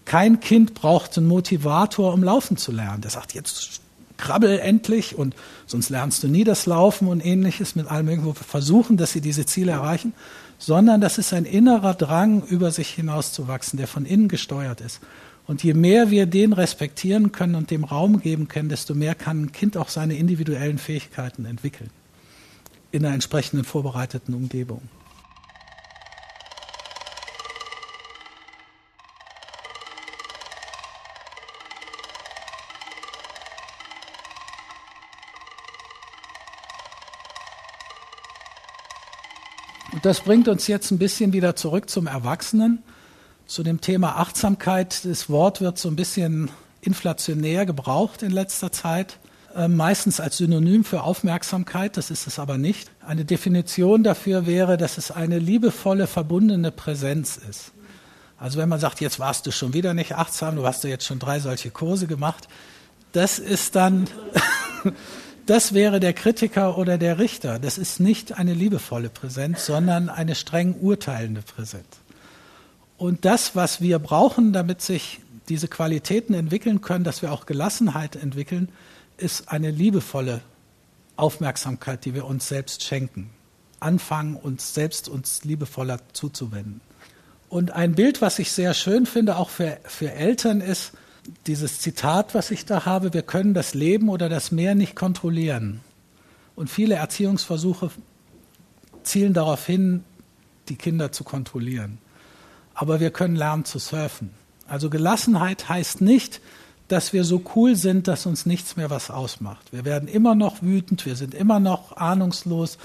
kein 0.05 0.41
Kind 0.41 0.75
braucht 0.75 1.17
einen 1.17 1.27
Motivator, 1.27 2.13
um 2.13 2.23
laufen 2.23 2.55
zu 2.55 2.71
lernen. 2.71 3.01
Der 3.01 3.09
sagt, 3.09 3.33
jetzt 3.33 3.81
krabbel 4.17 4.59
endlich 4.59 5.17
und 5.17 5.35
sonst 5.65 5.89
lernst 5.89 6.21
du 6.21 6.27
nie 6.27 6.43
das 6.43 6.67
Laufen 6.67 7.07
und 7.07 7.25
ähnliches 7.25 7.75
mit 7.75 7.87
allem 7.87 8.09
irgendwo 8.09 8.33
versuchen, 8.33 8.95
dass 8.95 9.11
sie 9.11 9.21
diese 9.21 9.47
Ziele 9.47 9.71
erreichen, 9.71 10.13
sondern 10.57 11.01
das 11.01 11.17
ist 11.17 11.33
ein 11.33 11.45
innerer 11.45 11.93
Drang, 11.93 12.43
über 12.43 12.71
sich 12.71 12.89
hinauszuwachsen, 12.89 13.77
der 13.77 13.87
von 13.87 14.05
innen 14.05 14.27
gesteuert 14.27 14.81
ist. 14.81 14.99
Und 15.45 15.63
je 15.63 15.73
mehr 15.73 16.09
wir 16.09 16.25
den 16.25 16.51
respektieren 16.51 17.31
können 17.31 17.55
und 17.55 17.71
dem 17.71 17.85
Raum 17.85 18.19
geben 18.19 18.47
können, 18.47 18.67
desto 18.67 18.93
mehr 18.93 19.15
kann 19.15 19.43
ein 19.43 19.51
Kind 19.51 19.77
auch 19.77 19.89
seine 19.89 20.17
individuellen 20.17 20.77
Fähigkeiten 20.77 21.45
entwickeln 21.45 21.89
in 22.91 23.05
einer 23.05 23.13
entsprechenden 23.13 23.65
vorbereiteten 23.65 24.33
Umgebung. 24.33 24.81
Und 39.97 40.05
das 40.05 40.21
bringt 40.21 40.47
uns 40.47 40.67
jetzt 40.67 40.91
ein 40.91 40.99
bisschen 40.99 41.33
wieder 41.33 41.55
zurück 41.55 41.89
zum 41.89 42.05
Erwachsenen, 42.05 42.83
zu 43.47 43.63
dem 43.63 43.81
Thema 43.81 44.17
Achtsamkeit. 44.17 45.03
Das 45.05 45.27
Wort 45.27 45.59
wird 45.59 45.79
so 45.79 45.89
ein 45.89 45.95
bisschen 45.95 46.51
inflationär 46.81 47.65
gebraucht 47.65 48.21
in 48.21 48.29
letzter 48.29 48.71
Zeit, 48.71 49.17
äh, 49.55 49.67
meistens 49.67 50.19
als 50.19 50.37
Synonym 50.37 50.83
für 50.83 51.01
Aufmerksamkeit, 51.01 51.97
das 51.97 52.11
ist 52.11 52.27
es 52.27 52.37
aber 52.37 52.59
nicht. 52.59 52.91
Eine 53.03 53.25
Definition 53.25 54.03
dafür 54.03 54.45
wäre, 54.45 54.77
dass 54.77 54.99
es 54.99 55.09
eine 55.09 55.39
liebevolle, 55.39 56.05
verbundene 56.05 56.71
Präsenz 56.71 57.37
ist. 57.49 57.71
Also 58.37 58.59
wenn 58.59 58.69
man 58.69 58.79
sagt, 58.79 59.01
jetzt 59.01 59.17
warst 59.17 59.47
du 59.47 59.51
schon 59.51 59.73
wieder 59.73 59.95
nicht 59.95 60.13
achtsam, 60.13 60.57
du 60.57 60.67
hast 60.67 60.83
ja 60.83 60.91
jetzt 60.91 61.07
schon 61.07 61.17
drei 61.17 61.39
solche 61.39 61.71
Kurse 61.71 62.05
gemacht, 62.05 62.47
das 63.13 63.39
ist 63.39 63.75
dann 63.75 64.07
Das 65.47 65.73
wäre 65.73 66.01
der 66.01 66.11
Kritiker 66.11 66.77
oder 66.77 66.97
der 66.97 67.19
Richter. 67.19 67.57
Das 67.57 67.77
ist 67.77 68.01
nicht 68.01 68.37
eine 68.37 68.53
liebevolle 68.53 69.07
Präsenz, 69.07 69.65
sondern 69.65 70.09
eine 70.09 70.35
streng 70.35 70.75
urteilende 70.75 71.41
Präsenz. 71.41 71.85
Und 72.97 73.23
das, 73.23 73.55
was 73.55 73.79
wir 73.79 73.97
brauchen, 73.99 74.51
damit 74.51 74.81
sich 74.81 75.21
diese 75.47 75.69
Qualitäten 75.69 76.33
entwickeln 76.33 76.81
können, 76.81 77.05
dass 77.05 77.21
wir 77.21 77.31
auch 77.31 77.45
Gelassenheit 77.45 78.17
entwickeln, 78.17 78.67
ist 79.15 79.47
eine 79.47 79.71
liebevolle 79.71 80.41
Aufmerksamkeit, 81.15 82.03
die 82.03 82.13
wir 82.13 82.25
uns 82.25 82.49
selbst 82.49 82.83
schenken. 82.83 83.29
Anfangen, 83.79 84.35
uns 84.35 84.73
selbst 84.73 85.07
uns 85.07 85.45
liebevoller 85.45 85.99
zuzuwenden. 86.11 86.81
Und 87.47 87.71
ein 87.71 87.95
Bild, 87.95 88.21
was 88.21 88.37
ich 88.39 88.51
sehr 88.51 88.73
schön 88.73 89.05
finde, 89.05 89.37
auch 89.37 89.49
für, 89.49 89.77
für 89.85 90.11
Eltern, 90.11 90.59
ist, 90.59 90.91
dieses 91.45 91.79
Zitat, 91.79 92.35
was 92.35 92.51
ich 92.51 92.65
da 92.65 92.85
habe, 92.85 93.13
wir 93.13 93.21
können 93.21 93.53
das 93.53 93.73
Leben 93.73 94.09
oder 94.09 94.29
das 94.29 94.51
Meer 94.51 94.75
nicht 94.75 94.95
kontrollieren. 94.95 95.81
Und 96.55 96.69
viele 96.69 96.95
Erziehungsversuche 96.95 97.91
zielen 99.03 99.33
darauf 99.33 99.65
hin, 99.65 100.03
die 100.69 100.75
Kinder 100.75 101.11
zu 101.11 101.23
kontrollieren. 101.23 101.99
Aber 102.73 102.99
wir 102.99 103.11
können 103.11 103.35
lernen 103.35 103.65
zu 103.65 103.79
surfen. 103.79 104.31
Also 104.67 104.89
Gelassenheit 104.89 105.69
heißt 105.69 106.01
nicht, 106.01 106.41
dass 106.87 107.13
wir 107.13 107.23
so 107.23 107.41
cool 107.55 107.75
sind, 107.75 108.07
dass 108.07 108.25
uns 108.25 108.45
nichts 108.45 108.75
mehr 108.75 108.89
was 108.89 109.09
ausmacht. 109.09 109.71
Wir 109.71 109.85
werden 109.85 110.07
immer 110.07 110.35
noch 110.35 110.61
wütend, 110.61 111.05
wir 111.05 111.15
sind 111.15 111.33
immer 111.33 111.59
noch 111.59 111.97
ahnungslos, 111.97 112.77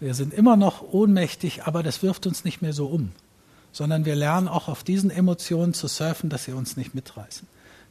wir 0.00 0.14
sind 0.14 0.32
immer 0.32 0.56
noch 0.56 0.92
ohnmächtig, 0.92 1.64
aber 1.64 1.82
das 1.82 2.02
wirft 2.02 2.26
uns 2.26 2.44
nicht 2.44 2.62
mehr 2.62 2.72
so 2.72 2.86
um, 2.86 3.10
sondern 3.72 4.04
wir 4.04 4.14
lernen 4.14 4.46
auch 4.46 4.68
auf 4.68 4.84
diesen 4.84 5.10
Emotionen 5.10 5.74
zu 5.74 5.88
surfen, 5.88 6.30
dass 6.30 6.44
sie 6.44 6.52
uns 6.52 6.76
nicht 6.76 6.94
mitreißen. 6.94 7.48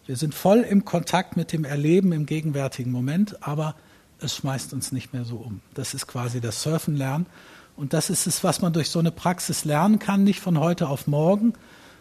Wir 0.08 0.16
sind 0.16 0.34
voll 0.34 0.60
im 0.60 0.86
Kontakt 0.86 1.36
mit 1.36 1.52
dem 1.52 1.66
Erleben 1.66 2.14
im 2.14 2.26
gegenwärtigen 2.26 2.92
Moment, 2.92 3.44
aber 3.46 3.76
es 4.22 4.38
schmeißt 4.38 4.72
uns 4.72 4.94
nicht 4.94 5.12
mehr 5.12 5.26
so 5.26 5.36
um. 5.36 5.60
Das 5.74 5.94
ist 5.94 6.08
quasi 6.08 6.40
das 6.40 6.64
Surfen 6.64 6.96
lernen. 6.96 7.26
Und 7.76 7.92
das 7.92 8.10
ist 8.10 8.26
es, 8.26 8.42
was 8.42 8.62
man 8.62 8.72
durch 8.72 8.90
so 8.90 9.00
eine 9.00 9.12
Praxis 9.12 9.66
lernen 9.66 10.00
kann, 10.00 10.24
nicht 10.24 10.40
von 10.40 10.60
heute 10.60 10.88
auf 10.88 11.08
morgen, 11.08 11.54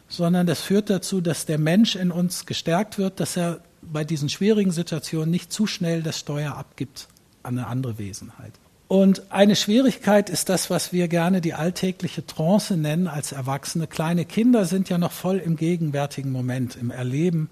sondern 0.08 0.46
das 0.46 0.60
führt 0.60 0.88
dazu, 0.88 1.20
dass 1.20 1.46
der 1.46 1.58
Mensch 1.58 1.96
in 1.96 2.12
uns 2.12 2.46
gestärkt 2.46 2.96
wird, 2.96 3.18
dass 3.18 3.36
er 3.36 3.58
bei 3.82 4.04
diesen 4.04 4.28
schwierigen 4.28 4.70
Situationen 4.70 5.30
nicht 5.30 5.52
zu 5.52 5.66
schnell 5.66 6.04
das 6.04 6.20
Steuer 6.20 6.56
abgibt 6.56 7.08
an 7.42 7.58
eine 7.58 7.66
andere 7.66 7.98
Wesenheit. 7.98 8.52
Und 8.86 9.32
eine 9.32 9.56
Schwierigkeit 9.56 10.30
ist 10.30 10.48
das, 10.48 10.70
was 10.70 10.92
wir 10.92 11.08
gerne 11.08 11.40
die 11.40 11.54
alltägliche 11.54 12.24
Trance 12.24 12.76
nennen 12.76 13.08
als 13.08 13.32
Erwachsene. 13.32 13.88
Kleine 13.88 14.24
Kinder 14.24 14.64
sind 14.64 14.88
ja 14.88 14.96
noch 14.96 15.10
voll 15.10 15.38
im 15.38 15.56
gegenwärtigen 15.56 16.30
Moment, 16.30 16.76
im 16.76 16.92
Erleben 16.92 17.48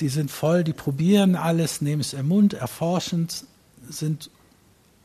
die 0.00 0.08
sind 0.08 0.30
voll, 0.30 0.64
die 0.64 0.72
probieren 0.72 1.36
alles, 1.36 1.80
nehmen 1.80 2.00
es 2.00 2.12
im 2.12 2.28
Mund, 2.28 2.54
erforschend, 2.54 3.44
sind 3.88 4.30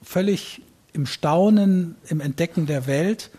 völlig 0.04 0.62
im 0.94 1.06
Staunen, 1.06 1.96
im 2.08 2.20
Entdecken 2.20 2.66
der 2.66 2.88
Welt, 2.88 3.30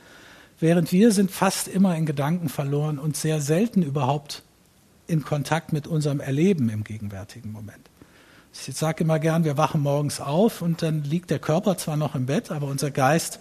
während 0.60 0.92
wir 0.92 1.12
sind 1.12 1.30
fast 1.30 1.68
immer 1.68 1.96
in 1.96 2.06
Gedanken 2.06 2.48
verloren 2.48 2.98
und 2.98 3.16
sehr 3.16 3.40
selten 3.40 3.82
überhaupt 3.82 4.42
in 5.06 5.24
Kontakt 5.24 5.72
mit 5.72 5.86
unserem 5.86 6.20
Erleben 6.20 6.70
im 6.70 6.84
gegenwärtigen 6.84 7.52
Moment. 7.52 7.90
Ich 8.52 8.74
sage 8.74 9.04
immer 9.04 9.18
gern, 9.18 9.44
wir 9.44 9.56
wachen 9.56 9.80
morgens 9.80 10.20
auf 10.20 10.62
und 10.62 10.82
dann 10.82 11.04
liegt 11.04 11.30
der 11.30 11.38
Körper 11.38 11.76
zwar 11.76 11.96
noch 11.96 12.14
im 12.14 12.26
Bett, 12.26 12.50
aber 12.50 12.66
unser 12.66 12.90
Geist 12.90 13.40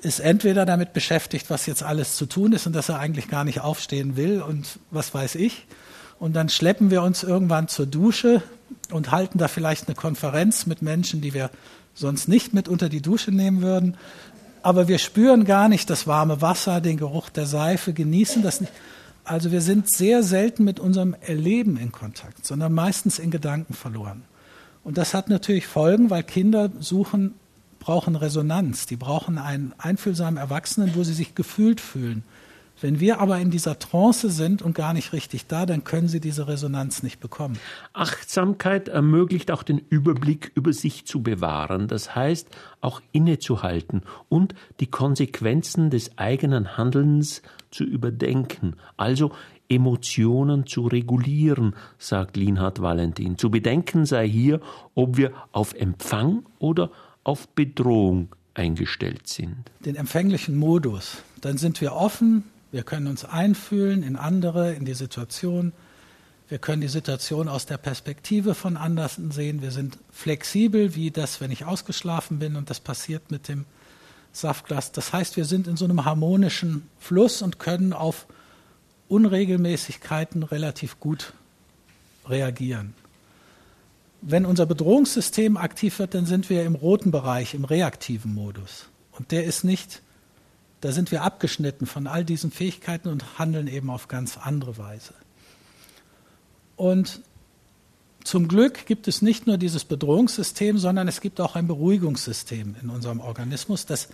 ist 0.00 0.20
entweder 0.20 0.64
damit 0.64 0.92
beschäftigt, 0.92 1.50
was 1.50 1.66
jetzt 1.66 1.82
alles 1.82 2.16
zu 2.16 2.26
tun 2.26 2.52
ist 2.52 2.66
und 2.66 2.72
dass 2.72 2.88
er 2.88 3.00
eigentlich 3.00 3.28
gar 3.28 3.44
nicht 3.44 3.60
aufstehen 3.60 4.16
will 4.16 4.40
und 4.40 4.78
was 4.90 5.12
weiß 5.12 5.34
ich, 5.34 5.66
und 6.18 6.34
dann 6.34 6.48
schleppen 6.48 6.90
wir 6.90 7.02
uns 7.02 7.22
irgendwann 7.22 7.68
zur 7.68 7.86
Dusche 7.86 8.42
und 8.90 9.10
halten 9.10 9.38
da 9.38 9.48
vielleicht 9.48 9.86
eine 9.86 9.94
Konferenz 9.94 10.66
mit 10.66 10.82
Menschen, 10.82 11.20
die 11.20 11.34
wir 11.34 11.50
sonst 11.94 12.28
nicht 12.28 12.54
mit 12.54 12.68
unter 12.68 12.88
die 12.88 13.02
Dusche 13.02 13.30
nehmen 13.30 13.62
würden. 13.62 13.96
Aber 14.62 14.88
wir 14.88 14.98
spüren 14.98 15.44
gar 15.44 15.68
nicht 15.68 15.88
das 15.90 16.06
warme 16.06 16.42
Wasser, 16.42 16.80
den 16.80 16.96
Geruch 16.96 17.28
der 17.30 17.46
Seife, 17.46 17.92
genießen 17.92 18.42
das 18.42 18.60
nicht. 18.60 18.72
Also 19.24 19.52
wir 19.52 19.60
sind 19.60 19.90
sehr 19.90 20.22
selten 20.22 20.64
mit 20.64 20.80
unserem 20.80 21.14
Erleben 21.20 21.76
in 21.76 21.92
Kontakt, 21.92 22.46
sondern 22.46 22.72
meistens 22.72 23.18
in 23.18 23.30
Gedanken 23.30 23.74
verloren. 23.74 24.22
Und 24.84 24.96
das 24.96 25.12
hat 25.12 25.28
natürlich 25.28 25.66
Folgen, 25.66 26.08
weil 26.08 26.22
Kinder 26.22 26.70
suchen, 26.80 27.34
brauchen 27.78 28.16
Resonanz. 28.16 28.86
Die 28.86 28.96
brauchen 28.96 29.38
einen 29.38 29.74
einfühlsamen 29.76 30.38
Erwachsenen, 30.38 30.94
wo 30.94 31.04
sie 31.04 31.12
sich 31.12 31.34
gefühlt 31.34 31.80
fühlen. 31.80 32.24
Wenn 32.80 33.00
wir 33.00 33.20
aber 33.20 33.38
in 33.38 33.50
dieser 33.50 33.78
Trance 33.78 34.30
sind 34.30 34.62
und 34.62 34.74
gar 34.74 34.92
nicht 34.94 35.12
richtig 35.12 35.46
da, 35.46 35.66
dann 35.66 35.84
können 35.84 36.08
sie 36.08 36.20
diese 36.20 36.46
Resonanz 36.46 37.02
nicht 37.02 37.18
bekommen. 37.18 37.58
Achtsamkeit 37.92 38.88
ermöglicht 38.88 39.50
auch 39.50 39.62
den 39.62 39.78
Überblick 39.90 40.52
über 40.54 40.72
sich 40.72 41.04
zu 41.04 41.22
bewahren, 41.22 41.88
das 41.88 42.14
heißt 42.14 42.48
auch 42.80 43.00
innezuhalten 43.10 44.02
und 44.28 44.54
die 44.78 44.86
Konsequenzen 44.86 45.90
des 45.90 46.16
eigenen 46.18 46.76
Handelns 46.76 47.42
zu 47.70 47.84
überdenken, 47.84 48.76
also 48.96 49.32
Emotionen 49.68 50.66
zu 50.66 50.86
regulieren, 50.86 51.74
sagt 51.98 52.36
Linhard 52.36 52.80
Valentin. 52.80 53.36
Zu 53.36 53.50
bedenken 53.50 54.06
sei 54.06 54.28
hier, 54.28 54.60
ob 54.94 55.16
wir 55.16 55.32
auf 55.52 55.74
Empfang 55.74 56.44
oder 56.58 56.90
auf 57.24 57.48
Bedrohung 57.48 58.34
eingestellt 58.54 59.28
sind. 59.28 59.70
Den 59.84 59.96
empfänglichen 59.96 60.56
Modus. 60.56 61.18
Dann 61.40 61.58
sind 61.58 61.80
wir 61.80 61.92
offen, 61.92 62.44
wir 62.70 62.82
können 62.82 63.06
uns 63.06 63.24
einfühlen 63.24 64.02
in 64.02 64.16
andere, 64.16 64.74
in 64.74 64.84
die 64.84 64.94
Situation. 64.94 65.72
Wir 66.48 66.58
können 66.58 66.80
die 66.80 66.88
Situation 66.88 67.48
aus 67.48 67.66
der 67.66 67.78
Perspektive 67.78 68.54
von 68.54 68.76
anderen 68.76 69.30
sehen. 69.30 69.62
Wir 69.62 69.70
sind 69.70 69.98
flexibel, 70.10 70.94
wie 70.94 71.10
das, 71.10 71.40
wenn 71.40 71.50
ich 71.50 71.64
ausgeschlafen 71.64 72.38
bin 72.38 72.56
und 72.56 72.70
das 72.70 72.80
passiert 72.80 73.30
mit 73.30 73.48
dem 73.48 73.64
Saftglas. 74.32 74.92
Das 74.92 75.12
heißt, 75.12 75.36
wir 75.36 75.44
sind 75.44 75.66
in 75.66 75.76
so 75.76 75.84
einem 75.84 76.04
harmonischen 76.04 76.88
Fluss 76.98 77.42
und 77.42 77.58
können 77.58 77.92
auf 77.92 78.26
Unregelmäßigkeiten 79.08 80.42
relativ 80.42 81.00
gut 81.00 81.32
reagieren. 82.26 82.94
Wenn 84.20 84.44
unser 84.44 84.66
Bedrohungssystem 84.66 85.56
aktiv 85.56 85.98
wird, 85.98 86.14
dann 86.14 86.26
sind 86.26 86.50
wir 86.50 86.64
im 86.64 86.74
roten 86.74 87.10
Bereich, 87.10 87.54
im 87.54 87.64
reaktiven 87.64 88.34
Modus. 88.34 88.88
Und 89.12 89.30
der 89.30 89.44
ist 89.44 89.64
nicht, 89.64 90.02
da 90.80 90.92
sind 90.92 91.10
wir 91.10 91.22
abgeschnitten 91.22 91.86
von 91.86 92.06
all 92.06 92.24
diesen 92.24 92.50
Fähigkeiten 92.50 93.08
und 93.08 93.38
handeln 93.38 93.66
eben 93.66 93.90
auf 93.90 94.08
ganz 94.08 94.38
andere 94.38 94.78
Weise. 94.78 95.14
Und 96.76 97.20
zum 98.22 98.46
Glück 98.46 98.86
gibt 98.86 99.08
es 99.08 99.22
nicht 99.22 99.46
nur 99.46 99.56
dieses 99.56 99.84
Bedrohungssystem, 99.84 100.78
sondern 100.78 101.08
es 101.08 101.20
gibt 101.20 101.40
auch 101.40 101.56
ein 101.56 101.66
Beruhigungssystem 101.66 102.76
in 102.82 102.90
unserem 102.90 103.20
Organismus, 103.20 103.86
das 103.86 104.08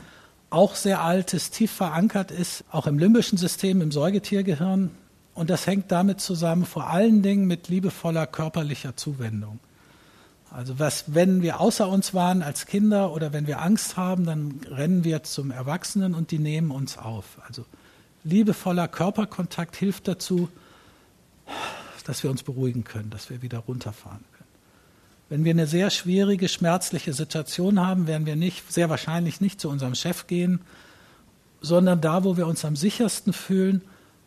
auch 0.51 0.77
sehr 0.77 1.03
alt 1.03 1.35
ist, 1.35 1.55
tief 1.55 1.73
verankert 1.73 2.31
ist, 2.31 2.65
auch 2.71 2.87
im 2.87 2.99
limbischen 2.99 3.39
System, 3.39 3.83
im 3.83 3.91
Säugetiergehirn. 3.91 4.91
Und 5.35 5.51
das 5.51 5.67
hängt 5.67 5.91
damit 5.91 6.21
zusammen, 6.21 6.65
vor 6.65 6.89
allen 6.89 7.23
Dingen 7.23 7.47
mit 7.47 7.69
liebevoller 7.69 8.27
körperlicher 8.27 8.97
Zuwendung. 8.97 9.59
Also 10.55 10.79
was, 10.79 11.13
wenn 11.13 11.43
wir 11.43 11.59
außer 11.59 11.89
uns 11.89 12.15
waren 12.15 12.41
als 12.41 12.67
Kinder 12.67 13.13
oder 13.13 13.33
wenn 13.33 13.49
wir 13.49 13.61
Angst 13.61 13.97
haben, 13.97 14.25
dann 14.25 14.61
rennen 14.71 15.03
wir 15.03 15.25
zum 15.25 15.51
Erwachsenen 15.51 16.15
und 16.15 16.31
die 16.31 16.39
nehmen 16.39 16.71
uns 16.71 16.97
auf. 16.97 17.39
Also 17.45 17.65
liebevoller 18.23 18.87
Körperkontakt 18.87 19.75
hilft 19.75 20.07
dazu, 20.07 20.49
dass 22.07 22.23
wir 22.23 22.31
uns 22.31 22.45
beruhigen 22.45 22.85
können, 22.85 23.11
dass 23.11 23.31
wir 23.31 23.43
wieder 23.43 23.59
runterfahren 23.59 24.25
können. 24.37 24.49
Wenn 25.29 25.45
wir 25.45 25.51
eine 25.51 25.67
sehr 25.67 25.91
schwierige, 25.91 26.49
schmerzliche 26.49 27.15
Situation 27.15 27.85
haben, 27.85 28.07
werden 28.07 28.25
wir 28.25 28.37
nicht, 28.37 28.73
sehr 28.73 28.89
wahrscheinlich 28.89 29.41
nicht 29.41 29.61
zu 29.61 29.69
unserem 29.69 29.97
Chef 29.97 30.29
gehen, 30.29 30.61
sondern 31.63 32.01
da, 32.01 32.23
wo 32.23 32.37
wir 32.37 32.47
uns 32.47 32.65
am 32.65 32.77
sichersten 32.77 33.33
fühlen 33.33 33.83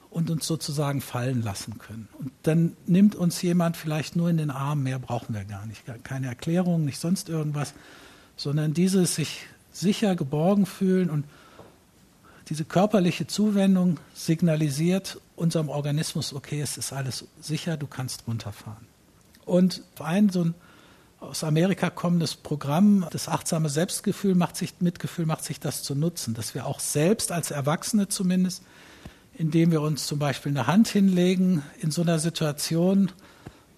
und 0.09 0.29
uns 0.29 0.47
sozusagen 0.47 1.01
fallen 1.01 1.43
lassen 1.43 1.77
können. 1.77 2.07
Und 2.19 2.31
dann 2.43 2.75
nimmt 2.85 3.15
uns 3.15 3.41
jemand 3.41 3.77
vielleicht 3.77 4.15
nur 4.15 4.29
in 4.29 4.37
den 4.37 4.49
Arm, 4.49 4.83
mehr 4.83 4.99
brauchen 4.99 5.35
wir 5.35 5.43
gar 5.43 5.65
nicht. 5.65 5.83
Keine 6.03 6.27
Erklärung, 6.27 6.85
nicht 6.85 6.99
sonst 6.99 7.29
irgendwas, 7.29 7.73
sondern 8.35 8.73
dieses 8.73 9.15
sich 9.15 9.47
sicher 9.71 10.15
geborgen 10.15 10.65
fühlen 10.65 11.09
und 11.09 11.25
diese 12.49 12.63
körperliche 12.63 13.27
Zuwendung 13.27 13.99
signalisiert 14.13 15.19
unserem 15.35 15.69
Organismus, 15.69 16.33
okay, 16.33 16.61
es 16.61 16.77
ist 16.77 16.93
alles 16.93 17.25
sicher, 17.41 17.77
du 17.77 17.87
kannst 17.87 18.23
runterfahren. 18.27 18.87
Und 19.45 19.83
ein 19.99 20.29
so 20.29 20.45
ein 20.45 20.55
aus 21.19 21.43
Amerika 21.43 21.89
kommendes 21.89 22.35
Programm, 22.35 23.05
das 23.11 23.27
achtsame 23.27 23.69
Selbstgefühl 23.69 24.35
macht 24.35 24.55
sich, 24.55 24.75
Mitgefühl 24.79 25.25
macht 25.25 25.43
sich 25.43 25.59
das 25.59 25.81
zu 25.83 25.95
nutzen, 25.95 26.33
dass 26.33 26.53
wir 26.53 26.65
auch 26.65 26.79
selbst 26.79 27.31
als 27.31 27.51
Erwachsene 27.51 28.07
zumindest, 28.07 28.63
indem 29.37 29.71
wir 29.71 29.81
uns 29.81 30.07
zum 30.07 30.17
Beispiel 30.19 30.51
eine 30.51 30.67
Hand 30.67 30.87
hinlegen 30.87 31.63
in 31.79 31.91
so 31.91 32.01
einer 32.01 32.19
Situation 32.19 33.11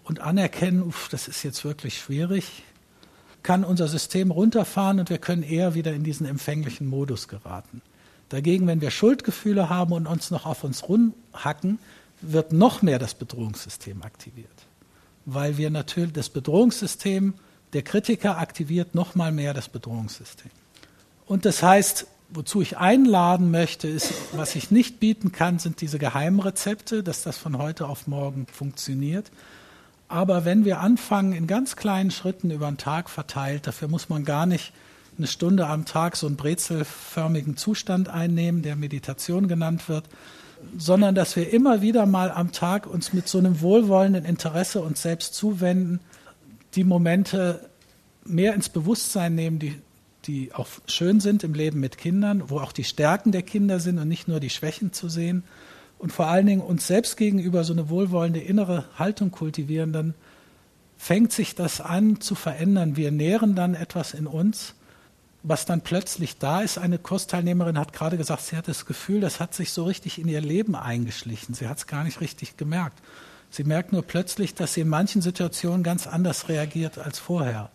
und 0.03 0.21
anerkennen, 0.21 0.81
uff, 0.81 1.09
das 1.09 1.27
ist 1.27 1.43
jetzt 1.43 1.65
wirklich 1.65 1.97
schwierig, 1.99 2.63
kann 3.43 3.63
unser 3.63 3.87
System 3.87 4.31
runterfahren 4.31 4.99
und 4.99 5.09
wir 5.09 5.17
können 5.17 5.43
eher 5.43 5.75
wieder 5.75 5.93
in 5.93 6.03
diesen 6.03 6.25
empfänglichen 6.25 6.87
Modus 6.87 7.27
geraten. 7.27 7.81
Dagegen, 8.29 8.67
wenn 8.67 8.79
wir 8.79 8.91
Schuldgefühle 8.91 9.69
haben 9.69 9.91
und 9.91 10.07
uns 10.07 10.31
noch 10.31 10.45
auf 10.45 10.63
uns 10.63 10.87
rumhacken, 10.87 11.79
wird 12.21 12.53
noch 12.53 12.81
mehr 12.81 12.99
das 12.99 13.13
Bedrohungssystem 13.13 14.01
aktiviert. 14.03 14.47
Weil 15.25 15.57
wir 15.57 15.69
natürlich 15.69 16.13
das 16.13 16.29
Bedrohungssystem, 16.29 17.33
der 17.73 17.81
Kritiker 17.81 18.37
aktiviert 18.37 18.95
noch 18.95 19.15
mal 19.15 19.31
mehr 19.31 19.53
das 19.53 19.67
Bedrohungssystem. 19.67 20.51
Und 21.25 21.45
das 21.45 21.63
heißt, 21.63 22.07
wozu 22.31 22.61
ich 22.61 22.77
einladen 22.77 23.51
möchte, 23.51 23.87
ist, 23.87 24.13
was 24.33 24.55
ich 24.55 24.71
nicht 24.71 24.99
bieten 24.99 25.31
kann, 25.31 25.59
sind 25.59 25.81
diese 25.81 25.99
geheimen 25.99 26.39
Rezepte, 26.39 27.03
dass 27.03 27.23
das 27.23 27.37
von 27.37 27.57
heute 27.57 27.87
auf 27.87 28.07
morgen 28.07 28.45
funktioniert. 28.51 29.31
Aber 30.07 30.45
wenn 30.45 30.65
wir 30.65 30.79
anfangen, 30.79 31.33
in 31.33 31.47
ganz 31.47 31.75
kleinen 31.75 32.11
Schritten 32.11 32.51
über 32.51 32.67
den 32.67 32.77
Tag 32.77 33.09
verteilt, 33.09 33.67
dafür 33.67 33.87
muss 33.87 34.09
man 34.09 34.25
gar 34.25 34.45
nicht 34.45 34.73
eine 35.17 35.27
Stunde 35.27 35.67
am 35.67 35.85
Tag 35.85 36.15
so 36.15 36.27
einen 36.27 36.37
brezelförmigen 36.37 37.57
Zustand 37.57 38.09
einnehmen, 38.09 38.61
der 38.61 38.75
Meditation 38.75 39.47
genannt 39.47 39.89
wird, 39.89 40.05
sondern 40.77 41.13
dass 41.13 41.35
wir 41.35 41.51
immer 41.51 41.81
wieder 41.81 42.05
mal 42.05 42.31
am 42.31 42.51
Tag 42.51 42.87
uns 42.87 43.13
mit 43.13 43.27
so 43.27 43.37
einem 43.37 43.61
wohlwollenden 43.61 44.25
Interesse 44.25 44.81
uns 44.81 45.01
selbst 45.01 45.33
zuwenden, 45.33 45.99
die 46.75 46.83
Momente 46.83 47.69
mehr 48.23 48.53
ins 48.53 48.69
Bewusstsein 48.69 49.35
nehmen, 49.35 49.59
die, 49.59 49.79
die 50.25 50.53
auch 50.53 50.67
schön 50.87 51.19
sind 51.19 51.43
im 51.43 51.53
Leben 51.53 51.79
mit 51.79 51.97
Kindern, 51.97 52.49
wo 52.49 52.59
auch 52.59 52.71
die 52.71 52.83
Stärken 52.83 53.31
der 53.31 53.43
Kinder 53.43 53.79
sind 53.79 53.97
und 53.97 54.07
nicht 54.07 54.27
nur 54.27 54.39
die 54.39 54.49
Schwächen 54.49 54.93
zu 54.93 55.09
sehen 55.09 55.43
und 55.97 56.11
vor 56.11 56.27
allen 56.27 56.45
Dingen 56.45 56.61
uns 56.61 56.87
selbst 56.87 57.17
gegenüber 57.17 57.63
so 57.63 57.73
eine 57.73 57.89
wohlwollende 57.89 58.39
innere 58.39 58.85
Haltung 58.97 59.31
kultivieren, 59.31 59.93
dann 59.93 60.13
fängt 60.97 61.31
sich 61.31 61.55
das 61.55 61.81
an 61.81 62.19
zu 62.19 62.35
verändern. 62.35 62.95
Wir 62.97 63.11
nähren 63.11 63.55
dann 63.55 63.75
etwas 63.75 64.13
in 64.13 64.27
uns 64.27 64.75
was 65.43 65.65
dann 65.65 65.81
plötzlich 65.81 66.37
da 66.37 66.61
ist. 66.61 66.77
Eine 66.77 66.97
Kursteilnehmerin 66.97 67.77
hat 67.77 67.93
gerade 67.93 68.17
gesagt, 68.17 68.43
sie 68.43 68.57
hat 68.57 68.67
das 68.67 68.85
Gefühl, 68.85 69.21
das 69.21 69.39
hat 69.39 69.53
sich 69.53 69.71
so 69.71 69.85
richtig 69.85 70.19
in 70.19 70.27
ihr 70.27 70.41
Leben 70.41 70.75
eingeschlichen. 70.75 71.53
Sie 71.55 71.67
hat 71.67 71.77
es 71.77 71.87
gar 71.87 72.03
nicht 72.03 72.21
richtig 72.21 72.57
gemerkt. 72.57 72.99
Sie 73.49 73.63
merkt 73.63 73.93
nur 73.93 74.03
plötzlich, 74.03 74.53
dass 74.53 74.73
sie 74.73 74.81
in 74.81 74.89
manchen 74.89 75.21
Situationen 75.21 75.83
ganz 75.83 76.07
anders 76.07 76.49
reagiert 76.49 76.97
als 76.99 77.19
vorher, 77.19 77.71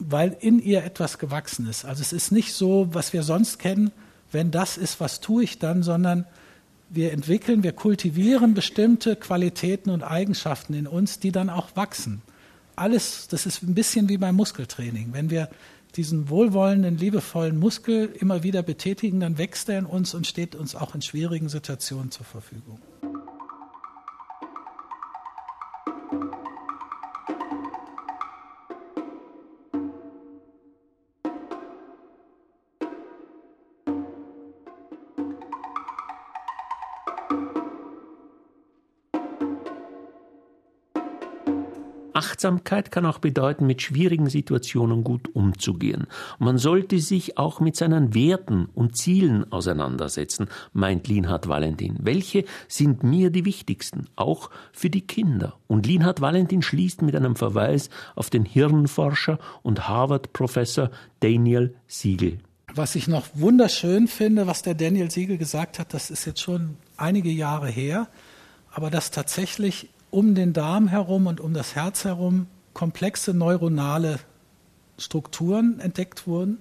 weil 0.00 0.36
in 0.40 0.58
ihr 0.58 0.82
etwas 0.82 1.18
gewachsen 1.18 1.68
ist. 1.68 1.84
Also 1.84 2.00
es 2.00 2.12
ist 2.12 2.32
nicht 2.32 2.54
so, 2.54 2.88
was 2.92 3.12
wir 3.12 3.22
sonst 3.22 3.58
kennen, 3.58 3.92
wenn 4.32 4.50
das 4.50 4.76
ist, 4.76 5.00
was 5.00 5.20
tue 5.20 5.44
ich 5.44 5.58
dann, 5.58 5.82
sondern 5.82 6.26
wir 6.88 7.12
entwickeln, 7.12 7.62
wir 7.62 7.72
kultivieren 7.72 8.54
bestimmte 8.54 9.14
Qualitäten 9.14 9.90
und 9.90 10.02
Eigenschaften 10.02 10.74
in 10.74 10.86
uns, 10.86 11.20
die 11.20 11.30
dann 11.30 11.50
auch 11.50 11.76
wachsen. 11.76 12.22
Alles, 12.74 13.28
das 13.28 13.46
ist 13.46 13.62
ein 13.62 13.74
bisschen 13.74 14.08
wie 14.08 14.18
beim 14.18 14.34
Muskeltraining. 14.34 15.12
Wenn 15.12 15.30
wir 15.30 15.48
diesen 15.96 16.28
wohlwollenden, 16.28 16.96
liebevollen 16.96 17.58
Muskel 17.58 18.12
immer 18.18 18.42
wieder 18.42 18.62
betätigen, 18.62 19.20
dann 19.20 19.38
wächst 19.38 19.68
er 19.68 19.78
in 19.78 19.86
uns 19.86 20.14
und 20.14 20.26
steht 20.26 20.54
uns 20.54 20.74
auch 20.74 20.94
in 20.94 21.02
schwierigen 21.02 21.48
Situationen 21.48 22.10
zur 22.10 22.26
Verfügung. 22.26 22.78
Achtsamkeit 42.20 42.90
kann 42.90 43.06
auch 43.06 43.18
bedeuten, 43.18 43.66
mit 43.66 43.80
schwierigen 43.80 44.28
Situationen 44.28 45.04
gut 45.04 45.34
umzugehen. 45.34 46.06
Man 46.38 46.58
sollte 46.58 46.98
sich 46.98 47.38
auch 47.38 47.60
mit 47.60 47.76
seinen 47.76 48.14
Werten 48.14 48.68
und 48.74 48.94
Zielen 48.94 49.50
auseinandersetzen, 49.50 50.48
meint 50.74 51.08
Linhard 51.08 51.48
Valentin. 51.48 51.96
Welche 51.98 52.44
sind 52.68 53.02
mir 53.02 53.30
die 53.30 53.46
wichtigsten, 53.46 54.04
auch 54.16 54.50
für 54.70 54.90
die 54.90 55.00
Kinder? 55.00 55.54
Und 55.66 55.86
Linhard 55.86 56.20
Valentin 56.20 56.60
schließt 56.60 57.00
mit 57.00 57.16
einem 57.16 57.36
Verweis 57.36 57.88
auf 58.14 58.28
den 58.28 58.44
Hirnforscher 58.44 59.38
und 59.62 59.88
Harvard-Professor 59.88 60.90
Daniel 61.20 61.74
Siegel. 61.86 62.38
Was 62.74 62.96
ich 62.96 63.08
noch 63.08 63.28
wunderschön 63.32 64.08
finde, 64.08 64.46
was 64.46 64.60
der 64.60 64.74
Daniel 64.74 65.10
Siegel 65.10 65.38
gesagt 65.38 65.78
hat, 65.78 65.94
das 65.94 66.10
ist 66.10 66.26
jetzt 66.26 66.42
schon 66.42 66.76
einige 66.98 67.30
Jahre 67.30 67.70
her, 67.70 68.08
aber 68.72 68.90
dass 68.90 69.10
tatsächlich 69.10 69.88
um 70.10 70.34
den 70.34 70.52
Darm 70.52 70.88
herum 70.88 71.26
und 71.26 71.40
um 71.40 71.54
das 71.54 71.74
Herz 71.74 72.04
herum 72.04 72.46
komplexe 72.74 73.34
neuronale 73.34 74.18
Strukturen 74.98 75.80
entdeckt 75.80 76.26
wurden, 76.26 76.58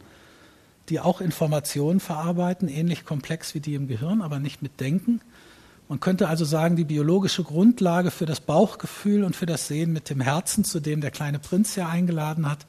die 0.89 1.00
auch 1.00 1.22
Informationen 1.22 2.00
verarbeiten, 2.00 2.68
ähnlich 2.68 3.06
komplex 3.06 3.54
wie 3.54 3.60
die 3.60 3.76
im 3.76 3.88
Gehirn, 3.88 4.22
aber 4.22 4.39
nicht 4.39 4.62
mit 4.62 4.80
Denken. 4.80 5.22
Man 5.88 6.00
könnte 6.00 6.28
also 6.28 6.45
sagen, 6.45 6.76
die 6.76 6.84
biologische 6.84 7.43
Grundlage 7.43 8.12
für 8.12 8.26
das 8.26 8.41
Bauchgefühl 8.41 9.24
und 9.24 9.36
für 9.36 9.45
das 9.45 9.68
Sehen 9.68 9.91
mit 9.91 10.10
dem 10.10 10.22
Herzen, 10.22 10.64
zu 10.64 10.80
dem 10.80 11.02
der 11.02 11.12
kleine 11.12 11.39
Prinz 11.39 11.76
ja 11.76 11.88
eingeladen 11.88 12.50
hat, 12.50 12.66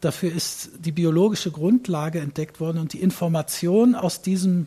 dafür 0.00 0.32
ist 0.32 0.70
die 0.80 0.92
biologische 0.92 1.50
Grundlage 1.50 2.20
entdeckt 2.20 2.60
worden 2.60 2.78
und 2.78 2.92
die 2.92 3.00
Information 3.00 3.94
aus 3.94 4.20
diesen 4.20 4.66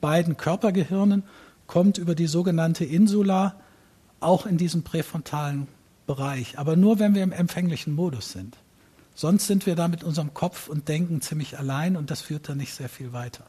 beiden 0.00 0.36
Körpergehirnen 0.36 1.24
kommt 1.66 1.98
über 1.98 2.14
die 2.14 2.26
sogenannte 2.26 2.84
Insula, 2.84 3.56
auch 4.20 4.46
in 4.46 4.58
diesem 4.58 4.82
präfrontalen 4.82 5.68
Bereich, 6.06 6.58
aber 6.58 6.76
nur 6.76 6.98
wenn 6.98 7.14
wir 7.14 7.22
im 7.22 7.32
empfänglichen 7.32 7.94
Modus 7.94 8.32
sind. 8.32 8.56
Sonst 9.14 9.46
sind 9.46 9.66
wir 9.66 9.74
da 9.74 9.88
mit 9.88 10.04
unserem 10.04 10.32
Kopf 10.32 10.68
und 10.68 10.88
Denken 10.88 11.20
ziemlich 11.20 11.58
allein 11.58 11.96
und 11.96 12.10
das 12.10 12.20
führt 12.20 12.48
dann 12.48 12.58
nicht 12.58 12.74
sehr 12.74 12.88
viel 12.88 13.12
weiter. 13.12 13.44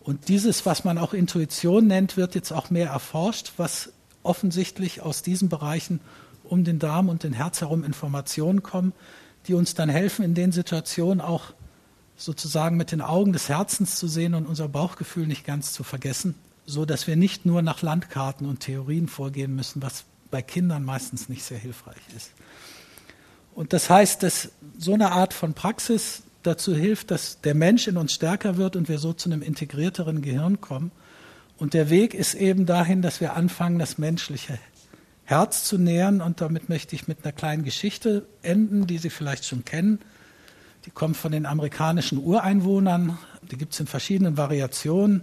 Und 0.00 0.28
dieses, 0.28 0.64
was 0.64 0.84
man 0.84 0.98
auch 0.98 1.12
Intuition 1.12 1.86
nennt, 1.86 2.16
wird 2.16 2.34
jetzt 2.34 2.52
auch 2.52 2.70
mehr 2.70 2.88
erforscht, 2.88 3.52
was 3.58 3.92
offensichtlich 4.22 5.02
aus 5.02 5.22
diesen 5.22 5.48
Bereichen 5.48 6.00
um 6.44 6.64
den 6.64 6.78
Darm 6.78 7.08
und 7.08 7.22
den 7.22 7.32
Herz 7.32 7.60
herum 7.60 7.84
Informationen 7.84 8.62
kommen, 8.62 8.92
die 9.46 9.54
uns 9.54 9.74
dann 9.74 9.88
helfen, 9.88 10.24
in 10.24 10.34
den 10.34 10.52
Situationen 10.52 11.20
auch 11.20 11.52
sozusagen 12.16 12.76
mit 12.76 12.92
den 12.92 13.00
Augen 13.00 13.32
des 13.32 13.48
Herzens 13.48 13.96
zu 13.96 14.08
sehen 14.08 14.34
und 14.34 14.46
unser 14.46 14.68
Bauchgefühl 14.68 15.26
nicht 15.26 15.46
ganz 15.46 15.72
zu 15.72 15.84
vergessen, 15.84 16.34
so 16.70 16.84
dass 16.84 17.06
wir 17.06 17.16
nicht 17.16 17.44
nur 17.44 17.62
nach 17.62 17.82
Landkarten 17.82 18.46
und 18.46 18.60
Theorien 18.60 19.08
vorgehen 19.08 19.54
müssen, 19.54 19.82
was 19.82 20.04
bei 20.30 20.42
Kindern 20.42 20.84
meistens 20.84 21.28
nicht 21.28 21.42
sehr 21.42 21.58
hilfreich 21.58 22.00
ist. 22.16 22.32
Und 23.54 23.72
das 23.72 23.90
heißt, 23.90 24.22
dass 24.22 24.52
so 24.78 24.94
eine 24.94 25.12
Art 25.12 25.34
von 25.34 25.54
Praxis 25.54 26.22
dazu 26.42 26.74
hilft, 26.74 27.10
dass 27.10 27.40
der 27.40 27.54
Mensch 27.54 27.88
in 27.88 27.96
uns 27.96 28.14
stärker 28.14 28.56
wird 28.56 28.76
und 28.76 28.88
wir 28.88 28.98
so 28.98 29.12
zu 29.12 29.28
einem 29.28 29.42
integrierteren 29.42 30.22
Gehirn 30.22 30.60
kommen. 30.60 30.92
Und 31.58 31.74
der 31.74 31.90
Weg 31.90 32.14
ist 32.14 32.34
eben 32.34 32.64
dahin, 32.64 33.02
dass 33.02 33.20
wir 33.20 33.34
anfangen, 33.36 33.78
das 33.78 33.98
menschliche 33.98 34.58
Herz 35.24 35.64
zu 35.64 35.76
nähern. 35.76 36.22
Und 36.22 36.40
damit 36.40 36.68
möchte 36.68 36.94
ich 36.94 37.06
mit 37.06 37.24
einer 37.24 37.32
kleinen 37.32 37.64
Geschichte 37.64 38.26
enden, 38.42 38.86
die 38.86 38.98
Sie 38.98 39.10
vielleicht 39.10 39.44
schon 39.44 39.64
kennen. 39.64 39.98
Die 40.86 40.90
kommt 40.90 41.16
von 41.16 41.32
den 41.32 41.44
amerikanischen 41.44 42.18
Ureinwohnern. 42.18 43.18
Die 43.42 43.58
gibt 43.58 43.74
es 43.74 43.80
in 43.80 43.86
verschiedenen 43.86 44.38
Variationen. 44.38 45.22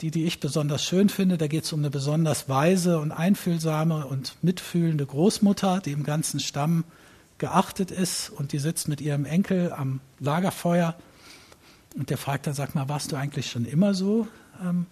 Die, 0.00 0.10
die 0.10 0.24
ich 0.26 0.38
besonders 0.38 0.84
schön 0.84 1.08
finde, 1.08 1.38
da 1.38 1.48
geht 1.48 1.64
es 1.64 1.72
um 1.72 1.80
eine 1.80 1.90
besonders 1.90 2.48
weise 2.48 3.00
und 3.00 3.10
einfühlsame 3.10 4.06
und 4.06 4.36
mitfühlende 4.42 5.04
Großmutter, 5.04 5.80
die 5.84 5.92
im 5.92 6.04
ganzen 6.04 6.38
Stamm 6.38 6.84
geachtet 7.38 7.90
ist 7.90 8.30
und 8.30 8.52
die 8.52 8.58
sitzt 8.58 8.88
mit 8.88 9.00
ihrem 9.00 9.24
Enkel 9.24 9.72
am 9.72 10.00
Lagerfeuer 10.20 10.94
und 11.96 12.10
der 12.10 12.18
fragt 12.18 12.46
dann, 12.46 12.54
sag 12.54 12.74
mal, 12.74 12.88
warst 12.88 13.12
du 13.12 13.16
eigentlich 13.16 13.50
schon 13.50 13.64
immer 13.64 13.94
so, 13.94 14.28
ähm, 14.62 14.86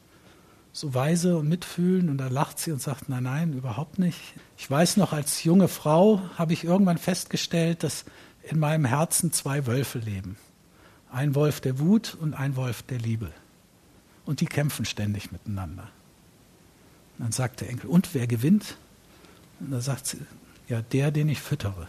so 0.73 0.95
weise 0.95 1.37
und 1.37 1.49
mitfühlend? 1.49 2.11
Und 2.11 2.19
da 2.19 2.29
lacht 2.29 2.59
sie 2.59 2.73
und 2.73 2.81
sagt, 2.81 3.09
nein, 3.09 3.25
nein, 3.25 3.53
überhaupt 3.53 3.99
nicht. 3.99 4.19
Ich 4.57 4.71
weiß 4.71 4.97
noch, 4.97 5.13
als 5.13 5.45
junge 5.45 5.69
Frau 5.69 6.21
habe 6.37 6.53
ich 6.53 6.65
irgendwann 6.65 6.99
festgestellt, 6.99 7.83
dass 7.83 8.05
in 8.43 8.59
meinem 8.59 8.85
Herzen 8.85 9.33
zwei 9.33 9.67
Wölfe 9.67 9.99
leben. 9.99 10.37
Ein 11.11 11.35
Wolf 11.35 11.61
der 11.61 11.79
Wut 11.79 12.17
und 12.21 12.35
ein 12.35 12.57
Wolf 12.57 12.83
der 12.83 12.99
Liebe. 12.99 13.31
Und 14.27 14.41
die 14.41 14.47
kämpfen 14.47 14.85
ständig 14.85 15.33
miteinander. 15.33 15.89
Und 17.17 17.25
dann 17.25 17.33
sagt 17.33 17.61
der 17.61 17.71
Enkel, 17.71 17.89
und 17.89 18.13
wer 18.13 18.27
gewinnt? 18.27 18.77
Und 19.61 19.71
da 19.71 19.81
sagt 19.81 20.09
sie, 20.09 20.19
ja, 20.69 20.83
der, 20.83 21.13
den 21.13 21.29
ich 21.29 21.41
füttere. 21.41 21.87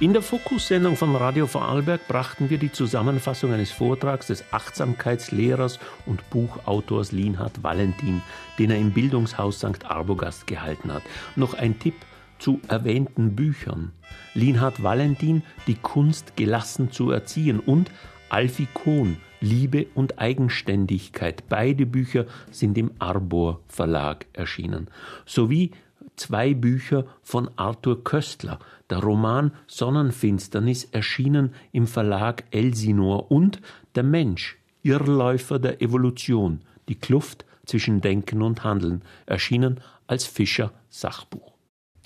In 0.00 0.12
der 0.12 0.22
Fokussendung 0.22 0.96
von 0.96 1.14
Radio 1.14 1.46
Vorarlberg 1.46 2.08
brachten 2.08 2.50
wir 2.50 2.58
die 2.58 2.72
Zusammenfassung 2.72 3.52
eines 3.52 3.70
Vortrags 3.70 4.26
des 4.26 4.44
Achtsamkeitslehrers 4.52 5.78
und 6.04 6.28
Buchautors 6.30 7.12
Linhard 7.12 7.62
Valentin, 7.62 8.20
den 8.58 8.72
er 8.72 8.78
im 8.78 8.90
Bildungshaus 8.90 9.58
St. 9.58 9.84
Arbogast 9.84 10.48
gehalten 10.48 10.92
hat. 10.92 11.04
Noch 11.36 11.54
ein 11.54 11.78
Tipp 11.78 11.94
zu 12.38 12.60
erwähnten 12.68 13.36
Büchern. 13.36 13.92
Linhard 14.34 14.82
Valentin, 14.82 15.42
Die 15.66 15.76
Kunst 15.76 16.36
gelassen 16.36 16.90
zu 16.90 17.10
erziehen 17.10 17.60
und 17.60 17.90
Alfie 18.28 18.68
Kohn, 18.74 19.16
Liebe 19.40 19.86
und 19.94 20.18
Eigenständigkeit. 20.18 21.44
Beide 21.48 21.86
Bücher 21.86 22.26
sind 22.50 22.78
im 22.78 22.90
Arbor 22.98 23.60
Verlag 23.68 24.26
erschienen. 24.32 24.88
Sowie 25.26 25.72
zwei 26.16 26.54
Bücher 26.54 27.06
von 27.22 27.50
Arthur 27.56 28.02
Köstler, 28.02 28.58
der 28.90 28.98
Roman 28.98 29.52
Sonnenfinsternis 29.66 30.84
erschienen 30.84 31.52
im 31.72 31.86
Verlag 31.86 32.44
Elsinor 32.50 33.30
und 33.30 33.60
Der 33.94 34.02
Mensch, 34.02 34.58
Irrläufer 34.82 35.58
der 35.58 35.80
Evolution, 35.80 36.60
die 36.88 36.96
Kluft 36.96 37.44
zwischen 37.64 38.00
Denken 38.00 38.42
und 38.42 38.64
Handeln, 38.64 39.02
erschienen 39.26 39.80
als 40.06 40.26
Fischer 40.26 40.72
Sachbuch. 40.90 41.53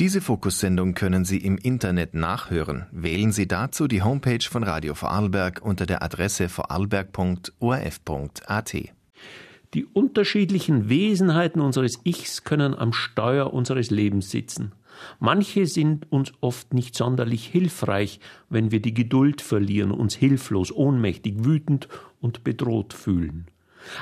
Diese 0.01 0.20
Fokussendung 0.20 0.94
können 0.94 1.24
Sie 1.24 1.38
im 1.38 1.57
Internet 1.59 2.14
nachhören. 2.14 2.86
Wählen 2.92 3.32
Sie 3.32 3.49
dazu 3.49 3.88
die 3.88 4.03
Homepage 4.03 4.44
von 4.49 4.62
Radio 4.62 4.94
Vorarlberg 4.94 5.61
unter 5.61 5.86
der 5.86 6.05
Adresse 6.05 6.49
vorarlberg.orf.at. 6.49 8.76
Die 9.74 9.84
unterschiedlichen 9.84 10.88
Wesenheiten 10.88 11.61
unseres 11.61 11.99
Ichs 12.05 12.44
können 12.44 12.76
am 12.76 12.92
Steuer 12.92 13.53
unseres 13.53 13.90
Lebens 13.90 14.30
sitzen. 14.30 14.70
Manche 15.18 15.66
sind 15.66 16.07
uns 16.12 16.32
oft 16.40 16.74
nicht 16.74 16.94
sonderlich 16.94 17.46
hilfreich, 17.46 18.20
wenn 18.49 18.70
wir 18.70 18.80
die 18.80 18.94
Geduld 18.94 19.40
verlieren, 19.40 19.90
uns 19.90 20.14
hilflos, 20.14 20.70
ohnmächtig, 20.70 21.44
wütend 21.44 21.88
und 22.20 22.44
bedroht 22.44 22.94
fühlen. 22.94 23.46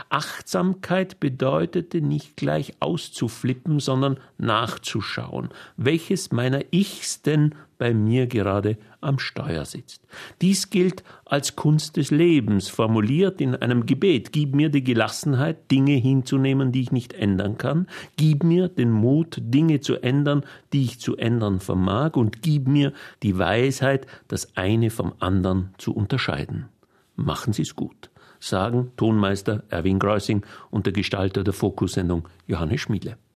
Achtsamkeit 0.08 1.20
bedeutete 1.20 2.00
nicht 2.00 2.36
gleich 2.36 2.74
auszuflippen, 2.80 3.80
sondern 3.80 4.18
nachzuschauen, 4.38 5.50
welches 5.76 6.32
meiner 6.32 6.62
Ichs 6.72 7.22
denn 7.22 7.54
bei 7.78 7.92
mir 7.92 8.26
gerade 8.26 8.78
am 9.00 9.18
Steuer 9.18 9.64
sitzt. 9.64 10.02
Dies 10.40 10.70
gilt 10.70 11.04
als 11.24 11.56
Kunst 11.56 11.96
des 11.96 12.10
Lebens, 12.10 12.68
formuliert 12.68 13.40
in 13.40 13.54
einem 13.54 13.86
Gebet. 13.86 14.32
Gib 14.32 14.54
mir 14.54 14.70
die 14.70 14.82
Gelassenheit, 14.84 15.70
Dinge 15.70 15.94
hinzunehmen, 15.94 16.72
die 16.72 16.82
ich 16.82 16.92
nicht 16.92 17.12
ändern 17.12 17.58
kann. 17.58 17.86
Gib 18.16 18.44
mir 18.44 18.68
den 18.68 18.90
Mut, 18.90 19.36
Dinge 19.40 19.80
zu 19.80 19.96
ändern, 19.96 20.44
die 20.72 20.84
ich 20.84 21.00
zu 21.00 21.16
ändern 21.16 21.60
vermag. 21.60 22.16
Und 22.16 22.42
gib 22.42 22.66
mir 22.66 22.92
die 23.22 23.38
Weisheit, 23.38 24.06
das 24.28 24.56
eine 24.56 24.90
vom 24.90 25.12
anderen 25.18 25.74
zu 25.78 25.94
unterscheiden. 25.94 26.66
Machen 27.14 27.52
Sie 27.52 27.62
es 27.62 27.76
gut 27.76 28.10
sagen 28.48 28.92
Tonmeister 28.96 29.64
Erwin 29.68 29.98
Greusing 29.98 30.44
und 30.70 30.86
der 30.86 30.92
Gestalter 30.92 31.44
der 31.44 31.52
Fokussendung 31.52 32.28
Johannes 32.46 32.80
Schmiele. 32.82 33.16